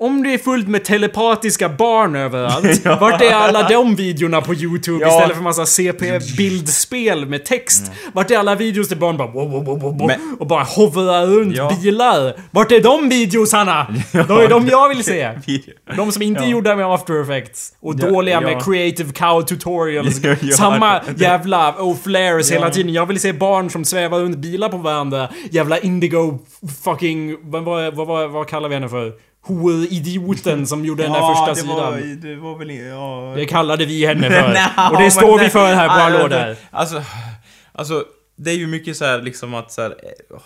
[0.05, 4.97] Om det är fullt med telepatiska barn överallt, vart är alla de videorna på YouTube
[5.01, 5.07] Ja.
[5.15, 7.91] istället för massa CP-bildspel med text?
[8.13, 11.25] Vart är alla videos där barn bara wow, wow, wow, wow, Men- och bara hovrar
[11.25, 11.77] runt Ja.
[11.81, 12.33] bilar?
[12.51, 13.87] Vart är de videosarna?
[14.11, 15.29] De är de jag vill se.
[15.95, 16.49] De som inte är Ja.
[16.51, 17.73] gjorda med after effects.
[17.81, 18.41] Och Ja, dåliga ja.
[18.41, 20.19] med creative cow tutorials.
[20.23, 22.55] Ja, ja, Samma jävla oh-flares Ja.
[22.59, 22.93] hela tiden.
[22.93, 25.29] Jag vill se barn som svävar runt bilar på varandra.
[25.51, 26.39] Jävla indigo
[26.83, 27.37] fucking...
[27.51, 29.11] Vad, vad, vad, vad kallar vi henne för?
[29.45, 31.77] Hore-idioten som gjorde den där första det sidan.
[31.77, 32.69] Var, det var väl...
[32.75, 33.33] Ja...
[33.35, 34.49] Det kallade vi henne för.
[34.53, 36.57] Nja, och det står vi för här på det- där.
[36.71, 37.03] Alltså,
[37.71, 38.03] alltså,
[38.35, 39.95] det är ju mycket så här liksom att så här,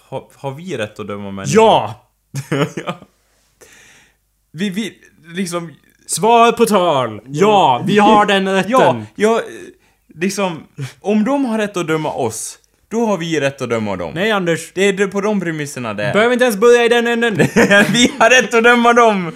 [0.09, 1.55] har, har vi rätt att döma människor?
[1.55, 2.05] Ja!
[2.85, 2.99] ja!
[4.51, 4.93] Vi, vi,
[5.35, 5.73] liksom...
[6.07, 7.21] Svar på tal.
[7.25, 8.71] Ja, vi har den rätten.
[8.71, 9.43] Ja, ja, eh,
[10.15, 10.63] liksom...
[11.01, 12.58] Om de har rätt att döma oss,
[12.91, 14.11] då har vi rätt att döma dem.
[14.15, 14.71] Nej Anders.
[14.73, 16.13] Det är på de premisserna det är.
[16.13, 17.35] Behöver inte ens börja i den änden.
[17.93, 19.31] vi har rätt att döma dem!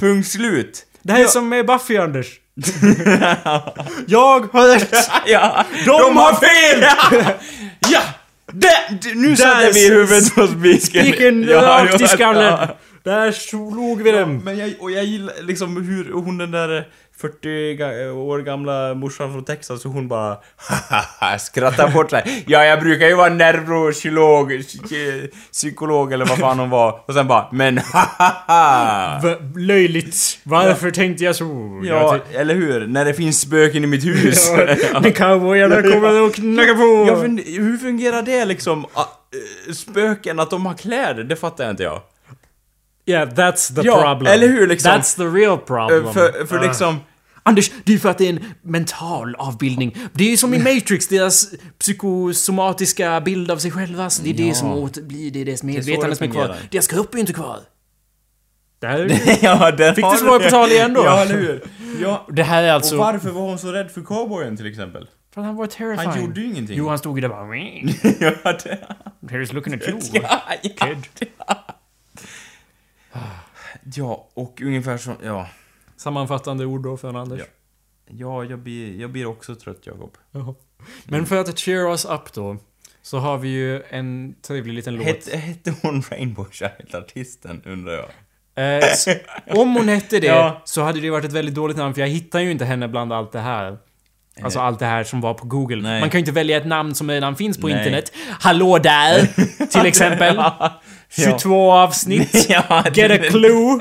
[0.00, 0.86] Punkt slut.
[1.02, 2.26] Det här är som med Buffy Anders.
[4.06, 5.10] Jag har rätt.
[5.26, 6.84] ja, De har fel!
[7.90, 8.00] ja!
[8.52, 8.68] Det,
[9.02, 10.80] det, nu satte vi huvudet på spiken.
[11.04, 12.42] Spiken Ja, rakt i ja, skallen.
[12.44, 12.76] ja.
[13.04, 14.38] Där slog vi den.
[14.38, 16.88] Men jag, och jag gillar liksom hur hon den där
[17.20, 20.36] 40 ga- år gamla morsan från Texas och hon bara
[21.38, 22.44] skrattar bort sig.
[22.46, 27.00] Ja, jag brukar ju vara neurokirurg, psy- psykolog eller vad fan hon var.
[27.06, 27.80] Och sen bara, men
[29.56, 30.38] löjligt.
[30.42, 31.80] Varför tänkte jag så?
[31.84, 32.86] Ja, Jag eller hur?
[32.86, 34.50] När det finns spöken i mitt hus.
[35.00, 37.10] När cowboyarna kommer och knackar på.
[37.12, 38.86] Ja, hur fungerar det liksom?
[38.94, 39.00] Ah,
[39.68, 42.00] eh, Spöken, att de har kläder, det fattar jag inte jag.
[43.06, 44.32] Yeah, that's the Ja, problem.
[44.32, 44.92] eller hur, liksom?
[44.92, 46.06] That's the real problem.
[46.06, 46.62] Eh, För, för Ah.
[46.62, 46.96] liksom...
[47.46, 49.96] Anders, det är för att det är en mental avbildning.
[50.12, 51.48] Det är ju som i Matrix, deras
[51.78, 54.10] psykosomatiska bild av sig själva.
[54.10, 54.46] Så det är Ja.
[54.48, 56.56] det som åter blir, det är medvetandet det som är kvar.
[56.70, 57.58] Deras kropp är ju inte kvar.
[58.80, 61.04] Det här, ja, den Fick du svar på tal igen då?
[61.04, 61.62] Ja, eller hur?
[62.02, 62.26] Ja.
[62.32, 62.94] det här är alltså...
[62.94, 65.08] Och varför var hon så rädd för cowboyen till exempel?
[65.34, 66.10] För han var terrifying.
[66.10, 66.76] Han gjorde ju ingenting.
[66.78, 67.56] Jo, han stod ju där bara...
[68.44, 68.78] ja, det...
[69.34, 70.00] Here's looking at you.
[70.62, 71.28] Kid.
[73.94, 75.12] Ja, och ungefär så...
[75.24, 75.48] Ja.
[75.96, 77.40] Sammanfattande ord då för Anders.
[77.40, 77.46] Ja.
[78.06, 80.16] Ja, jag blir, jag blir också trött, Jakob.
[80.30, 80.54] Ja.
[81.04, 82.56] Men för att cheer us up då.
[83.02, 85.06] Så har vi ju en trevlig liten låt.
[85.06, 88.08] Hette, hette hon Rainbow Child, artisten, undrar jag?
[88.56, 88.84] Eh,
[89.46, 90.62] om hon hette det Ja.
[90.64, 93.12] så hade det varit ett väldigt dåligt namn för jag hittar ju inte henne bland
[93.12, 93.78] allt det här.
[94.42, 95.82] Alltså allt det här som var på Google.
[95.82, 96.00] Nej.
[96.00, 97.78] Man kan ju inte välja ett namn som redan finns på Nej.
[97.78, 98.12] internet.
[98.40, 99.26] Hallå där!
[99.66, 100.36] Till exempel.
[100.36, 100.82] Ja.
[101.10, 102.46] 22 avsnitt.
[102.48, 103.80] ja, Get a clue.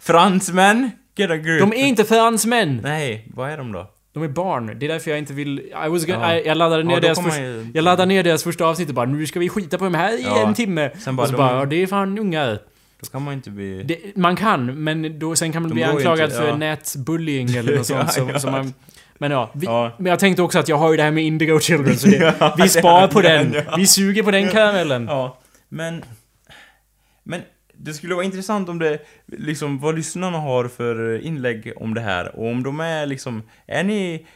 [0.00, 1.60] Fransmän, get a grip.
[1.60, 2.80] De är inte fransmän.
[2.82, 3.90] Nej, vad är de då?
[4.14, 4.66] De är barn.
[4.78, 5.58] Det är därför jag inte vill...
[5.58, 6.40] I was gonna, Ja.
[6.40, 8.94] I, jag, laddade ner Ja, deras först, ju- jag laddade ner deras första avsnitt och
[8.94, 10.46] bara nu ska vi skita på de här i Ja.
[10.46, 10.90] en timme.
[10.98, 12.58] Sen bara, och så de- bara, det är fan ungar.
[13.00, 13.82] Då kan man inte bli...
[13.82, 17.76] Det, man kan, men då, sen kan man De bli anklagad inte, för nätbullying eller
[17.76, 18.12] något sånt.
[18.12, 18.74] Som, som man,
[19.18, 19.92] men ja, vi, Ja.
[19.98, 22.16] men jag tänkte också att jag har ju det här med Indigo Children så det,
[22.56, 23.56] vi har på den.
[23.76, 25.06] Vi suger på den karamellen.
[25.10, 26.04] Ja, men...
[27.24, 27.42] Men
[27.72, 32.36] det skulle vara intressant om det, liksom, vad lyssnarna har för inlägg om det här.
[32.36, 34.26] Och om de är liksom, är ni...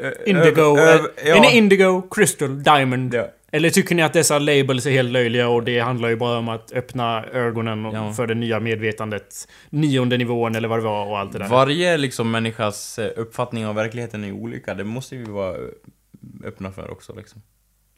[0.00, 1.36] ö- Indigo, över- eh, över- ja.
[1.36, 3.14] är ni Indigo, Crystal, Diamond?
[3.14, 3.28] Ja.
[3.52, 6.48] Eller tycker ni att dessa labels är helt löjliga och det handlar ju bara om
[6.48, 8.12] att öppna ögonen Ja.
[8.12, 9.48] för det nya medvetandet?
[9.70, 11.48] Nionde nivån eller vad det var och allt det där.
[11.48, 14.74] Varje liksom människas eh, uppfattning av verkligheten är olika.
[14.74, 15.68] Det måste vi vara ö,
[16.44, 17.42] öppna för också liksom.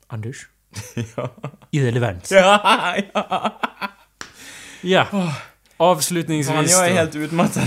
[0.06, 0.46] Anders?
[1.16, 1.28] ja.
[1.70, 2.30] Irrelevant.
[2.32, 3.52] ja,
[4.82, 5.06] ja.
[5.12, 5.34] Ja.
[5.76, 6.96] Avslutningsvis Fan, jag är då.
[6.96, 7.62] helt utmattad.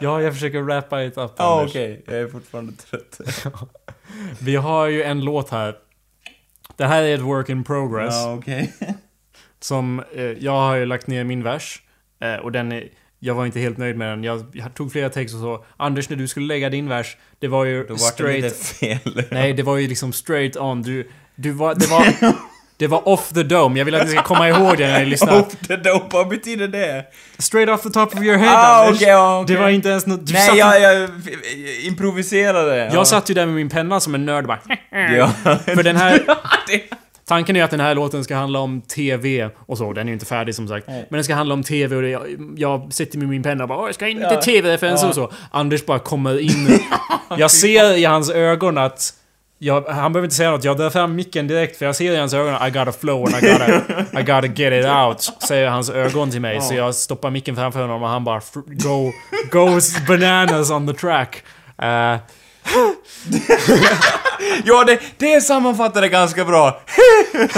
[0.00, 1.70] Ja, jag försöker wrappa it up, Ja, Anders.
[1.72, 2.04] okej.
[2.06, 3.20] Jag är fortfarande trött.
[4.38, 5.76] Vi har ju en låt här.
[6.76, 8.14] Det här är ett work in progress.
[8.14, 8.72] ja, okej.
[9.60, 11.82] Som, eh, jag har ju lagt ner min vers.
[12.20, 14.24] Eh, och den är, jag var inte helt nöjd med den.
[14.24, 15.64] Jag, jag tog flera takes och så.
[15.76, 18.42] Anders, när du skulle lägga din vers, det var ju Då vart det straight...
[18.44, 19.24] lite fel.
[19.30, 20.82] Nej, det var ju liksom straight on.
[20.82, 22.06] Du, Du var, det var...
[22.78, 23.78] Det var off the dome.
[23.78, 25.40] Jag vill att ni ska komma ihåg det när ni lyssnar.
[25.40, 27.04] Off the dope, vad betyder det?
[27.38, 29.00] Straight off the top of your head, Ah, Anders.
[29.02, 29.56] ja, okej.
[29.56, 30.30] Det var inte ens något...
[30.32, 31.10] Nej, jag, jag
[31.86, 32.76] improviserade.
[32.76, 32.90] ja.
[32.94, 34.58] Jag satt ju där med min penna som en nörd bara...
[35.16, 35.30] Ja.
[35.64, 36.22] För den här...
[37.28, 39.92] Tanken är att den här låten ska handla om TV och så.
[39.92, 40.86] Den är ju inte färdig som sagt.
[40.86, 42.22] Men den ska handla om TV och det, jag,
[42.56, 44.28] jag sitter med min penna och bara "Åh, jag ska in Ja.
[44.28, 45.32] till TV-referenser och så.
[45.50, 46.78] Anders bara kommer in.
[47.38, 49.12] Jag ser i hans ögon att...
[49.58, 52.16] Jag, han behöver inte säga något, jag drar fram micken direkt för jag ser i
[52.16, 53.74] hans ögon I got a flow and I gotta,
[54.20, 55.42] I gotta get it out.
[55.48, 56.60] Säger hans ögon till mig.
[56.60, 59.12] Så jag stoppar micken framför honom och han bara go,
[59.50, 61.42] goes bananas on the track.
[61.82, 62.16] Eh,
[64.64, 66.80] Ja, det, det sammanfattar det ganska bra.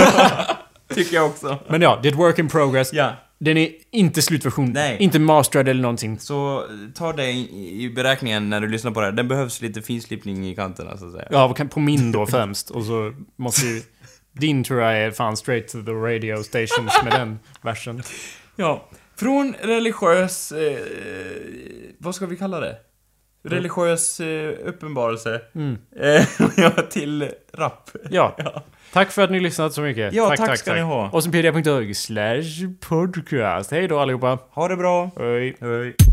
[0.95, 1.59] Tycker jag också.
[1.69, 2.93] men ja, det är ett work in progress.
[2.93, 3.13] Ja.
[3.39, 4.73] Den är inte slutversion.
[4.73, 4.97] Nej.
[5.01, 6.19] Inte masterad eller någonting.
[6.19, 9.07] Så ta det i i beräkningen när du lyssnar på det.
[9.07, 9.13] här.
[9.13, 11.29] Den behövs lite finslipning i kanterna så att säga.
[11.31, 12.71] Ja, på min då främst.
[12.71, 13.83] Och så måste ju...
[14.33, 18.03] Din tror jag är fan straight to the radio stations med den versen.
[18.57, 18.89] Ja.
[19.17, 20.53] Från religiös...
[20.53, 20.79] Eh,
[21.99, 22.77] vad ska vi kalla det?
[23.43, 25.41] Religiös eh, uppenbarelse.
[25.55, 25.79] Mm.
[26.01, 27.91] Eh, ja, till rap.
[28.11, 28.37] Ja.
[28.93, 30.15] Tack för att ni lyssnat så mycket.
[30.15, 31.11] Ja, tack ska ni ha.
[31.13, 33.71] Osenpedia.org slash podcast.
[33.71, 34.39] Hej då allihopa.
[34.51, 35.11] Ha det bra.
[35.19, 35.57] Hej.
[35.61, 36.08] Hej.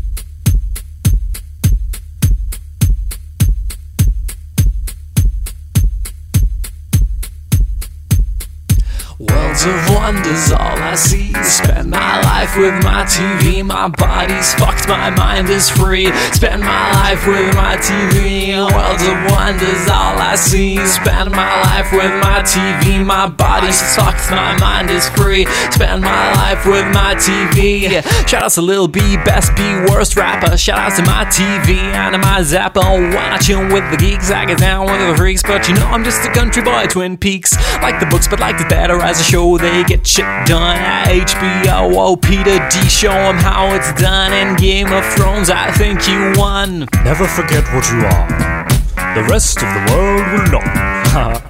[9.66, 11.32] Of wonders, all I see.
[11.42, 13.64] Spend my life with my TV.
[13.64, 16.12] My body's fucked, my mind is free.
[16.32, 18.54] Spend my life with my TV.
[18.56, 20.78] Worlds of wonders, all I see.
[20.86, 23.04] Spend my life with my TV.
[23.04, 25.46] My body's fucked, my mind is free.
[25.70, 28.02] Spend my life with my TV.
[28.28, 30.56] Shout out to Lil B, best B, worst rapper.
[30.56, 32.86] Shout out to my TV and my Zappa.
[33.14, 35.42] Watching with the geeks, I get down with the freaks.
[35.42, 37.56] But you know, I'm just a country boy, Twin Peaks.
[37.82, 39.55] Like the books, but like the better as a show.
[39.58, 41.94] They get shit done at HBO.
[41.96, 44.32] Oh, Peter D, show 'em how it's done.
[44.32, 46.86] In Game of Thrones, I think you won.
[47.04, 48.28] Never forget what you are.
[49.14, 51.42] The rest of the world will not.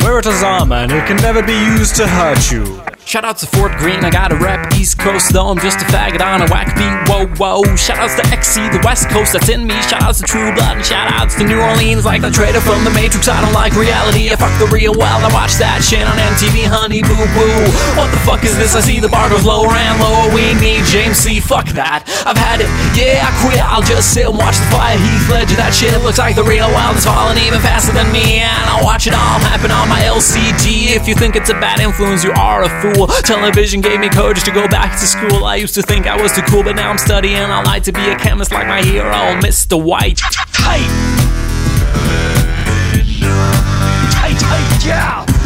[0.02, 2.80] Wear it as armor and it can never be used to hurt you.
[3.06, 6.18] Shout out to Fort Greene, I gotta rap East Coast though I'm just a faggot
[6.18, 7.62] on a whack beat, whoa whoa.
[7.78, 9.78] Shout outs to XC, the West Coast that's in me.
[9.86, 12.82] Shout outs to True Blood and shout outs to New Orleans Like the traitor from
[12.82, 16.02] the Matrix, I don't like reality I fuck the real well, I watch that shit
[16.02, 17.62] on MTV, honey boo boo.
[17.94, 18.74] What the fuck is this?
[18.74, 20.26] I see the bar goes lower and lower.
[20.34, 22.02] We need James C, fuck that.
[22.26, 22.66] I've had it,
[22.98, 23.62] yeah I quit.
[23.62, 24.98] I'll just sit and watch the fire.
[24.98, 26.98] Heath Ledger That shit looks like the real world.
[26.98, 29.38] Is falling even faster than me And I'll watch it all.
[29.46, 32.95] Happen on my LCD If you think it's a bad influence, you are a fool
[33.24, 35.44] Television gave me courage to go back to school.
[35.44, 37.36] I used to think I was too cool, but now I'm studying.
[37.36, 39.82] I like to be a chemist like my hero, Mr.
[39.82, 40.18] White.
[40.52, 40.88] Tight.
[44.12, 45.45] Tight, tight, yeah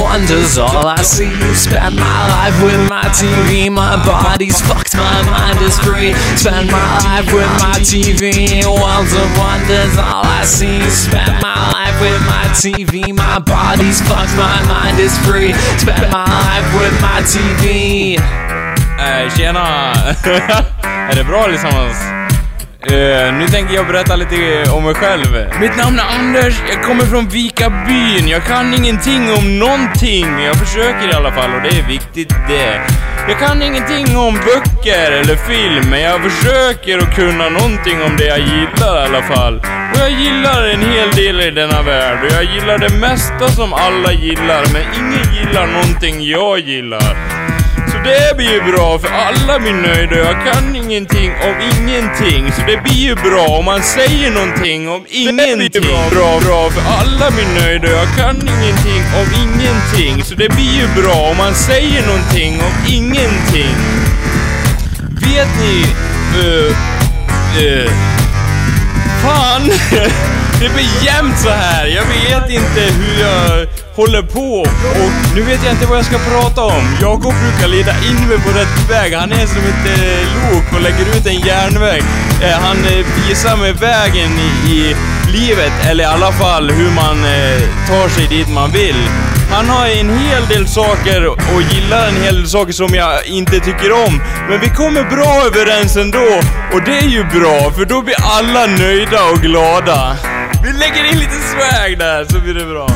[0.00, 1.30] Wonders, all I see.
[1.54, 3.70] Spend my life with my TV.
[3.70, 6.14] My body's fucked, my mind is free.
[6.36, 8.64] Spend my life with my TV.
[8.64, 10.80] Worlds of wonders, all I see.
[10.90, 13.14] Spend my life with my TV.
[13.14, 15.52] My body's fucked, my mind is free.
[15.78, 18.16] Spend my life with my TV.
[18.98, 19.92] Eh, tjena!
[21.10, 21.46] är det bra?
[22.86, 25.26] Uh, nu tänker jag berätta lite om mig själv.
[25.60, 28.28] Mitt namn är Anders, jag kommer från Vikabyn.
[28.28, 32.28] Jag kan ingenting om någonting, men jag försöker i alla fall och det är viktigt
[32.48, 32.80] det.
[33.28, 38.26] Jag kan ingenting om böcker eller film, men jag försöker att kunna någonting om det
[38.26, 39.56] jag gillar i alla fall.
[39.92, 43.72] Och jag gillar en hel del i denna värld och jag gillar det mesta som
[43.72, 47.39] alla gillar, men ingen gillar någonting jag gillar.
[48.04, 50.16] Det blir ju bra för alla blir nöjda.
[50.16, 52.52] Jag kan ingenting om ingenting.
[52.52, 55.82] Så det blir ju bra om man säger någonting om ingenting.
[55.82, 57.88] Bra, bra, bra för alla blir nöjda.
[57.88, 60.24] Jag kan ingenting om ingenting.
[60.24, 63.76] Så det blir ju bra om man säger någonting om ingenting.
[65.20, 65.84] Vet ni...
[66.38, 66.76] Uh,
[67.62, 67.90] uh,
[69.22, 69.70] fan!
[70.60, 71.86] Det blir jämt så här.
[71.86, 73.66] Jag vet inte hur jag
[73.96, 74.60] håller på
[75.02, 76.96] och nu vet jag inte vad jag ska prata om.
[77.00, 79.14] Jakob brukar leda in mig på rätt väg.
[79.14, 82.02] Han är som ett eh, lok och lägger ut en järnväg.
[82.42, 84.96] Eh, han eh, visar mig vägen i, i
[85.32, 89.08] livet, eller i alla fall hur man eh, tar sig dit man vill.
[89.50, 93.60] Han har en hel del saker och gillar en hel del saker som jag inte
[93.60, 94.22] tycker om.
[94.48, 96.40] Men vi kommer bra överens ändå.
[96.72, 100.16] Och det är ju bra, för då blir alla nöjda och glada.
[100.62, 102.88] Vi lägger in lite swag där, så blir det bra.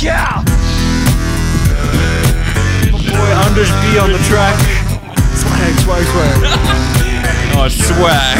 [0.00, 0.42] Yeah!
[2.84, 4.58] My boy Anders B on the track.
[5.34, 6.84] Swag, swag, swag.
[7.58, 8.38] Ja, swag.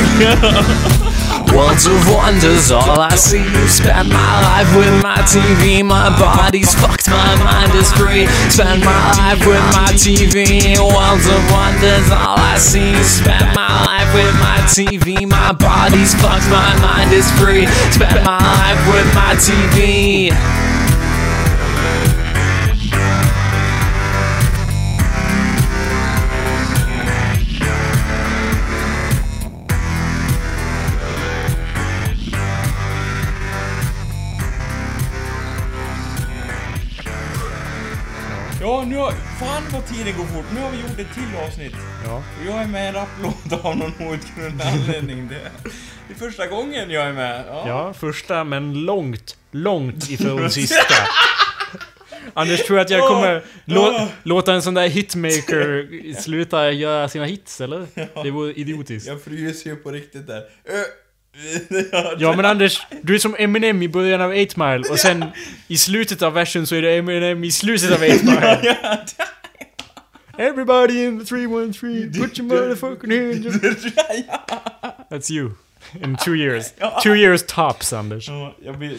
[1.55, 3.45] Worlds of wonders, all I see.
[3.67, 5.83] Spend my life with my TV.
[5.85, 8.27] My body's fucked, my mind is free.
[8.49, 10.79] Spend my life with my TV.
[10.79, 12.95] Worlds of wonders, all I see.
[13.03, 15.29] Spend my life with my TV.
[15.29, 17.67] My body's fucked, my mind is free.
[17.91, 20.68] Spend my life with my TV.
[39.71, 40.47] Fan vad tiden går fort.
[40.55, 41.73] Nu har vi gjort ett till avsnitt.
[42.05, 42.17] Ja.
[42.17, 45.29] Och jag är med i en rapplåt av någon outgrundlig anledning.
[45.29, 47.45] Det är första gången jag är med.
[47.49, 47.69] Ja.
[47.69, 50.95] Ja, första men långt, långt ifrån sista.
[52.35, 55.89] Anders tror att jag kommer lå låta en sån där hitmaker
[56.21, 57.87] sluta göra sina hits, eller?
[58.23, 59.09] Det vore idiotiskt.
[59.09, 60.43] Jag fryser ju på riktigt där.
[62.19, 65.25] Ja men Anders, du är som Eminem i början av 8 Mile och sen
[65.69, 68.77] i slutet av versen så är det Eminem i slutet av 8 Mile.
[70.39, 75.09] Everybody in the 313, put your motherfucking hands up.
[75.11, 75.57] That's you.
[76.01, 76.73] In two years.
[77.03, 78.29] Two years tops, Anders.
[78.29, 78.99] Ja, jag vill,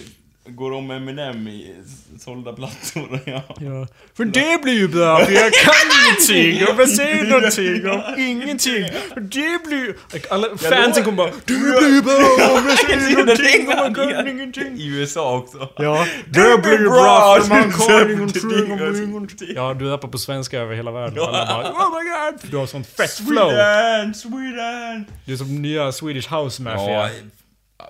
[0.50, 1.76] går om Eminem i
[2.20, 3.20] sålda plattor.
[3.26, 3.42] Ja.
[3.60, 3.88] Ja.
[4.18, 5.74] För det blir ju bra, för jag kan
[6.06, 8.86] ingenting, jag vill säga någonting om ingenting.
[9.14, 9.94] För det blir ju...
[10.30, 14.78] Alla fansen kommer bara Det blir bra om jag säger någonting och man kan ingenting.
[14.78, 15.70] I USA också.
[15.78, 19.48] Ja, det blir ju bra för man kan ingenting om ingenting.
[19.56, 21.20] Ja, du rappar på svenska över hela världen.
[21.24, 22.52] Alla bara Oh my god!
[22.52, 23.50] Du har sånt fett flow.
[23.50, 25.06] Sweden, Sweden!
[25.26, 27.10] Du är som nya Swedish House Mafia.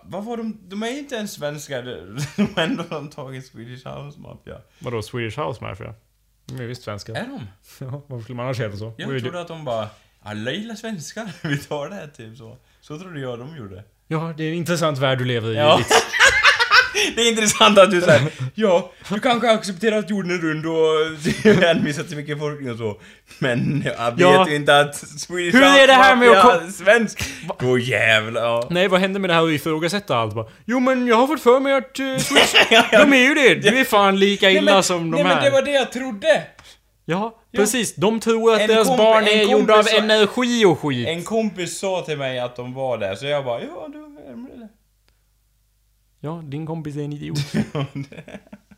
[0.03, 0.57] Vad var de?
[0.67, 1.83] De är inte ens svenskar.
[2.35, 2.83] De har ändå
[3.15, 4.61] tagit Swedish House Mafia.
[4.79, 5.93] Vadå Swedish House Mafia?
[6.45, 7.15] De är visst svenska.
[7.15, 7.47] Är de?
[7.85, 8.93] Ja, varför skulle man annars heta så?
[8.97, 9.89] Jag trodde att de bara
[10.21, 12.57] alla gillar svenskar, vi tar det här typ så.
[12.81, 13.83] Så trodde jag de gjorde.
[14.07, 15.55] Ja, det är en intressant värld du lever i.
[15.55, 15.79] Ja.
[17.15, 18.21] Det är intressant att du säger
[18.55, 22.97] ja, du kanske accepterar att jorden är rund och hänvisar till mycket forskning och så.
[23.39, 24.49] Men jag vet Ja.
[24.49, 27.23] ju inte att Swedish Hur är det här med att kom- svensk.
[27.59, 28.67] Då jävlar, ja.
[28.69, 30.35] Nej, vad hände med det här att ifrågasätta allt?
[30.35, 32.55] Bara, jo men jag har fått för mig att uh, Swedish...
[32.91, 33.55] de är ju det!
[33.55, 35.35] Du är fan lika illa Nej, men, som de nej, här.
[35.35, 36.43] men det var det jag trodde.
[37.05, 37.95] Ja, precis.
[37.95, 41.07] De tror att En deras barn är gjorda av energi och skit.
[41.07, 44.31] En kompis sa till mig att de var där, så jag bara ja, då är
[44.31, 44.67] de det.
[46.19, 47.39] Ja, din kompis är en idiot.